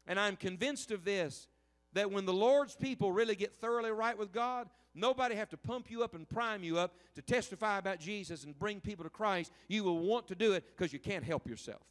And 0.08 0.20
I'm 0.20 0.36
convinced 0.36 0.92
of 0.92 1.06
this 1.06 1.48
that 1.94 2.12
when 2.12 2.26
the 2.26 2.34
Lord's 2.34 2.76
people 2.76 3.12
really 3.12 3.36
get 3.36 3.56
thoroughly 3.56 3.92
right 3.92 4.18
with 4.18 4.34
God, 4.34 4.68
nobody 4.96 5.36
have 5.36 5.50
to 5.50 5.58
pump 5.58 5.92
you 5.92 6.04
up 6.04 6.16
and 6.16 6.28
prime 6.28 6.64
you 6.64 6.80
up 6.80 6.96
to 7.16 7.22
testify 7.22 7.78
about 7.78 8.00
Jesus 8.00 8.44
and 8.44 8.58
bring 8.58 8.82
people 8.82 9.04
to 9.04 9.12
Christ. 9.12 9.52
You 9.68 9.84
will 9.84 10.00
want 10.00 10.28
to 10.30 10.36
do 10.36 10.54
it 10.54 10.66
because 10.76 10.92
you 10.92 11.00
can't 11.00 11.24
help 11.24 11.48
yourself. 11.48 11.84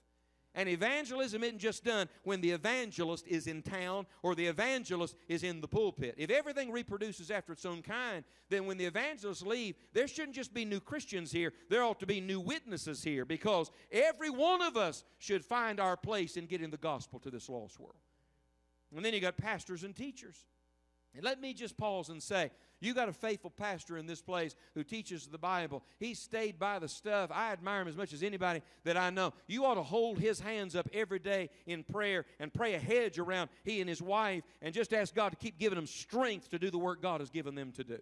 And 0.55 0.68
evangelism 0.68 1.42
isn't 1.42 1.59
just 1.59 1.82
done 1.82 2.09
when 2.24 2.42
the 2.42 2.50
evangelist 2.50 3.26
is 3.26 3.46
in 3.46 3.62
town 3.62 4.07
or 4.22 4.34
the 4.34 4.46
evangelist 4.46 5.16
is 5.26 5.44
in 5.44 5.62
the 5.62 5.68
pulpit. 5.68 6.14
If 6.18 6.30
everything 6.30 6.70
reproduces 6.70 7.30
after 7.30 7.55
its 7.55 7.64
own 7.64 7.80
kind, 7.80 8.22
then 8.50 8.66
when 8.66 8.76
the 8.76 8.84
evangelists 8.84 9.42
leave, 9.42 9.76
there 9.94 10.07
shouldn't 10.07 10.34
just 10.34 10.53
be 10.53 10.66
new 10.66 10.80
Christians 10.80 11.32
here, 11.32 11.55
there 11.70 11.82
ought 11.82 12.00
to 12.00 12.07
be 12.07 12.20
new 12.20 12.38
witnesses 12.38 13.03
here 13.03 13.24
because 13.24 13.70
every 13.90 14.28
one 14.28 14.61
of 14.61 14.76
us 14.76 15.05
should 15.18 15.42
find 15.42 15.80
our 15.80 15.96
place 15.96 16.36
in 16.36 16.44
getting 16.44 16.70
the 16.70 16.76
gospel 16.76 17.18
to 17.20 17.30
this 17.30 17.48
lost 17.48 17.80
world. 17.80 17.96
And 18.94 19.03
then 19.03 19.14
you 19.14 19.20
got 19.20 19.38
pastors 19.38 19.84
and 19.84 19.96
teachers. 19.96 20.44
And 21.14 21.24
let 21.24 21.40
me 21.40 21.52
just 21.52 21.76
pause 21.76 22.08
and 22.08 22.22
say, 22.22 22.50
you 22.80 22.94
got 22.94 23.08
a 23.08 23.12
faithful 23.12 23.50
pastor 23.50 23.96
in 23.96 24.06
this 24.06 24.20
place 24.20 24.56
who 24.74 24.82
teaches 24.82 25.26
the 25.26 25.38
Bible. 25.38 25.84
He 26.00 26.14
stayed 26.14 26.58
by 26.58 26.80
the 26.80 26.88
stuff. 26.88 27.30
I 27.32 27.52
admire 27.52 27.82
him 27.82 27.88
as 27.88 27.96
much 27.96 28.12
as 28.12 28.22
anybody 28.22 28.60
that 28.84 28.96
I 28.96 29.10
know. 29.10 29.32
You 29.46 29.66
ought 29.66 29.74
to 29.74 29.82
hold 29.82 30.18
his 30.18 30.40
hands 30.40 30.74
up 30.74 30.88
every 30.92 31.20
day 31.20 31.50
in 31.66 31.84
prayer 31.84 32.24
and 32.40 32.52
pray 32.52 32.74
a 32.74 32.78
hedge 32.80 33.18
around 33.20 33.50
he 33.62 33.80
and 33.80 33.88
his 33.88 34.02
wife 34.02 34.42
and 34.62 34.74
just 34.74 34.92
ask 34.92 35.14
God 35.14 35.28
to 35.28 35.36
keep 35.36 35.58
giving 35.58 35.76
them 35.76 35.86
strength 35.86 36.48
to 36.50 36.58
do 36.58 36.70
the 36.70 36.78
work 36.78 37.00
God 37.00 37.20
has 37.20 37.30
given 37.30 37.54
them 37.54 37.70
to 37.72 37.84
do. 37.84 37.98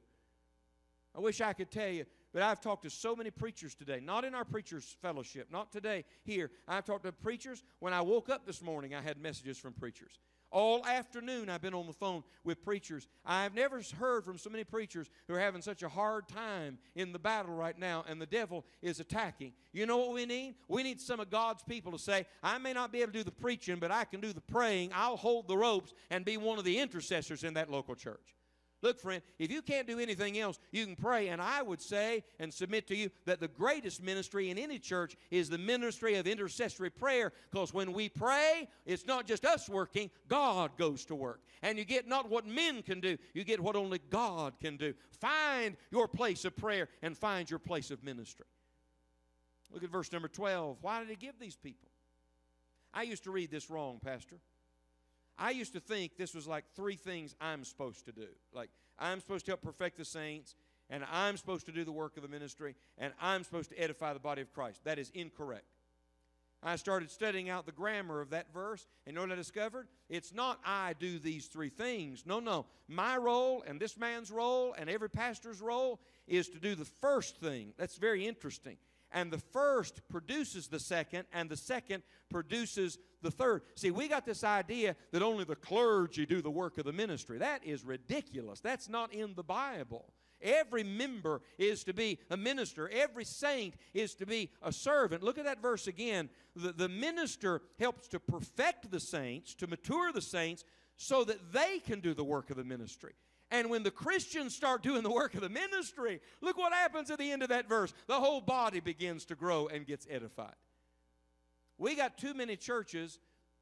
I 1.15 1.21
wish 1.21 1.41
I 1.41 1.53
could 1.53 1.71
tell 1.71 1.89
you, 1.89 2.07
but 2.33 2.43
I've 2.43 2.61
talked 2.61 2.85
to 2.85 2.91
so 2.91 3.17
many 3.17 3.31
preachers 3.31 3.75
today, 3.75 4.01
not 4.01 4.25
in 4.25 4.35
our 4.35 4.45
preachers' 4.45 4.97
fellowship, 5.03 5.49
not 5.51 5.73
today 5.73 6.05
here. 6.23 6.51
I've 6.69 6.85
talked 6.85 7.05
to 7.05 7.13
preachers. 7.13 7.63
When 7.81 7.93
I 7.93 8.01
woke 8.01 8.31
up 8.31 8.47
this 8.47 8.63
morning, 8.63 8.95
I 8.95 9.03
had 9.03 9.19
messages 9.19 9.59
from 9.59 9.73
preachers. 9.73 10.21
All 10.51 10.85
afternoon, 10.85 11.49
I've 11.49 11.63
been 11.63 11.75
on 11.75 11.87
the 11.87 11.93
phone 11.93 12.25
with 12.43 12.65
preachers. 12.65 13.07
I've 13.25 13.55
never 13.55 13.81
heard 13.99 14.25
from 14.25 14.37
so 14.37 14.51
many 14.51 14.65
preachers 14.65 15.09
who 15.29 15.35
are 15.35 15.39
having 15.39 15.63
such 15.63 15.83
a 15.83 15.89
hard 15.89 16.29
time 16.29 16.79
in 16.97 17.13
the 17.13 17.21
battle 17.21 17.55
right 17.55 17.79
now, 17.79 18.05
and 18.09 18.21
the 18.21 18.27
devil 18.27 18.65
is 18.83 18.99
attacking. 18.99 19.53
You 19.73 19.87
know 19.87 19.99
what 19.99 20.13
we 20.13 20.27
need? 20.27 20.57
We 20.67 20.83
need 20.83 21.01
some 21.01 21.21
of 21.21 21.31
God's 21.31 21.63
people 21.63 21.93
to 21.93 21.99
say, 21.99 22.27
I 22.43 22.59
may 22.59 22.73
not 22.73 22.91
be 22.91 23.03
able 23.03 23.13
to 23.13 23.19
do 23.19 23.25
the 23.25 23.31
preaching, 23.31 23.79
but 23.79 23.93
I 23.93 24.05
can 24.05 24.21
do 24.21 24.33
the 24.33 24.41
praying. 24.41 24.91
I'll 24.93 25.17
hold 25.17 25.47
the 25.47 25.57
ropes 25.57 25.95
and 26.11 26.25
be 26.25 26.37
one 26.37 26.59
of 26.59 26.65
the 26.65 26.79
intercessors 26.79 27.45
in 27.45 27.55
that 27.55 27.71
local 27.71 27.95
church. 27.95 28.35
Look, 28.83 28.99
friend, 28.99 29.21
if 29.39 29.51
you 29.51 29.61
can't 29.61 29.87
do 29.87 29.99
anything 29.99 30.39
else, 30.39 30.59
you 30.73 30.87
can 30.87 30.97
pray. 30.97 31.29
And 31.29 31.43
I 31.43 31.61
would 31.61 31.83
say 31.83 32.25
and 32.39 32.53
submit 32.53 32.87
to 32.89 32.97
you 32.97 33.11
that 33.27 33.39
the 33.39 33.49
greatest 33.49 34.03
ministry 34.03 34.49
in 34.49 34.57
any 34.57 34.79
church 34.79 35.17
is 35.31 35.51
the 35.51 35.59
ministry 35.59 36.15
of 36.15 36.27
intercessory 36.27 36.89
prayer. 36.89 37.33
Because 37.51 37.75
when 37.75 37.93
we 37.93 38.09
pray, 38.09 38.69
it's 38.87 39.07
not 39.07 39.27
just 39.27 39.45
us 39.45 39.69
working, 39.69 40.11
God 40.29 40.71
goes 40.79 41.05
to 41.07 41.15
work. 41.15 41.43
And 41.63 41.77
you 41.77 41.85
get 41.85 42.09
not 42.09 42.31
what 42.31 42.47
men 42.47 42.83
can 42.83 43.01
do, 43.01 43.19
you 43.35 43.45
get 43.45 43.61
what 43.61 43.77
only 43.77 44.01
God 44.09 44.55
can 44.61 44.79
do. 44.79 44.95
Find 45.11 45.77
your 45.91 46.09
place 46.09 46.47
of 46.47 46.57
prayer 46.57 46.89
and 47.03 47.17
find 47.17 47.51
your 47.51 47.59
place 47.59 47.91
of 47.91 48.03
ministry. 48.03 48.47
Look 49.71 49.85
at 49.85 49.91
verse 49.91 50.11
number 50.11 50.29
12. 50.29 50.79
Why 50.81 51.01
did 51.01 51.11
he 51.11 51.17
give 51.17 51.39
these 51.39 51.57
people? 51.57 51.91
I 52.95 53.03
used 53.03 53.25
to 53.25 53.31
read 53.31 53.51
this 53.51 53.71
wrong, 53.71 54.01
Pastor. 54.03 54.37
I 55.39 55.51
used 55.51 55.73
to 55.73 55.81
think 55.81 56.17
this 56.17 56.35
was 56.35 56.47
like 56.47 56.65
three 56.75 56.97
things 56.97 57.35
I'm 57.41 57.65
supposed 57.65 58.05
to 58.07 58.13
do. 58.13 58.29
Like, 58.53 58.71
I'm 58.99 59.21
supposed 59.21 59.47
to 59.47 59.53
help 59.53 59.63
perfect 59.63 59.97
the 59.97 60.05
saints, 60.05 60.55
and 60.91 61.05
I'm 61.11 61.37
supposed 61.37 61.67
to 61.67 61.73
do 61.73 61.85
the 61.85 61.93
work 61.93 62.17
of 62.17 62.23
the 62.23 62.29
ministry, 62.29 62.77
and 62.99 63.13
I'm 63.21 63.45
supposed 63.45 63.71
to 63.71 63.81
edify 63.81 64.13
the 64.13 64.21
body 64.21 64.43
of 64.43 64.53
Christ. 64.53 64.85
That 64.85 64.99
is 64.99 65.11
incorrect. 65.15 65.65
I 66.63 66.77
started 66.77 67.11
studying 67.11 67.49
out 67.49 67.65
the 67.65 67.73
grammar 67.73 68.21
of 68.21 68.31
that 68.31 68.53
verse, 68.53 68.87
and 69.07 69.15
you 69.15 69.17
know 69.17 69.23
what 69.27 69.33
I 69.33 69.37
discovered? 69.37 69.89
It's 70.11 70.35
not 70.35 70.61
I 70.63 70.95
do 70.99 71.19
these 71.19 71.47
three 71.47 71.71
things. 71.71 72.25
No, 72.27 72.39
no. 72.39 72.67
My 72.87 73.17
role, 73.17 73.65
and 73.67 73.81
this 73.81 73.97
man's 73.97 74.31
role, 74.31 74.75
and 74.77 74.91
every 74.91 75.09
pastor's 75.09 75.63
role 75.63 76.01
is 76.27 76.51
to 76.51 76.59
do 76.59 76.75
the 76.75 76.85
first 76.85 77.39
thing. 77.39 77.73
That's 77.79 77.97
very 77.97 78.27
interesting 78.27 78.77
and 79.13 79.31
the 79.31 79.39
first 79.39 80.01
produces 80.09 80.69
the 80.69 80.79
second, 80.79 81.27
and 81.33 81.49
the 81.49 81.57
second 81.57 82.03
produces 82.31 82.99
the 83.23 83.31
third. 83.31 83.63
See, 83.75 83.91
we 83.91 84.09
got 84.09 84.25
this 84.25 84.45
idea 84.45 84.97
that 85.13 85.23
only 85.23 85.45
the 85.45 85.57
clergy 85.57 86.27
do 86.27 86.43
the 86.43 86.51
work 86.51 86.79
of 86.79 86.85
the 86.85 86.93
ministry. 86.93 87.39
That 87.39 87.65
is 87.65 87.85
ridiculous. 87.85 88.61
That's 88.61 88.89
not 88.89 89.13
in 89.13 89.35
the 89.35 89.43
Bible. 89.43 90.13
Every 90.43 90.85
member 90.85 91.43
is 91.59 91.85
to 91.85 91.93
be 91.93 92.19
a 92.31 92.37
minister. 92.37 92.89
Every 92.89 93.25
saint 93.25 93.75
is 93.93 94.15
to 94.17 94.27
be 94.27 94.51
a 94.63 94.73
servant. 94.73 95.23
Look 95.23 95.39
at 95.39 95.45
that 95.45 95.61
verse 95.61 95.87
again. 95.87 96.31
The, 96.57 96.73
the 96.73 96.89
minister 96.89 97.61
helps 97.79 98.09
to 98.09 98.21
perfect 98.21 98.91
the 98.91 99.01
saints, 99.01 99.55
to 99.57 99.67
mature 99.67 100.13
the 100.13 100.23
saints, 100.23 100.65
so 100.97 101.25
that 101.25 101.53
they 101.53 101.79
can 101.81 102.01
do 102.01 102.15
the 102.15 102.25
work 102.25 102.51
of 102.51 102.57
the 102.57 102.65
ministry. 102.65 103.13
And 103.51 103.69
when 103.69 103.83
the 103.83 103.91
Christians 103.91 104.55
start 104.55 104.83
doing 104.83 105.03
the 105.03 105.11
work 105.11 105.35
of 105.35 105.41
the 105.41 105.49
ministry, 105.49 106.21
look 106.41 106.57
what 106.57 106.73
happens 106.73 107.11
at 107.11 107.19
the 107.19 107.33
end 107.33 107.43
of 107.43 107.49
that 107.49 107.69
verse. 107.69 107.93
The 108.07 108.21
whole 108.21 108.41
body 108.41 108.81
begins 108.81 109.25
to 109.27 109.35
grow 109.35 109.67
and 109.67 109.87
gets 109.87 110.07
edified. 110.09 110.55
We 111.81 111.97
got 111.97 112.19
too 112.19 112.35
many 112.35 112.57
churches 112.57 113.19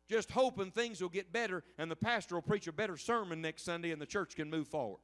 just 0.09 0.33
hoping 0.33 0.73
things 0.73 1.01
will 1.01 1.09
get 1.09 1.33
better 1.33 1.63
and 1.79 1.89
the 1.89 1.97
pastor 1.97 2.35
will 2.35 2.43
preach 2.43 2.67
a 2.67 2.73
better 2.73 2.97
sermon 2.97 3.41
next 3.41 3.65
Sunday 3.65 3.93
and 3.93 4.03
the 4.03 4.07
church 4.07 4.35
can 4.35 4.51
move 4.51 4.67
forward. 4.67 4.99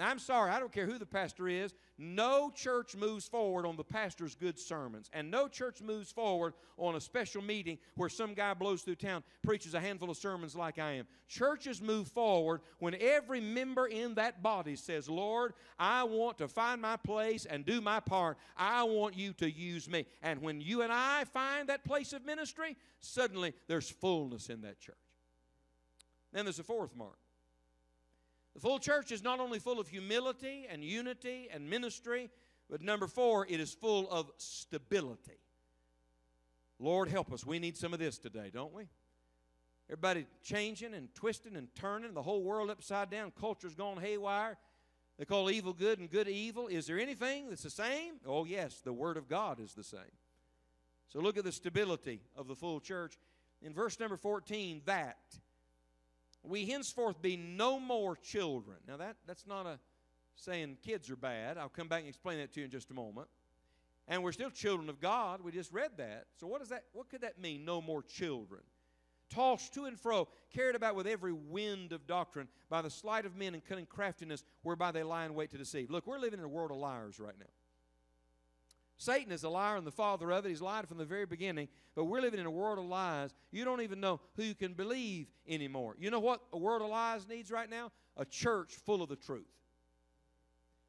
Now, 0.00 0.08
I'm 0.08 0.18
sorry, 0.18 0.50
I 0.50 0.58
don't 0.58 0.72
care 0.72 0.86
who 0.86 0.96
the 0.96 1.04
pastor 1.04 1.46
is. 1.46 1.74
No 1.98 2.50
church 2.50 2.96
moves 2.96 3.28
forward 3.28 3.66
on 3.66 3.76
the 3.76 3.84
pastor's 3.84 4.34
good 4.34 4.58
sermons. 4.58 5.10
And 5.12 5.30
no 5.30 5.46
church 5.46 5.82
moves 5.82 6.10
forward 6.10 6.54
on 6.78 6.96
a 6.96 7.00
special 7.02 7.42
meeting 7.42 7.76
where 7.96 8.08
some 8.08 8.32
guy 8.32 8.54
blows 8.54 8.80
through 8.80 8.94
town, 8.94 9.22
preaches 9.42 9.74
a 9.74 9.80
handful 9.80 10.08
of 10.08 10.16
sermons 10.16 10.56
like 10.56 10.78
I 10.78 10.92
am. 10.92 11.06
Churches 11.28 11.82
move 11.82 12.08
forward 12.08 12.62
when 12.78 12.94
every 12.98 13.42
member 13.42 13.88
in 13.88 14.14
that 14.14 14.42
body 14.42 14.74
says, 14.74 15.06
Lord, 15.06 15.52
I 15.78 16.04
want 16.04 16.38
to 16.38 16.48
find 16.48 16.80
my 16.80 16.96
place 16.96 17.44
and 17.44 17.66
do 17.66 17.82
my 17.82 18.00
part. 18.00 18.38
I 18.56 18.84
want 18.84 19.18
you 19.18 19.34
to 19.34 19.50
use 19.50 19.86
me. 19.86 20.06
And 20.22 20.40
when 20.40 20.62
you 20.62 20.80
and 20.80 20.90
I 20.90 21.24
find 21.24 21.68
that 21.68 21.84
place 21.84 22.14
of 22.14 22.24
ministry, 22.24 22.74
suddenly 23.00 23.52
there's 23.66 23.90
fullness 23.90 24.48
in 24.48 24.62
that 24.62 24.80
church. 24.80 24.96
Then 26.32 26.46
there's 26.46 26.58
a 26.58 26.64
fourth 26.64 26.96
mark. 26.96 27.19
The 28.54 28.60
full 28.60 28.78
church 28.78 29.12
is 29.12 29.22
not 29.22 29.40
only 29.40 29.58
full 29.58 29.78
of 29.78 29.88
humility 29.88 30.66
and 30.68 30.84
unity 30.84 31.48
and 31.52 31.68
ministry, 31.68 32.30
but 32.68 32.82
number 32.82 33.06
four, 33.06 33.46
it 33.48 33.60
is 33.60 33.72
full 33.72 34.10
of 34.10 34.30
stability. 34.36 35.38
Lord, 36.78 37.08
help 37.08 37.32
us. 37.32 37.44
We 37.44 37.58
need 37.58 37.76
some 37.76 37.92
of 37.92 37.98
this 37.98 38.18
today, 38.18 38.50
don't 38.52 38.72
we? 38.72 38.88
Everybody 39.88 40.26
changing 40.42 40.94
and 40.94 41.12
twisting 41.14 41.56
and 41.56 41.68
turning, 41.74 42.14
the 42.14 42.22
whole 42.22 42.42
world 42.42 42.70
upside 42.70 43.10
down, 43.10 43.32
culture's 43.38 43.74
gone 43.74 43.98
haywire. 43.98 44.56
They 45.18 45.24
call 45.24 45.50
evil 45.50 45.72
good 45.72 45.98
and 45.98 46.08
good 46.08 46.28
evil. 46.28 46.68
Is 46.68 46.86
there 46.86 46.98
anything 46.98 47.50
that's 47.50 47.64
the 47.64 47.70
same? 47.70 48.14
Oh, 48.24 48.44
yes, 48.44 48.80
the 48.82 48.92
Word 48.92 49.16
of 49.16 49.28
God 49.28 49.60
is 49.60 49.74
the 49.74 49.84
same. 49.84 50.00
So 51.08 51.18
look 51.18 51.36
at 51.36 51.44
the 51.44 51.52
stability 51.52 52.22
of 52.36 52.46
the 52.46 52.54
full 52.54 52.80
church. 52.80 53.18
In 53.60 53.74
verse 53.74 53.98
number 54.00 54.16
14, 54.16 54.82
that 54.86 55.18
we 56.42 56.66
henceforth 56.66 57.20
be 57.20 57.36
no 57.36 57.78
more 57.78 58.16
children. 58.16 58.78
Now, 58.88 58.96
that, 58.96 59.16
that's 59.26 59.46
not 59.46 59.66
a 59.66 59.78
saying 60.36 60.78
kids 60.82 61.10
are 61.10 61.16
bad. 61.16 61.58
I'll 61.58 61.68
come 61.68 61.88
back 61.88 62.00
and 62.00 62.08
explain 62.08 62.38
that 62.38 62.52
to 62.54 62.60
you 62.60 62.64
in 62.64 62.70
just 62.70 62.90
a 62.90 62.94
moment. 62.94 63.28
And 64.08 64.22
we're 64.22 64.32
still 64.32 64.50
children 64.50 64.88
of 64.88 65.00
God. 65.00 65.40
We 65.42 65.52
just 65.52 65.72
read 65.72 65.92
that. 65.98 66.26
So 66.38 66.46
what 66.46 66.60
does 66.60 66.70
that 66.70 66.84
what 66.92 67.08
could 67.08 67.20
that 67.20 67.38
mean? 67.38 67.64
No 67.64 67.80
more 67.80 68.02
children. 68.02 68.62
Tossed 69.28 69.72
to 69.74 69.84
and 69.84 69.98
fro, 69.98 70.26
carried 70.52 70.74
about 70.74 70.96
with 70.96 71.06
every 71.06 71.32
wind 71.32 71.92
of 71.92 72.04
doctrine 72.06 72.48
by 72.68 72.82
the 72.82 72.90
sleight 72.90 73.24
of 73.24 73.36
men 73.36 73.54
and 73.54 73.64
cunning 73.64 73.86
craftiness 73.86 74.42
whereby 74.62 74.90
they 74.90 75.04
lie 75.04 75.24
in 75.24 75.34
wait 75.34 75.50
to 75.50 75.58
deceive. 75.58 75.88
Look, 75.90 76.06
we're 76.06 76.18
living 76.18 76.40
in 76.40 76.44
a 76.44 76.48
world 76.48 76.72
of 76.72 76.78
liars 76.78 77.20
right 77.20 77.38
now. 77.38 77.46
Satan 79.00 79.32
is 79.32 79.44
a 79.44 79.48
liar 79.48 79.76
and 79.76 79.86
the 79.86 79.90
father 79.90 80.30
of 80.30 80.44
it. 80.44 80.50
He's 80.50 80.60
lied 80.60 80.86
from 80.86 80.98
the 80.98 81.06
very 81.06 81.24
beginning. 81.24 81.68
But 81.96 82.04
we're 82.04 82.20
living 82.20 82.38
in 82.38 82.44
a 82.44 82.50
world 82.50 82.78
of 82.78 82.84
lies. 82.84 83.34
You 83.50 83.64
don't 83.64 83.80
even 83.80 83.98
know 83.98 84.20
who 84.36 84.42
you 84.42 84.54
can 84.54 84.74
believe 84.74 85.26
anymore. 85.48 85.94
You 85.98 86.10
know 86.10 86.20
what 86.20 86.42
a 86.52 86.58
world 86.58 86.82
of 86.82 86.90
lies 86.90 87.26
needs 87.26 87.50
right 87.50 87.70
now? 87.70 87.92
A 88.18 88.26
church 88.26 88.74
full 88.84 89.02
of 89.02 89.08
the 89.08 89.16
truth. 89.16 89.46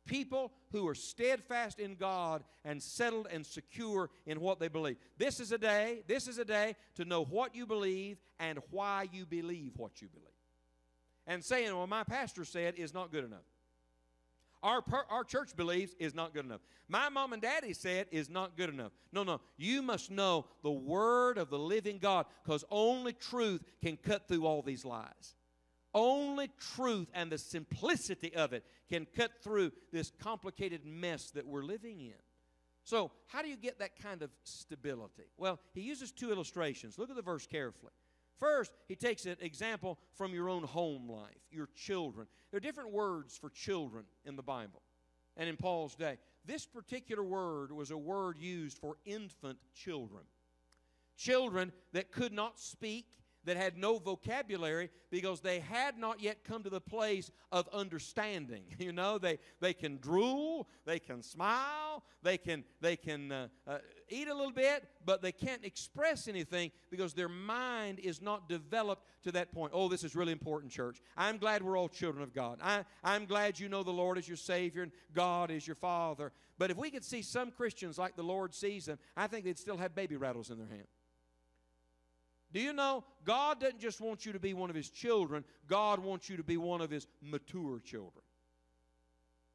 People 0.06 0.52
who 0.74 0.86
are 0.90 0.94
steadfast 0.94 1.80
in 1.80 1.96
God 1.96 2.44
and 2.66 2.84
settled 2.84 3.30
and 3.32 3.46
secure 3.46 4.10
in 4.26 4.42
what 4.42 4.60
they 4.60 4.68
believe. 4.68 4.98
This 5.18 5.40
is 5.40 5.54
a 5.54 5.58
day, 5.58 6.04
this 6.06 6.28
is 6.28 6.38
a 6.38 6.44
day 6.44 6.76
to 6.96 7.06
know 7.06 7.24
what 7.24 7.56
you 7.56 7.66
believe 7.66 8.18
and 8.42 8.60
why 8.72 9.08
you 9.14 9.26
believe 9.26 9.78
what 9.78 10.02
you 10.02 10.10
believe. 10.10 10.28
And 11.28 11.42
saying, 11.46 11.74
well, 11.74 11.88
my 11.88 12.04
pastor 12.04 12.44
said 12.44 12.76
is 12.76 12.94
not 12.94 13.10
good 13.10 13.24
enough 13.24 13.46
our, 14.64 14.82
per, 14.82 15.04
our 15.10 15.24
church 15.24 15.56
believes 15.56 15.96
is 16.00 16.14
not 16.14 16.34
good 16.34 16.46
enough. 16.46 16.62
My 16.88 17.10
mom 17.10 17.34
and 17.34 17.42
daddy 17.42 17.74
said 17.74 18.08
is 18.12 18.30
not 18.30 18.58
good 18.58 18.70
enough. 18.70 18.92
No, 19.12 19.24
no. 19.24 19.42
You 19.58 19.82
must 19.82 20.12
know 20.12 20.46
the 20.64 20.72
word 20.72 21.38
of 21.38 21.50
the 21.50 21.60
living 21.60 21.98
God 21.98 22.26
because 22.44 22.64
only 22.70 23.14
truth 23.14 23.64
can 23.82 23.98
cut 23.98 24.28
through 24.28 24.46
all 24.46 24.62
these 24.62 24.86
lies. 24.86 25.36
Only 25.94 26.50
truth 26.76 27.10
and 27.14 27.32
the 27.32 27.38
simplicity 27.38 28.34
of 28.36 28.54
it 28.54 28.64
can 28.90 29.08
cut 29.16 29.32
through 29.44 29.72
this 29.92 30.12
complicated 30.22 30.86
mess 30.86 31.32
that 31.32 31.46
we're 31.46 31.64
living 31.64 32.00
in. 32.00 32.14
So, 32.84 33.12
how 33.28 33.42
do 33.42 33.50
you 33.50 33.58
get 33.58 33.80
that 33.80 34.02
kind 34.02 34.22
of 34.22 34.32
stability? 34.44 35.26
Well, 35.38 35.60
he 35.74 35.82
uses 35.82 36.12
two 36.12 36.32
illustrations. 36.32 36.98
Look 36.98 37.10
at 37.10 37.16
the 37.16 37.22
verse 37.22 37.46
carefully. 37.46 37.92
First, 38.42 38.74
he 38.88 38.96
takes 38.96 39.28
an 39.28 39.38
example 39.40 40.00
from 40.16 40.34
your 40.34 40.50
own 40.50 40.64
home 40.64 41.08
life, 41.08 41.38
your 41.52 41.70
children. 41.76 42.26
There 42.50 42.58
are 42.58 42.62
different 42.62 42.92
words 42.92 43.38
for 43.38 43.52
children 43.52 44.06
in 44.26 44.36
the 44.36 44.42
Bible 44.42 44.82
and 45.38 45.48
in 45.48 45.58
Paul's 45.58 45.94
day. 45.94 46.18
This 46.44 46.66
particular 46.66 47.24
word 47.24 47.72
was 47.72 47.92
a 47.92 47.98
word 47.98 48.40
used 48.40 48.80
for 48.80 48.98
infant 49.06 49.60
children. 49.76 50.24
Children 51.16 51.72
that 51.94 52.12
could 52.12 52.34
not 52.34 52.60
speak 52.60 53.06
that 53.46 53.58
had 53.58 53.78
no 53.78 53.98
vocabulary 53.98 54.90
because 55.10 55.42
they 55.42 55.60
had 55.60 55.98
not 55.98 56.22
yet 56.22 56.44
come 56.44 56.64
to 56.64 56.70
the 56.70 56.82
place 56.82 57.32
of 57.52 57.68
understanding. 57.74 58.64
You 58.82 58.92
know, 58.92 59.20
they, 59.20 59.38
they 59.60 59.74
can 59.74 60.00
drool, 60.00 60.68
they 60.86 60.98
can 60.98 61.22
smile, 61.22 62.04
they 62.24 62.38
can, 62.38 62.64
they 62.82 62.96
can 62.96 63.32
uh, 63.32 63.48
uh, 63.68 63.78
eat 64.10 64.28
a 64.28 64.34
little 64.34 64.52
bit, 64.52 64.88
but 65.06 65.22
they 65.22 65.32
can't 65.32 65.64
express 65.64 66.28
anything 66.28 66.72
because 66.90 67.14
their 67.14 67.30
mind 67.30 68.00
is 68.00 68.24
not 68.24 68.50
developed 68.50 69.06
to 69.24 69.32
that 69.34 69.52
point. 69.52 69.72
Oh, 69.76 69.88
this 69.88 70.04
is 70.04 70.16
really 70.16 70.32
important, 70.32 70.72
church. 70.72 71.00
I'm 71.16 71.38
glad 71.38 71.62
we're 71.62 71.78
all 71.78 71.90
children 71.90 72.24
of 72.24 72.34
God. 72.34 72.58
I, 72.62 72.86
I'm 73.04 73.26
glad 73.26 73.60
you 73.60 73.70
know 73.70 73.84
the 73.84 73.92
Lord 73.92 74.18
is 74.18 74.28
your 74.28 74.36
Savior 74.36 74.82
and 74.82 74.92
God 75.14 75.52
is 75.52 75.68
your 75.68 75.76
Father. 75.76 76.32
But 76.58 76.72
if 76.72 76.78
we 76.78 76.90
could 76.90 77.06
see 77.06 77.22
some 77.22 77.52
Christians 77.52 77.98
like 77.98 78.16
the 78.16 78.24
Lord 78.24 78.54
sees 78.54 78.86
them, 78.86 78.98
I 79.16 79.28
think 79.28 79.46
they'd 79.46 79.60
still 79.60 79.78
have 79.78 79.94
baby 79.94 80.16
rattles 80.16 80.50
in 80.50 80.58
their 80.58 80.68
hand. 80.68 80.88
Do 82.54 82.60
you 82.60 82.74
know 82.74 83.04
God 83.24 83.60
doesn't 83.60 83.80
just 83.80 84.02
want 84.02 84.26
you 84.26 84.34
to 84.34 84.40
be 84.40 84.54
one 84.54 84.70
of 84.70 84.76
His 84.76 84.90
children, 84.90 85.44
God 85.68 86.00
wants 86.00 86.30
you 86.30 86.38
to 86.38 86.44
be 86.44 86.58
one 86.58 86.82
of 86.82 86.90
His 86.90 87.08
mature 87.22 87.80
children. 87.80 88.24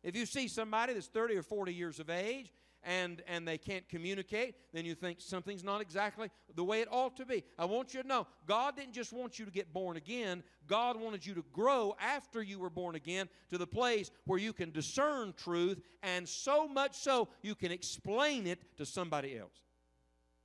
If 0.03 0.17
you 0.17 0.25
see 0.25 0.47
somebody 0.49 0.95
that's 0.95 1.09
30 1.09 1.37
or 1.37 1.43
40 1.43 1.75
years 1.75 1.99
of 1.99 2.09
age 2.11 2.53
and, 2.85 3.23
and 3.27 3.47
they 3.47 3.59
can't 3.59 3.89
communicate, 3.89 4.55
then 4.73 4.85
you 4.85 4.95
think 4.95 5.21
something's 5.21 5.65
not 5.65 5.81
exactly 5.81 6.31
the 6.55 6.63
way 6.63 6.81
it 6.81 6.89
ought 6.93 7.17
to 7.17 7.27
be. 7.27 7.43
I 7.59 7.65
want 7.65 7.93
you 7.93 8.03
to 8.03 8.09
know 8.09 8.29
God 8.47 8.77
didn't 8.77 8.93
just 8.93 9.13
want 9.13 9.41
you 9.41 9.45
to 9.45 9.51
get 9.51 9.73
born 9.73 9.97
again, 9.97 10.45
God 10.69 10.99
wanted 11.01 11.27
you 11.27 11.35
to 11.35 11.45
grow 11.53 11.97
after 12.01 12.41
you 12.41 12.61
were 12.61 12.71
born 12.71 12.95
again 12.95 13.29
to 13.51 13.59
the 13.59 13.67
place 13.67 14.13
where 14.27 14.39
you 14.39 14.53
can 14.53 14.71
discern 14.71 15.35
truth 15.37 15.81
and 16.05 16.29
so 16.29 16.69
much 16.69 16.95
so 16.95 17.29
you 17.43 17.57
can 17.57 17.73
explain 17.73 18.47
it 18.47 18.61
to 18.77 18.87
somebody 18.87 19.37
else. 19.37 19.66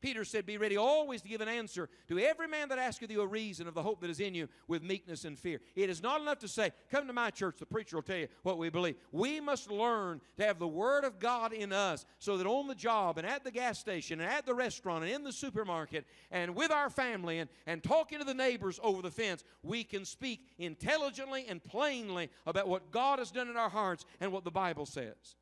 Peter 0.02 0.26
said, 0.26 0.46
Be 0.46 0.58
ready 0.58 0.78
always 0.78 1.22
to 1.22 1.28
give 1.28 1.42
an 1.42 1.48
answer 1.48 1.90
to 2.08 2.20
every 2.20 2.48
man 2.48 2.70
that 2.70 2.80
asketh 2.80 3.12
you 3.12 3.22
a 3.22 3.28
reason 3.28 3.68
of 3.68 3.74
the 3.74 3.84
hope 3.84 4.02
that 4.02 4.10
is 4.10 4.20
in 4.20 4.34
you 4.34 4.50
with 4.68 4.82
meekness 4.82 5.26
and 5.26 5.38
fear. 5.38 5.62
It 5.76 5.90
is 5.90 6.02
not 6.02 6.22
enough 6.22 6.40
to 6.40 6.48
say, 6.48 6.72
Come 6.90 7.08
to 7.08 7.14
my 7.14 7.30
church, 7.30 7.58
the 7.60 7.66
preacher 7.66 7.98
will 7.98 8.04
tell 8.04 8.18
you 8.18 8.28
what 8.44 8.58
we 8.58 8.70
believe. 8.70 8.96
We 9.12 9.40
must 9.40 9.70
learn 9.70 10.22
to 10.38 10.46
have 10.46 10.60
the 10.60 10.68
Word 10.68 11.04
of 11.04 11.20
God 11.20 11.54
in 11.54 11.72
us 11.72 12.06
so 12.20 12.38
that 12.38 12.48
on 12.48 12.68
the 12.68 12.76
job 12.76 13.18
and 13.18 13.28
at 13.28 13.44
the 13.44 13.52
gas 13.52 13.80
station 13.80 14.20
and 14.20 14.30
at 14.30 14.46
the 14.46 14.54
restaurant 14.54 15.04
and 15.04 15.14
in 15.14 15.24
the 15.24 15.34
supermarket 15.34 16.06
and 16.32 16.56
with 16.56 16.72
our 16.72 16.90
family 16.90 17.40
and, 17.40 17.50
and 17.68 17.84
talking 17.84 18.20
to 18.20 18.26
the 18.26 18.34
neighbors 18.34 18.80
over 18.84 19.02
the 19.02 19.12
fence, 19.12 19.44
we 19.64 19.84
can 19.84 20.06
speak 20.06 20.48
intelligently 20.58 21.46
and 21.48 21.64
plainly 21.64 22.30
about 22.46 22.68
what 22.68 22.92
God 22.92 23.20
has 23.20 23.32
done 23.32 23.50
in 23.50 23.58
our 23.58 23.70
hearts 23.70 24.06
and 24.20 24.32
what 24.32 24.44
the 24.44 24.52
Bible 24.52 24.86
says. 24.86 25.36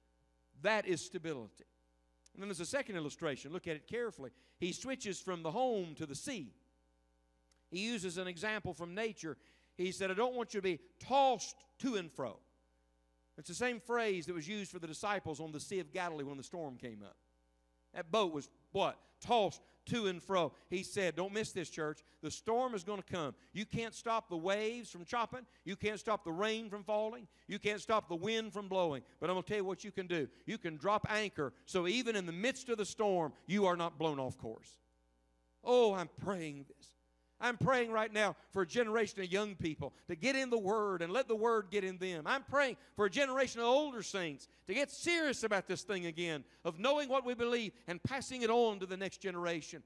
That 0.62 0.86
is 0.86 1.02
stability. 1.02 1.69
And 2.40 2.44
then 2.44 2.48
there's 2.48 2.62
a 2.62 2.66
second 2.66 2.96
illustration. 2.96 3.52
Look 3.52 3.68
at 3.68 3.76
it 3.76 3.86
carefully. 3.86 4.32
He 4.62 4.72
switches 4.72 5.20
from 5.20 5.44
the 5.44 5.52
home 5.52 5.94
to 5.96 6.06
the 6.06 6.16
sea. 6.16 6.54
He 7.70 7.80
uses 7.80 8.18
an 8.18 8.28
example 8.28 8.74
from 8.74 8.96
nature. 8.96 9.36
He 9.76 9.92
said, 9.92 10.10
I 10.10 10.14
don't 10.14 10.36
want 10.36 10.54
you 10.54 10.62
to 10.62 10.64
be 10.64 10.80
tossed 11.02 11.58
to 11.80 11.96
and 11.98 12.10
fro. 12.10 12.38
It's 13.38 13.50
the 13.50 13.54
same 13.54 13.82
phrase 13.82 14.26
that 14.26 14.36
was 14.36 14.48
used 14.48 14.72
for 14.72 14.80
the 14.80 14.88
disciples 14.88 15.42
on 15.42 15.52
the 15.52 15.60
Sea 15.60 15.82
of 15.82 15.92
Galilee 15.92 16.24
when 16.24 16.38
the 16.38 16.44
storm 16.44 16.78
came 16.78 17.04
up. 17.04 17.18
That 17.94 18.10
boat 18.10 18.32
was 18.32 18.48
what? 18.72 18.98
Tossed 19.20 19.62
to 19.90 20.08
and 20.08 20.22
fro. 20.22 20.54
He 20.70 20.84
said, 20.84 21.16
Don't 21.16 21.34
miss 21.34 21.52
this, 21.52 21.70
church. 21.70 22.00
The 22.22 22.32
storm 22.32 22.74
is 22.74 22.84
going 22.84 23.02
to 23.02 23.14
come. 23.14 23.36
You 23.54 23.66
can't 23.66 23.94
stop 23.94 24.30
the 24.30 24.38
waves 24.38 24.90
from 24.90 25.06
chopping. 25.06 25.46
You 25.66 25.76
can't 25.76 26.00
stop 26.00 26.24
the 26.24 26.32
rain 26.32 26.70
from 26.70 26.84
falling. 26.84 27.28
You 27.48 27.60
can't 27.60 27.82
stop 27.82 28.10
the 28.10 28.16
wind 28.16 28.54
from 28.54 28.68
blowing. 28.68 29.04
But 29.20 29.30
I'm 29.30 29.36
going 29.36 29.44
to 29.44 29.50
tell 29.50 29.58
you 29.58 29.66
what 29.66 29.84
you 29.84 29.92
can 29.92 30.08
do. 30.08 30.28
You 30.46 30.58
can 30.58 30.78
drop 30.78 31.08
anchor 31.10 31.54
so 31.66 31.88
even 31.88 32.16
in 32.16 32.26
the 32.26 32.32
midst 32.32 32.70
of 32.70 32.78
the 32.78 32.86
storm, 32.86 33.34
you 33.48 33.66
are 33.66 33.76
not 33.76 33.98
blown 33.98 34.20
off 34.20 34.38
course. 34.38 34.78
Oh, 35.64 35.94
I'm 35.94 36.10
praying 36.24 36.66
this. 36.68 36.88
I'm 37.42 37.58
praying 37.58 37.92
right 37.92 38.12
now 38.12 38.36
for 38.52 38.64
a 38.64 38.68
generation 38.68 39.22
of 39.22 39.32
young 39.32 39.56
people 39.56 39.94
to 40.08 40.16
get 40.16 40.36
in 40.36 40.50
the 40.50 40.58
Word 40.58 41.02
and 41.02 41.14
let 41.14 41.28
the 41.28 41.36
Word 41.36 41.68
get 41.72 41.84
in 41.84 41.98
them. 41.98 42.24
I'm 42.26 42.44
praying 42.44 42.76
for 42.96 43.06
a 43.06 43.10
generation 43.10 43.62
of 43.62 43.68
older 43.68 44.04
saints 44.04 44.48
to 44.68 44.74
get 44.74 44.92
serious 44.92 45.44
about 45.44 45.68
this 45.68 45.84
thing 45.84 46.06
again, 46.06 46.44
of 46.66 46.80
knowing 46.80 47.08
what 47.08 47.26
we 47.26 47.34
believe 47.34 47.72
and 47.88 48.04
passing 48.04 48.42
it 48.42 48.50
on 48.50 48.80
to 48.80 48.86
the 48.86 48.98
next 48.98 49.22
generation. 49.22 49.84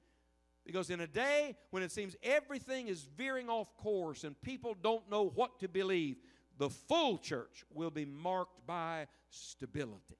Because 0.66 0.90
in 0.90 1.00
a 1.00 1.06
day 1.06 1.56
when 1.70 1.82
it 1.82 1.92
seems 1.92 2.16
everything 2.22 2.88
is 2.88 3.02
veering 3.16 3.48
off 3.48 3.76
course 3.76 4.24
and 4.24 4.40
people 4.42 4.74
don't 4.82 5.08
know 5.10 5.28
what 5.34 5.60
to 5.60 5.68
believe, 5.68 6.16
the 6.58 6.70
full 6.70 7.18
church 7.18 7.64
will 7.72 7.90
be 7.90 8.04
marked 8.04 8.66
by 8.66 9.06
stability. 9.28 10.16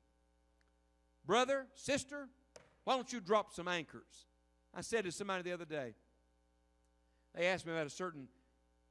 Brother, 1.27 1.67
sister, 1.75 2.29
why 2.85 2.97
don't 2.97 3.13
you 3.13 3.21
drop 3.21 3.53
some 3.53 3.67
anchors? 3.67 4.27
I 4.75 4.83
said 4.83 5.05
to 5.05 5.13
somebody 5.13 5.43
the 5.43 5.53
other 5.53 5.65
day, 5.65 5.95
they 7.35 7.47
asked 7.47 7.67
me 7.67 7.73
about 7.73 7.87
a 7.87 7.91
certain 7.91 8.29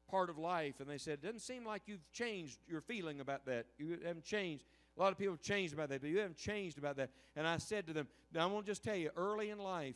part 0.09 0.29
of 0.29 0.37
life, 0.37 0.79
and 0.79 0.89
they 0.89 0.97
said, 0.97 1.13
It 1.15 1.23
doesn't 1.23 1.39
seem 1.39 1.65
like 1.65 1.83
you've 1.85 2.11
changed 2.11 2.59
your 2.67 2.81
feeling 2.81 3.19
about 3.19 3.45
that. 3.45 3.65
You 3.77 3.97
haven't 4.05 4.25
changed. 4.25 4.65
A 4.95 5.01
lot 5.01 5.11
of 5.11 5.17
people 5.17 5.33
have 5.33 5.41
changed 5.41 5.73
about 5.73 5.89
that, 5.89 6.01
but 6.01 6.09
you 6.09 6.19
haven't 6.19 6.37
changed 6.37 6.77
about 6.77 6.97
that. 6.97 7.09
And 7.35 7.47
I 7.47 7.57
said 7.57 7.87
to 7.87 7.93
them, 7.93 8.07
Now, 8.33 8.47
I 8.47 8.51
want 8.51 8.65
to 8.65 8.71
just 8.71 8.83
tell 8.83 8.95
you, 8.95 9.09
early 9.15 9.49
in 9.49 9.57
life, 9.57 9.95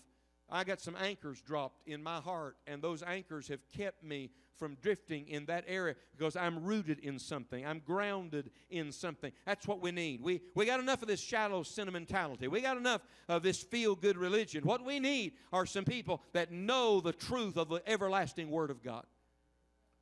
I 0.49 0.63
got 0.63 0.79
some 0.79 0.95
anchors 0.99 1.41
dropped 1.41 1.87
in 1.87 2.01
my 2.01 2.17
heart, 2.17 2.55
and 2.65 2.81
those 2.81 3.03
anchors 3.03 3.49
have 3.49 3.59
kept 3.75 4.03
me 4.03 4.29
from 4.57 4.75
drifting 4.81 5.27
in 5.27 5.45
that 5.45 5.65
area 5.67 5.95
because 6.17 6.35
I'm 6.35 6.63
rooted 6.63 6.99
in 6.99 7.19
something. 7.19 7.65
I'm 7.65 7.79
grounded 7.79 8.49
in 8.69 8.91
something. 8.91 9.31
That's 9.45 9.67
what 9.67 9.81
we 9.81 9.91
need. 9.91 10.21
We, 10.21 10.41
we 10.55 10.65
got 10.65 10.79
enough 10.79 11.01
of 11.01 11.07
this 11.07 11.21
shallow 11.21 11.63
sentimentality. 11.63 12.47
We 12.47 12.61
got 12.61 12.77
enough 12.77 13.01
of 13.27 13.43
this 13.43 13.61
feel 13.61 13.95
good 13.95 14.17
religion. 14.17 14.63
What 14.63 14.85
we 14.85 14.99
need 14.99 15.33
are 15.53 15.65
some 15.65 15.85
people 15.85 16.23
that 16.33 16.51
know 16.51 17.01
the 17.01 17.13
truth 17.13 17.57
of 17.57 17.69
the 17.69 17.81
everlasting 17.87 18.49
Word 18.49 18.71
of 18.71 18.81
God. 18.81 19.05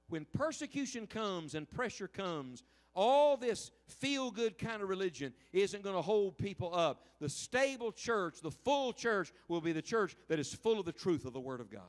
When 0.10 0.26
persecution 0.26 1.08
comes 1.08 1.56
and 1.56 1.70
pressure 1.70 2.08
comes, 2.08 2.64
all 2.96 3.38
this 3.38 3.72
feel 3.88 4.32
good 4.32 4.58
kind 4.58 4.82
of 4.82 4.90
religion 4.90 5.34
isn't 5.52 5.84
going 5.84 5.96
to 5.96 6.02
hold 6.02 6.38
people 6.38 6.74
up. 6.74 7.04
The 7.20 7.30
stable 7.30 7.92
church, 7.92 8.40
the 8.42 8.52
full 8.52 8.94
church, 8.94 9.32
will 9.48 9.62
be 9.62 9.74
the 9.74 9.82
church 9.82 10.16
that 10.30 10.40
is 10.40 10.54
full 10.54 10.80
of 10.80 10.86
the 10.86 10.92
truth 10.92 11.26
of 11.26 11.34
the 11.34 11.40
Word 11.40 11.60
of 11.60 11.70
God. 11.70 11.82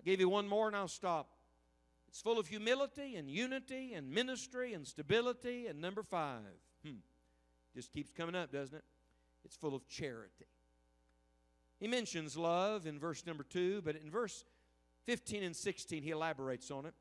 I 0.00 0.04
gave 0.04 0.18
you 0.18 0.28
one 0.28 0.48
more 0.48 0.66
and 0.66 0.74
I'll 0.74 0.88
stop. 0.88 1.28
It's 2.08 2.20
full 2.20 2.38
of 2.38 2.46
humility 2.46 3.16
and 3.16 3.30
unity 3.30 3.92
and 3.94 4.10
ministry 4.10 4.74
and 4.74 4.86
stability. 4.86 5.66
And 5.66 5.80
number 5.80 6.02
five, 6.02 6.40
hmm, 6.84 6.96
just 7.74 7.92
keeps 7.92 8.10
coming 8.10 8.34
up, 8.34 8.50
doesn't 8.50 8.76
it? 8.76 8.84
It's 9.44 9.56
full 9.56 9.74
of 9.74 9.86
charity. 9.88 10.46
He 11.80 11.88
mentions 11.88 12.36
love 12.36 12.86
in 12.86 12.98
verse 12.98 13.26
number 13.26 13.44
two, 13.44 13.82
but 13.82 13.96
in 13.96 14.10
verse 14.10 14.44
15 15.04 15.42
and 15.42 15.56
16, 15.56 16.02
he 16.02 16.10
elaborates 16.10 16.70
on 16.70 16.86
it. 16.86 16.94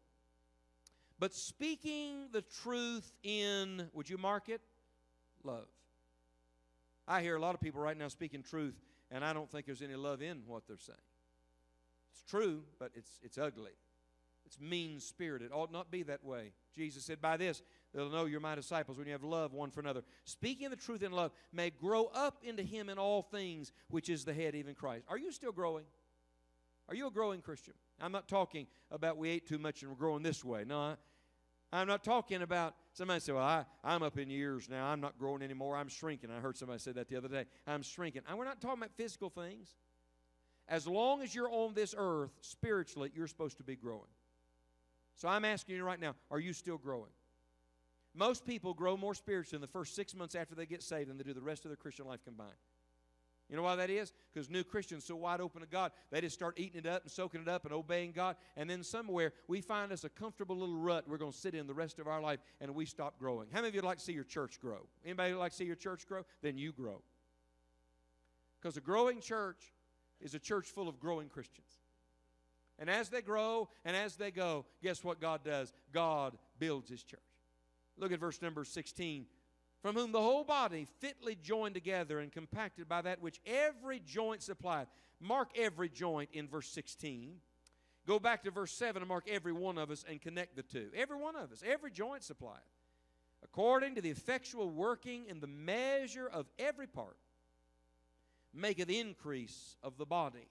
But 1.22 1.36
speaking 1.36 2.30
the 2.32 2.42
truth 2.42 3.14
in, 3.22 3.88
would 3.94 4.10
you 4.10 4.18
mark 4.18 4.50
it? 4.50 4.60
Love. 5.44 5.68
I 7.08 7.22
hear 7.22 7.36
a 7.36 7.40
lot 7.40 7.54
of 7.54 7.62
people 7.62 7.80
right 7.80 7.96
now 7.96 8.08
speaking 8.08 8.42
truth, 8.42 8.74
and 9.12 9.24
I 9.24 9.32
don't 9.32 9.48
think 9.48 9.68
there's 9.68 9.84
any 9.84 9.94
love 9.94 10.24
in 10.24 10.42
what 10.48 10.64
they're 10.68 10.80
saying. 10.80 10.98
It's 12.12 12.24
true, 12.24 12.64
but 12.80 12.90
it's, 12.96 13.20
it's 13.22 13.38
ugly. 13.38 13.70
It's 14.48 14.60
mean 14.60 15.00
spirited. 15.00 15.52
It 15.52 15.54
ought 15.54 15.72
not 15.72 15.92
be 15.92 16.02
that 16.02 16.26
way. 16.26 16.54
Jesus 16.74 17.06
said, 17.06 17.22
By 17.22 17.38
this, 17.38 17.62
they'll 17.94 18.10
know 18.10 18.26
you're 18.26 18.40
my 18.40 18.56
disciples 18.56 18.98
when 18.98 19.06
you 19.06 19.14
have 19.14 19.24
love 19.24 19.54
one 19.54 19.70
for 19.70 19.80
another. 19.80 20.02
Speaking 20.26 20.72
the 20.72 20.76
truth 20.76 21.04
in 21.04 21.12
love 21.12 21.34
may 21.54 21.70
grow 21.70 22.06
up 22.16 22.40
into 22.42 22.64
Him 22.64 22.90
in 22.90 22.98
all 22.98 23.22
things, 23.22 23.72
which 23.92 24.10
is 24.10 24.26
the 24.26 24.34
head, 24.34 24.56
even 24.56 24.74
Christ. 24.74 25.06
Are 25.08 25.20
you 25.20 25.32
still 25.32 25.52
growing? 25.52 25.86
Are 26.90 26.96
you 26.96 27.06
a 27.06 27.12
growing 27.12 27.42
Christian? 27.42 27.76
I'm 28.02 28.12
not 28.12 28.28
talking 28.28 28.66
about 28.90 29.18
we 29.18 29.30
ate 29.30 29.48
too 29.48 29.60
much 29.60 29.84
and 29.84 29.92
we're 29.92 29.98
growing 29.98 30.24
this 30.24 30.44
way. 30.44 30.66
No, 30.66 30.98
am 31.74 31.88
not 31.88 32.04
talking 32.04 32.42
about 32.42 32.76
somebody 32.94 33.20
say, 33.22 33.32
Well, 33.32 33.44
I, 33.44 33.66
I'm 33.84 34.04
up 34.04 34.18
in 34.18 34.30
years 34.30 34.68
now. 34.70 34.88
I'm 34.88 35.00
not 35.00 35.18
growing 35.18 35.42
anymore. 35.42 35.78
I'm 35.78 35.88
shrinking. 35.88 36.30
I 36.30 36.40
heard 36.40 36.58
somebody 36.58 36.80
say 36.80 36.92
that 36.92 37.08
the 37.08 37.16
other 37.16 37.30
day. 37.30 37.46
I'm 37.66 37.82
shrinking. 37.82 38.24
And 38.28 38.38
we're 38.38 38.46
not 38.46 38.60
talking 38.60 38.80
about 38.80 38.92
physical 38.98 39.30
things. 39.30 39.76
As 40.68 40.86
long 40.86 41.22
as 41.22 41.34
you're 41.34 41.52
on 41.52 41.74
this 41.74 41.96
earth, 41.98 42.32
spiritually, 42.42 43.12
you're 43.16 43.28
supposed 43.28 43.58
to 43.58 43.64
be 43.64 43.76
growing. 43.76 44.10
So 45.16 45.28
I'm 45.28 45.46
asking 45.46 45.76
you 45.76 45.84
right 45.84 46.00
now 46.00 46.16
are 46.30 46.40
you 46.40 46.54
still 46.54 46.78
growing? 46.78 47.12
Most 48.14 48.46
people 48.46 48.74
grow 48.74 48.98
more 48.98 49.14
spiritually 49.14 49.58
in 49.58 49.62
the 49.62 49.68
first 49.68 49.96
six 49.96 50.14
months 50.14 50.36
after 50.36 50.54
they 50.54 50.66
get 50.66 50.84
saved 50.84 51.10
than 51.10 51.18
they 51.18 51.24
do 51.24 51.34
the 51.34 51.42
rest 51.42 51.64
of 51.64 51.70
their 51.70 51.78
Christian 51.78 52.06
life 52.06 52.20
combined. 52.26 52.52
You 53.52 53.58
know 53.58 53.64
why 53.64 53.76
that 53.76 53.90
is? 53.90 54.14
Because 54.34 54.50
new 54.50 54.64
Christians 54.64 55.04
so 55.04 55.18
wide 55.18 55.42
open 55.42 55.60
to 55.60 55.68
God, 55.68 55.92
they 56.10 56.22
just 56.22 56.34
start 56.34 56.58
eating 56.58 56.80
it 56.80 56.88
up 56.88 57.04
and 57.04 57.12
soaking 57.12 57.42
it 57.42 57.50
up 57.50 57.66
and 57.66 57.74
obeying 57.74 58.14
God. 58.14 58.38
And 58.56 58.70
then 58.70 58.82
somewhere 58.82 59.34
we 59.50 59.60
find 59.60 59.92
us 59.92 60.06
a 60.06 60.10
comfortable 60.10 60.56
little 60.56 60.78
rut 60.78 61.04
we're 61.06 61.18
going 61.18 61.34
to 61.34 61.38
sit 61.38 61.54
in 61.54 61.68
the 61.68 61.74
rest 61.74 62.00
of 62.00 62.08
our 62.08 62.22
life 62.22 62.40
and 62.62 62.74
we 62.74 62.86
stop 62.86 63.20
growing. 63.20 63.50
How 63.52 63.58
many 63.58 63.68
of 63.68 63.76
you 63.76 63.82
like 63.82 63.98
to 63.98 64.04
see 64.04 64.14
your 64.14 64.24
church 64.24 64.58
grow? 64.62 64.88
Anybody 65.04 65.34
like 65.34 65.52
to 65.52 65.58
see 65.58 65.66
your 65.66 65.76
church 65.76 66.08
grow? 66.08 66.24
Then 66.42 66.58
you 66.58 66.72
grow. 66.72 67.02
Because 68.62 68.78
a 68.78 68.82
growing 68.82 69.20
church 69.20 69.74
is 70.22 70.34
a 70.34 70.40
church 70.40 70.68
full 70.68 70.88
of 70.88 70.98
growing 70.98 71.28
Christians. 71.28 71.68
And 72.80 72.90
as 72.90 73.10
they 73.10 73.22
grow 73.22 73.68
and 73.84 73.98
as 73.98 74.16
they 74.16 74.32
go, 74.32 74.66
guess 74.82 75.04
what 75.04 75.20
God 75.20 75.44
does? 75.44 75.74
God 75.92 76.38
builds 76.58 76.90
His 76.90 77.04
church. 77.04 77.20
Look 77.98 78.14
at 78.14 78.20
verse 78.20 78.42
number 78.42 78.64
16. 78.64 79.26
From 79.82 79.96
whom 79.96 80.12
the 80.12 80.22
whole 80.22 80.44
body, 80.44 80.86
fitly 81.00 81.36
joined 81.42 81.74
together 81.74 82.20
and 82.20 82.32
compacted 82.32 82.88
by 82.88 83.02
that 83.02 83.22
which 83.22 83.40
every 83.46 84.00
joint 84.00 84.44
supplieth. 84.44 84.88
Mark 85.20 85.50
every 85.56 85.90
joint 85.90 86.30
in 86.34 86.48
verse 86.48 86.68
16. 86.70 87.38
Go 88.08 88.20
back 88.20 88.44
to 88.44 88.52
verse 88.52 88.72
7 88.74 89.02
and 89.02 89.10
mark 89.10 89.28
every 89.28 89.54
one 89.54 89.78
of 89.78 89.90
us 89.92 90.06
and 90.08 90.22
connect 90.22 90.56
the 90.56 90.64
two. 90.64 90.90
Every 90.96 91.18
one 91.18 91.36
of 91.36 91.52
us, 91.52 91.64
every 91.66 91.92
joint 91.92 92.24
supplieth. 92.24 92.60
According 93.44 93.96
to 93.96 94.02
the 94.02 94.10
effectual 94.10 94.70
working 94.70 95.26
in 95.28 95.40
the 95.40 95.48
measure 95.48 96.28
of 96.28 96.48
every 96.60 96.88
part, 96.88 97.18
maketh 98.54 98.90
increase 98.90 99.78
of 99.82 99.98
the 99.98 100.06
body 100.06 100.48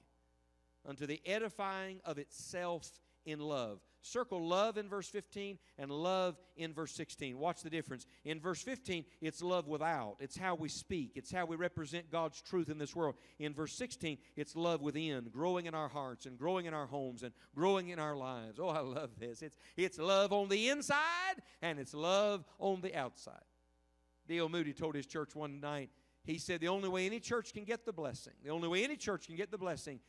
unto 0.88 1.06
the 1.06 1.20
edifying 1.26 2.00
of 2.04 2.18
itself 2.18 2.90
in 3.24 3.38
love. 3.40 3.80
Circle 4.03 4.46
love 4.46 4.78
in 4.78 4.88
verse 4.88 5.09
15 5.09 5.59
and 5.78 5.90
love 5.90 6.36
in 6.57 6.72
verse 6.72 6.92
16. 6.92 7.38
Watch 7.38 7.62
the 7.62 7.68
difference. 7.68 8.07
In 8.24 8.40
verse 8.40 8.62
15, 8.62 9.05
it's 9.20 9.42
love 9.42 9.68
without. 9.68 10.16
It's 10.20 10.38
how 10.38 10.55
we 10.55 10.70
speak. 10.70 11.12
It's 11.16 11.30
how 11.30 11.44
we 11.44 11.57
represent 11.57 12.11
God's 12.11 12.40
truth 12.40 12.70
in 12.70 12.78
this 12.78 12.96
world. 12.96 13.16
In 13.38 13.53
verse 13.53 13.74
16, 13.74 14.16
it's 14.36 14.57
love 14.57 14.80
within, 14.80 15.28
growing 15.30 15.66
in 15.66 15.74
our 15.74 15.88
hearts 15.88 16.24
and 16.24 16.38
growing 16.38 16.64
in 16.64 16.72
our 16.72 16.86
homes 16.86 17.22
and 17.22 17.34
growing 17.55 17.90
in 17.90 17.98
our 17.98 18.16
lives. 18.16 18.59
Oh, 18.59 18.68
I 18.68 18.80
love 18.80 19.11
this. 19.18 19.42
It's, 19.42 19.57
it's 19.76 19.98
love 19.98 20.32
on 20.32 20.48
the 20.48 20.70
inside 20.70 21.36
and 21.61 21.78
it's 21.78 21.92
love 21.92 22.44
on 22.59 22.80
the 22.80 22.94
outside. 22.94 23.44
D.L. 24.26 24.48
Moody 24.48 24.72
told 24.72 24.94
his 24.94 25.07
church 25.07 25.34
one 25.34 25.61
night, 25.61 25.90
he 26.24 26.38
said, 26.38 26.61
The 26.61 26.68
only 26.68 26.88
way 26.88 27.05
any 27.05 27.20
church 27.20 27.53
can 27.53 27.64
get 27.64 27.84
the 27.84 27.92
blessing, 27.92 28.34
the 28.42 28.51
only 28.51 28.68
way 28.68 28.84
any 28.84 28.96
church 28.96 29.26
can 29.26 29.36
get 29.36 29.51
the 29.51 29.59
blessing 29.59 30.01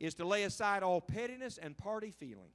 is 0.00 0.14
to 0.14 0.26
lay 0.26 0.44
aside 0.44 0.82
all 0.82 1.00
pettiness 1.00 1.58
and 1.58 1.76
party 1.76 2.10
feeling. 2.10 2.50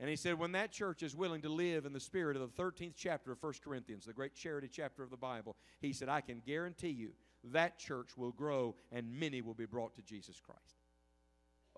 And 0.00 0.08
he 0.08 0.16
said, 0.16 0.38
when 0.38 0.52
that 0.52 0.70
church 0.70 1.02
is 1.02 1.16
willing 1.16 1.42
to 1.42 1.48
live 1.48 1.84
in 1.84 1.92
the 1.92 1.98
spirit 1.98 2.36
of 2.36 2.42
the 2.42 2.62
13th 2.62 2.94
chapter 2.96 3.32
of 3.32 3.42
1 3.42 3.54
Corinthians, 3.64 4.04
the 4.04 4.12
great 4.12 4.34
charity 4.34 4.68
chapter 4.70 5.02
of 5.02 5.10
the 5.10 5.16
Bible, 5.16 5.56
he 5.80 5.92
said, 5.92 6.08
I 6.08 6.20
can 6.20 6.40
guarantee 6.46 6.90
you 6.90 7.10
that 7.44 7.78
church 7.78 8.16
will 8.16 8.32
grow 8.32 8.74
and 8.92 9.18
many 9.18 9.40
will 9.40 9.54
be 9.54 9.66
brought 9.66 9.94
to 9.96 10.02
Jesus 10.02 10.40
Christ. 10.40 10.76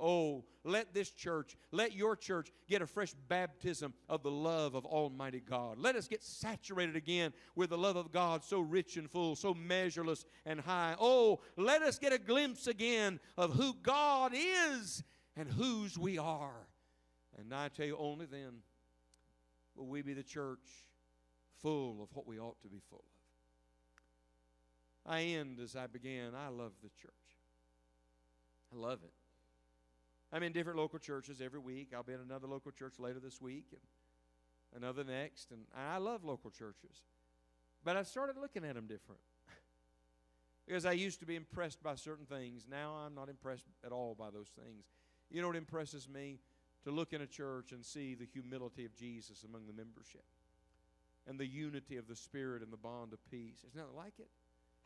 Oh, 0.02 0.44
let 0.64 0.94
this 0.94 1.10
church, 1.10 1.56
let 1.72 1.94
your 1.94 2.16
church 2.16 2.50
get 2.68 2.80
a 2.80 2.86
fresh 2.86 3.12
baptism 3.28 3.92
of 4.08 4.22
the 4.22 4.30
love 4.30 4.74
of 4.74 4.86
Almighty 4.86 5.40
God. 5.40 5.76
Let 5.78 5.94
us 5.94 6.08
get 6.08 6.22
saturated 6.22 6.96
again 6.96 7.34
with 7.54 7.68
the 7.68 7.76
love 7.76 7.96
of 7.96 8.10
God, 8.10 8.42
so 8.42 8.60
rich 8.60 8.96
and 8.96 9.10
full, 9.10 9.36
so 9.36 9.52
measureless 9.52 10.24
and 10.46 10.58
high. 10.58 10.96
Oh, 10.98 11.40
let 11.58 11.82
us 11.82 11.98
get 11.98 12.14
a 12.14 12.18
glimpse 12.18 12.66
again 12.66 13.20
of 13.36 13.52
who 13.52 13.74
God 13.82 14.32
is 14.34 15.04
and 15.36 15.50
whose 15.50 15.98
we 15.98 16.16
are. 16.16 16.66
And 17.40 17.54
I 17.54 17.68
tell 17.68 17.86
you, 17.86 17.96
only 17.98 18.26
then 18.26 18.62
will 19.74 19.86
we 19.86 20.02
be 20.02 20.14
the 20.14 20.22
church 20.22 20.86
full 21.62 22.02
of 22.02 22.08
what 22.14 22.26
we 22.26 22.38
ought 22.38 22.60
to 22.62 22.68
be 22.68 22.80
full 22.88 23.04
of. 25.06 25.12
I 25.12 25.22
end 25.22 25.58
as 25.60 25.76
I 25.76 25.86
began. 25.86 26.34
I 26.34 26.48
love 26.48 26.72
the 26.82 26.90
church. 26.90 27.12
I 28.72 28.76
love 28.76 29.00
it. 29.02 29.12
I'm 30.32 30.42
in 30.42 30.52
different 30.52 30.78
local 30.78 30.98
churches 30.98 31.40
every 31.40 31.58
week. 31.58 31.88
I'll 31.94 32.02
be 32.02 32.12
in 32.12 32.20
another 32.20 32.46
local 32.46 32.70
church 32.70 32.94
later 32.98 33.18
this 33.18 33.40
week 33.40 33.66
and 33.72 34.82
another 34.82 35.02
next. 35.02 35.50
And 35.50 35.62
I 35.76 35.98
love 35.98 36.24
local 36.24 36.50
churches. 36.50 37.02
But 37.84 37.96
I 37.96 38.02
started 38.04 38.36
looking 38.36 38.64
at 38.64 38.74
them 38.74 38.86
different. 38.86 39.20
because 40.66 40.86
I 40.86 40.92
used 40.92 41.18
to 41.20 41.26
be 41.26 41.34
impressed 41.34 41.82
by 41.82 41.96
certain 41.96 42.26
things. 42.26 42.66
Now 42.70 42.94
I'm 43.04 43.14
not 43.14 43.28
impressed 43.28 43.66
at 43.84 43.90
all 43.90 44.14
by 44.14 44.30
those 44.30 44.50
things. 44.54 44.84
You 45.30 45.40
know 45.40 45.48
what 45.48 45.56
impresses 45.56 46.08
me? 46.08 46.38
To 46.84 46.90
look 46.90 47.12
in 47.12 47.20
a 47.20 47.26
church 47.26 47.72
and 47.72 47.84
see 47.84 48.14
the 48.14 48.24
humility 48.24 48.84
of 48.86 48.94
Jesus 48.94 49.44
among 49.44 49.66
the 49.66 49.72
membership 49.72 50.24
and 51.26 51.38
the 51.38 51.46
unity 51.46 51.96
of 51.96 52.08
the 52.08 52.16
Spirit 52.16 52.62
and 52.62 52.72
the 52.72 52.78
bond 52.78 53.12
of 53.12 53.24
peace. 53.30 53.58
There's 53.62 53.74
nothing 53.74 53.96
like 53.96 54.14
it. 54.18 54.28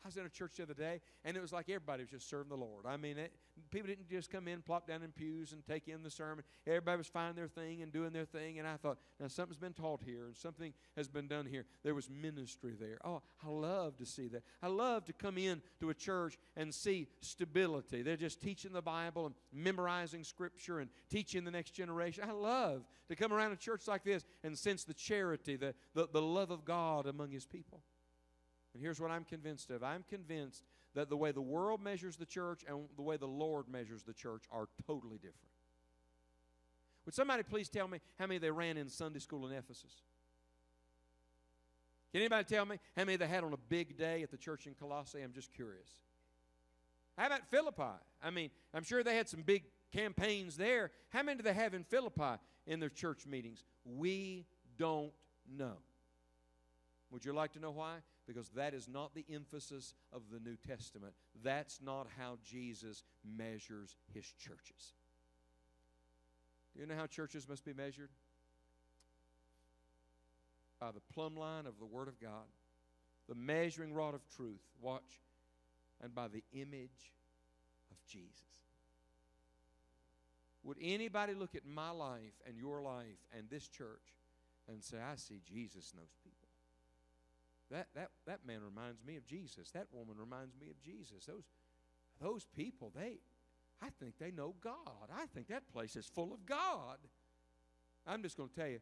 I 0.05 0.07
was 0.07 0.17
in 0.17 0.25
a 0.27 0.29
church 0.29 0.57
the 0.57 0.63
other 0.63 0.75
day, 0.75 1.01
and 1.23 1.35
it 1.35 1.41
was 1.41 1.51
like 1.51 1.67
everybody 1.67 2.03
was 2.03 2.11
just 2.11 2.29
serving 2.29 2.49
the 2.49 2.55
Lord. 2.55 2.85
I 2.85 2.95
mean, 2.95 3.17
it, 3.17 3.33
people 3.71 3.87
didn't 3.87 4.07
just 4.07 4.29
come 4.29 4.47
in, 4.47 4.61
plop 4.61 4.87
down 4.87 5.01
in 5.01 5.11
pews, 5.11 5.51
and 5.51 5.65
take 5.65 5.87
in 5.87 6.03
the 6.03 6.11
sermon. 6.11 6.43
Everybody 6.67 6.99
was 6.99 7.07
finding 7.07 7.35
their 7.35 7.47
thing 7.47 7.81
and 7.81 7.91
doing 7.91 8.13
their 8.13 8.25
thing. 8.25 8.59
And 8.59 8.67
I 8.67 8.77
thought, 8.77 8.99
now 9.19 9.29
something's 9.29 9.57
been 9.57 9.73
taught 9.73 10.03
here, 10.05 10.27
and 10.27 10.37
something 10.37 10.75
has 10.95 11.07
been 11.07 11.27
done 11.27 11.47
here. 11.47 11.65
There 11.83 11.95
was 11.95 12.07
ministry 12.07 12.75
there. 12.79 12.99
Oh, 13.03 13.23
I 13.43 13.49
love 13.49 13.97
to 13.97 14.05
see 14.05 14.27
that. 14.27 14.43
I 14.61 14.67
love 14.67 15.05
to 15.05 15.13
come 15.13 15.39
in 15.39 15.63
to 15.79 15.89
a 15.89 15.95
church 15.95 16.37
and 16.55 16.71
see 16.71 17.07
stability. 17.21 18.03
They're 18.03 18.15
just 18.15 18.39
teaching 18.39 18.73
the 18.73 18.83
Bible 18.83 19.25
and 19.25 19.33
memorizing 19.51 20.23
Scripture 20.23 20.81
and 20.81 20.91
teaching 21.09 21.45
the 21.45 21.51
next 21.51 21.71
generation. 21.71 22.25
I 22.29 22.31
love 22.31 22.83
to 23.09 23.15
come 23.15 23.33
around 23.33 23.53
a 23.53 23.57
church 23.57 23.87
like 23.87 24.03
this 24.03 24.23
and 24.43 24.55
sense 24.55 24.83
the 24.83 24.93
charity, 24.93 25.55
the, 25.55 25.73
the, 25.95 26.07
the 26.13 26.21
love 26.21 26.51
of 26.51 26.63
God 26.63 27.07
among 27.07 27.31
His 27.31 27.47
people. 27.47 27.81
And 28.75 28.83
here's 28.83 28.99
what 28.99 29.09
I'm 29.09 29.23
convinced 29.23 29.71
of 29.71 29.83
I'm 29.83 30.03
convinced 30.09 30.65
that 30.95 31.09
the 31.09 31.15
way 31.15 31.31
the 31.31 31.41
world 31.41 31.81
measures 31.81 32.17
the 32.17 32.25
church 32.25 32.61
and 32.67 32.89
the 32.97 33.01
way 33.01 33.15
the 33.15 33.25
Lord 33.25 33.69
measures 33.69 34.03
the 34.03 34.13
church 34.13 34.43
are 34.51 34.67
totally 34.85 35.15
different. 35.15 35.53
Would 37.05 37.15
somebody 37.15 37.43
please 37.43 37.69
tell 37.69 37.87
me 37.87 37.99
how 38.19 38.27
many 38.27 38.37
they 38.37 38.51
ran 38.51 38.75
in 38.75 38.89
Sunday 38.89 39.19
school 39.19 39.47
in 39.47 39.53
Ephesus? 39.53 39.93
Can 42.11 42.19
anybody 42.19 42.43
tell 42.43 42.65
me 42.65 42.77
how 42.97 43.05
many 43.05 43.15
they 43.15 43.27
had 43.27 43.45
on 43.45 43.53
a 43.53 43.57
big 43.69 43.97
day 43.97 44.23
at 44.23 44.31
the 44.31 44.37
church 44.37 44.67
in 44.67 44.73
Colossae? 44.73 45.21
I'm 45.21 45.31
just 45.33 45.53
curious. 45.53 45.87
How 47.17 47.27
about 47.27 47.47
Philippi? 47.49 47.97
I 48.21 48.29
mean, 48.29 48.49
I'm 48.73 48.83
sure 48.83 49.03
they 49.03 49.15
had 49.15 49.29
some 49.29 49.43
big 49.43 49.63
campaigns 49.93 50.57
there. 50.57 50.91
How 51.11 51.23
many 51.23 51.37
do 51.37 51.43
they 51.43 51.53
have 51.53 51.73
in 51.73 51.85
Philippi 51.85 52.41
in 52.67 52.81
their 52.81 52.89
church 52.89 53.25
meetings? 53.25 53.63
We 53.85 54.45
don't 54.77 55.13
know. 55.49 55.77
Would 57.11 57.23
you 57.23 57.31
like 57.31 57.53
to 57.53 57.59
know 57.59 57.71
why? 57.71 57.99
Because 58.27 58.49
that 58.49 58.73
is 58.73 58.87
not 58.87 59.13
the 59.13 59.25
emphasis 59.31 59.93
of 60.11 60.21
the 60.31 60.39
New 60.39 60.55
Testament. 60.55 61.13
That's 61.43 61.79
not 61.81 62.07
how 62.17 62.37
Jesus 62.43 63.03
measures 63.23 63.95
his 64.13 64.25
churches. 64.25 64.93
Do 66.73 66.81
you 66.81 66.87
know 66.87 66.95
how 66.95 67.07
churches 67.07 67.47
must 67.47 67.63
be 67.63 67.73
measured? 67.73 68.09
By 70.79 70.91
the 70.91 71.01
plumb 71.13 71.37
line 71.37 71.65
of 71.67 71.79
the 71.79 71.85
Word 71.85 72.07
of 72.07 72.19
God, 72.19 72.47
the 73.29 73.35
measuring 73.35 73.93
rod 73.93 74.13
of 74.13 74.21
truth, 74.35 74.61
watch, 74.81 75.21
and 76.03 76.13
by 76.13 76.27
the 76.27 76.43
image 76.53 77.13
of 77.91 77.97
Jesus. 78.05 78.41
Would 80.63 80.77
anybody 80.81 81.33
look 81.33 81.55
at 81.55 81.65
my 81.65 81.91
life 81.91 82.33
and 82.47 82.57
your 82.57 82.81
life 82.81 83.19
and 83.37 83.47
this 83.49 83.67
church 83.67 84.15
and 84.67 84.83
say, 84.83 84.97
I 84.97 85.15
see 85.15 85.39
Jesus 85.45 85.91
in 85.93 85.99
those 85.99 86.15
people? 86.23 86.24
That, 87.71 87.87
that, 87.95 88.09
that 88.27 88.45
man 88.45 88.59
reminds 88.63 89.03
me 89.03 89.15
of 89.15 89.25
Jesus. 89.25 89.71
That 89.71 89.87
woman 89.91 90.15
reminds 90.17 90.55
me 90.55 90.67
of 90.69 90.81
Jesus. 90.81 91.25
Those, 91.25 91.43
those 92.21 92.45
people, 92.55 92.91
they, 92.95 93.19
I 93.81 93.89
think 93.99 94.15
they 94.19 94.31
know 94.31 94.55
God. 94.61 95.09
I 95.13 95.25
think 95.33 95.47
that 95.47 95.67
place 95.71 95.95
is 95.95 96.05
full 96.05 96.33
of 96.33 96.45
God. 96.45 96.97
I'm 98.05 98.21
just 98.21 98.37
going 98.37 98.49
to 98.49 98.55
tell 98.55 98.67
you 98.67 98.79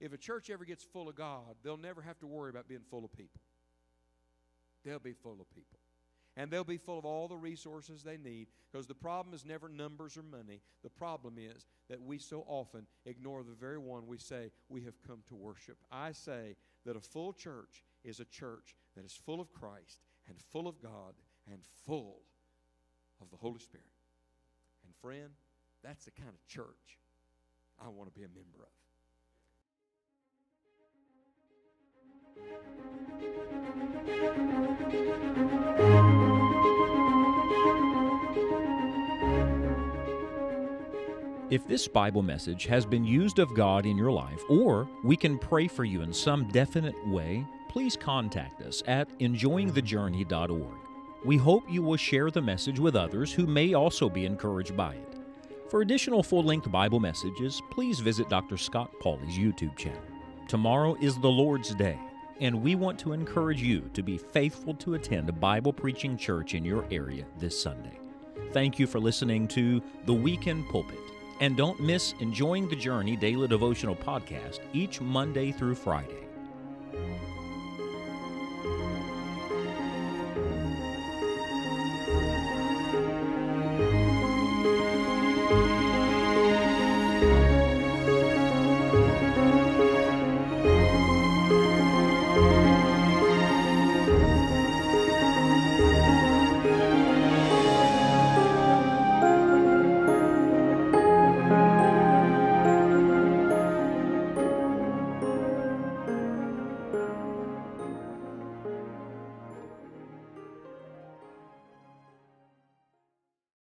if 0.00 0.12
a 0.12 0.18
church 0.18 0.50
ever 0.50 0.64
gets 0.64 0.84
full 0.84 1.08
of 1.08 1.14
God, 1.14 1.56
they'll 1.62 1.76
never 1.76 2.02
have 2.02 2.18
to 2.20 2.26
worry 2.26 2.50
about 2.50 2.68
being 2.68 2.82
full 2.90 3.04
of 3.04 3.12
people. 3.12 3.40
They'll 4.84 4.98
be 4.98 5.14
full 5.14 5.40
of 5.40 5.50
people. 5.50 5.78
And 6.38 6.50
they'll 6.50 6.64
be 6.64 6.76
full 6.76 6.98
of 6.98 7.06
all 7.06 7.28
the 7.28 7.36
resources 7.36 8.02
they 8.02 8.18
need 8.18 8.48
because 8.70 8.86
the 8.86 8.94
problem 8.94 9.34
is 9.34 9.44
never 9.44 9.70
numbers 9.70 10.18
or 10.18 10.22
money. 10.22 10.60
The 10.82 10.90
problem 10.90 11.36
is 11.38 11.66
that 11.88 12.02
we 12.02 12.18
so 12.18 12.44
often 12.46 12.86
ignore 13.06 13.42
the 13.42 13.54
very 13.58 13.78
one 13.78 14.06
we 14.06 14.18
say 14.18 14.50
we 14.68 14.82
have 14.82 15.00
come 15.06 15.22
to 15.28 15.34
worship. 15.34 15.78
I 15.90 16.12
say 16.12 16.56
that 16.84 16.94
a 16.94 17.00
full 17.00 17.32
church 17.32 17.82
is 18.06 18.20
a 18.20 18.24
church 18.24 18.76
that 18.94 19.04
is 19.04 19.12
full 19.12 19.40
of 19.40 19.52
Christ 19.52 19.98
and 20.28 20.36
full 20.40 20.68
of 20.68 20.80
God 20.80 21.14
and 21.50 21.60
full 21.84 22.22
of 23.20 23.30
the 23.30 23.36
Holy 23.36 23.58
Spirit. 23.58 23.86
And 24.84 24.94
friend, 25.02 25.30
that's 25.82 26.04
the 26.04 26.12
kind 26.12 26.30
of 26.30 26.46
church 26.46 27.00
I 27.84 27.88
want 27.88 28.08
to 28.08 28.18
be 28.18 28.24
a 28.24 28.28
member 28.28 28.62
of. 28.62 28.68
If 41.48 41.66
this 41.68 41.86
Bible 41.86 42.22
message 42.22 42.66
has 42.66 42.84
been 42.84 43.04
used 43.04 43.38
of 43.38 43.54
God 43.54 43.86
in 43.86 43.96
your 43.96 44.10
life, 44.10 44.42
or 44.48 44.88
we 45.04 45.16
can 45.16 45.38
pray 45.38 45.68
for 45.68 45.84
you 45.84 46.02
in 46.02 46.12
some 46.12 46.48
definite 46.48 46.96
way, 47.06 47.46
please 47.76 47.94
contact 47.94 48.62
us 48.62 48.82
at 48.86 49.06
enjoyingthejourney.org. 49.18 50.78
We 51.26 51.36
hope 51.36 51.70
you 51.70 51.82
will 51.82 51.98
share 51.98 52.30
the 52.30 52.40
message 52.40 52.80
with 52.80 52.96
others 52.96 53.34
who 53.34 53.46
may 53.46 53.74
also 53.74 54.08
be 54.08 54.24
encouraged 54.24 54.74
by 54.74 54.94
it. 54.94 55.18
For 55.68 55.82
additional 55.82 56.22
full 56.22 56.42
length 56.42 56.72
Bible 56.72 57.00
messages, 57.00 57.60
please 57.70 58.00
visit 58.00 58.30
Dr. 58.30 58.56
Scott 58.56 58.90
Pauley's 58.98 59.36
YouTube 59.36 59.76
channel. 59.76 60.00
Tomorrow 60.48 60.96
is 61.02 61.18
the 61.18 61.28
Lord's 61.28 61.74
Day, 61.74 61.98
and 62.40 62.62
we 62.62 62.76
want 62.76 62.98
to 63.00 63.12
encourage 63.12 63.60
you 63.60 63.90
to 63.92 64.02
be 64.02 64.16
faithful 64.16 64.72
to 64.76 64.94
attend 64.94 65.28
a 65.28 65.34
Bible 65.34 65.74
preaching 65.74 66.16
church 66.16 66.54
in 66.54 66.64
your 66.64 66.86
area 66.90 67.26
this 67.38 67.60
Sunday. 67.60 67.98
Thank 68.52 68.78
you 68.78 68.86
for 68.86 69.00
listening 69.00 69.46
to 69.48 69.82
The 70.06 70.14
Weekend 70.14 70.66
Pulpit. 70.70 70.96
And 71.40 71.58
don't 71.58 71.78
miss 71.78 72.14
Enjoying 72.20 72.70
the 72.70 72.76
Journey 72.76 73.16
Daily 73.16 73.48
Devotional 73.48 73.96
Podcast 73.96 74.60
each 74.72 75.02
Monday 75.02 75.52
through 75.52 75.74
Friday. 75.74 76.25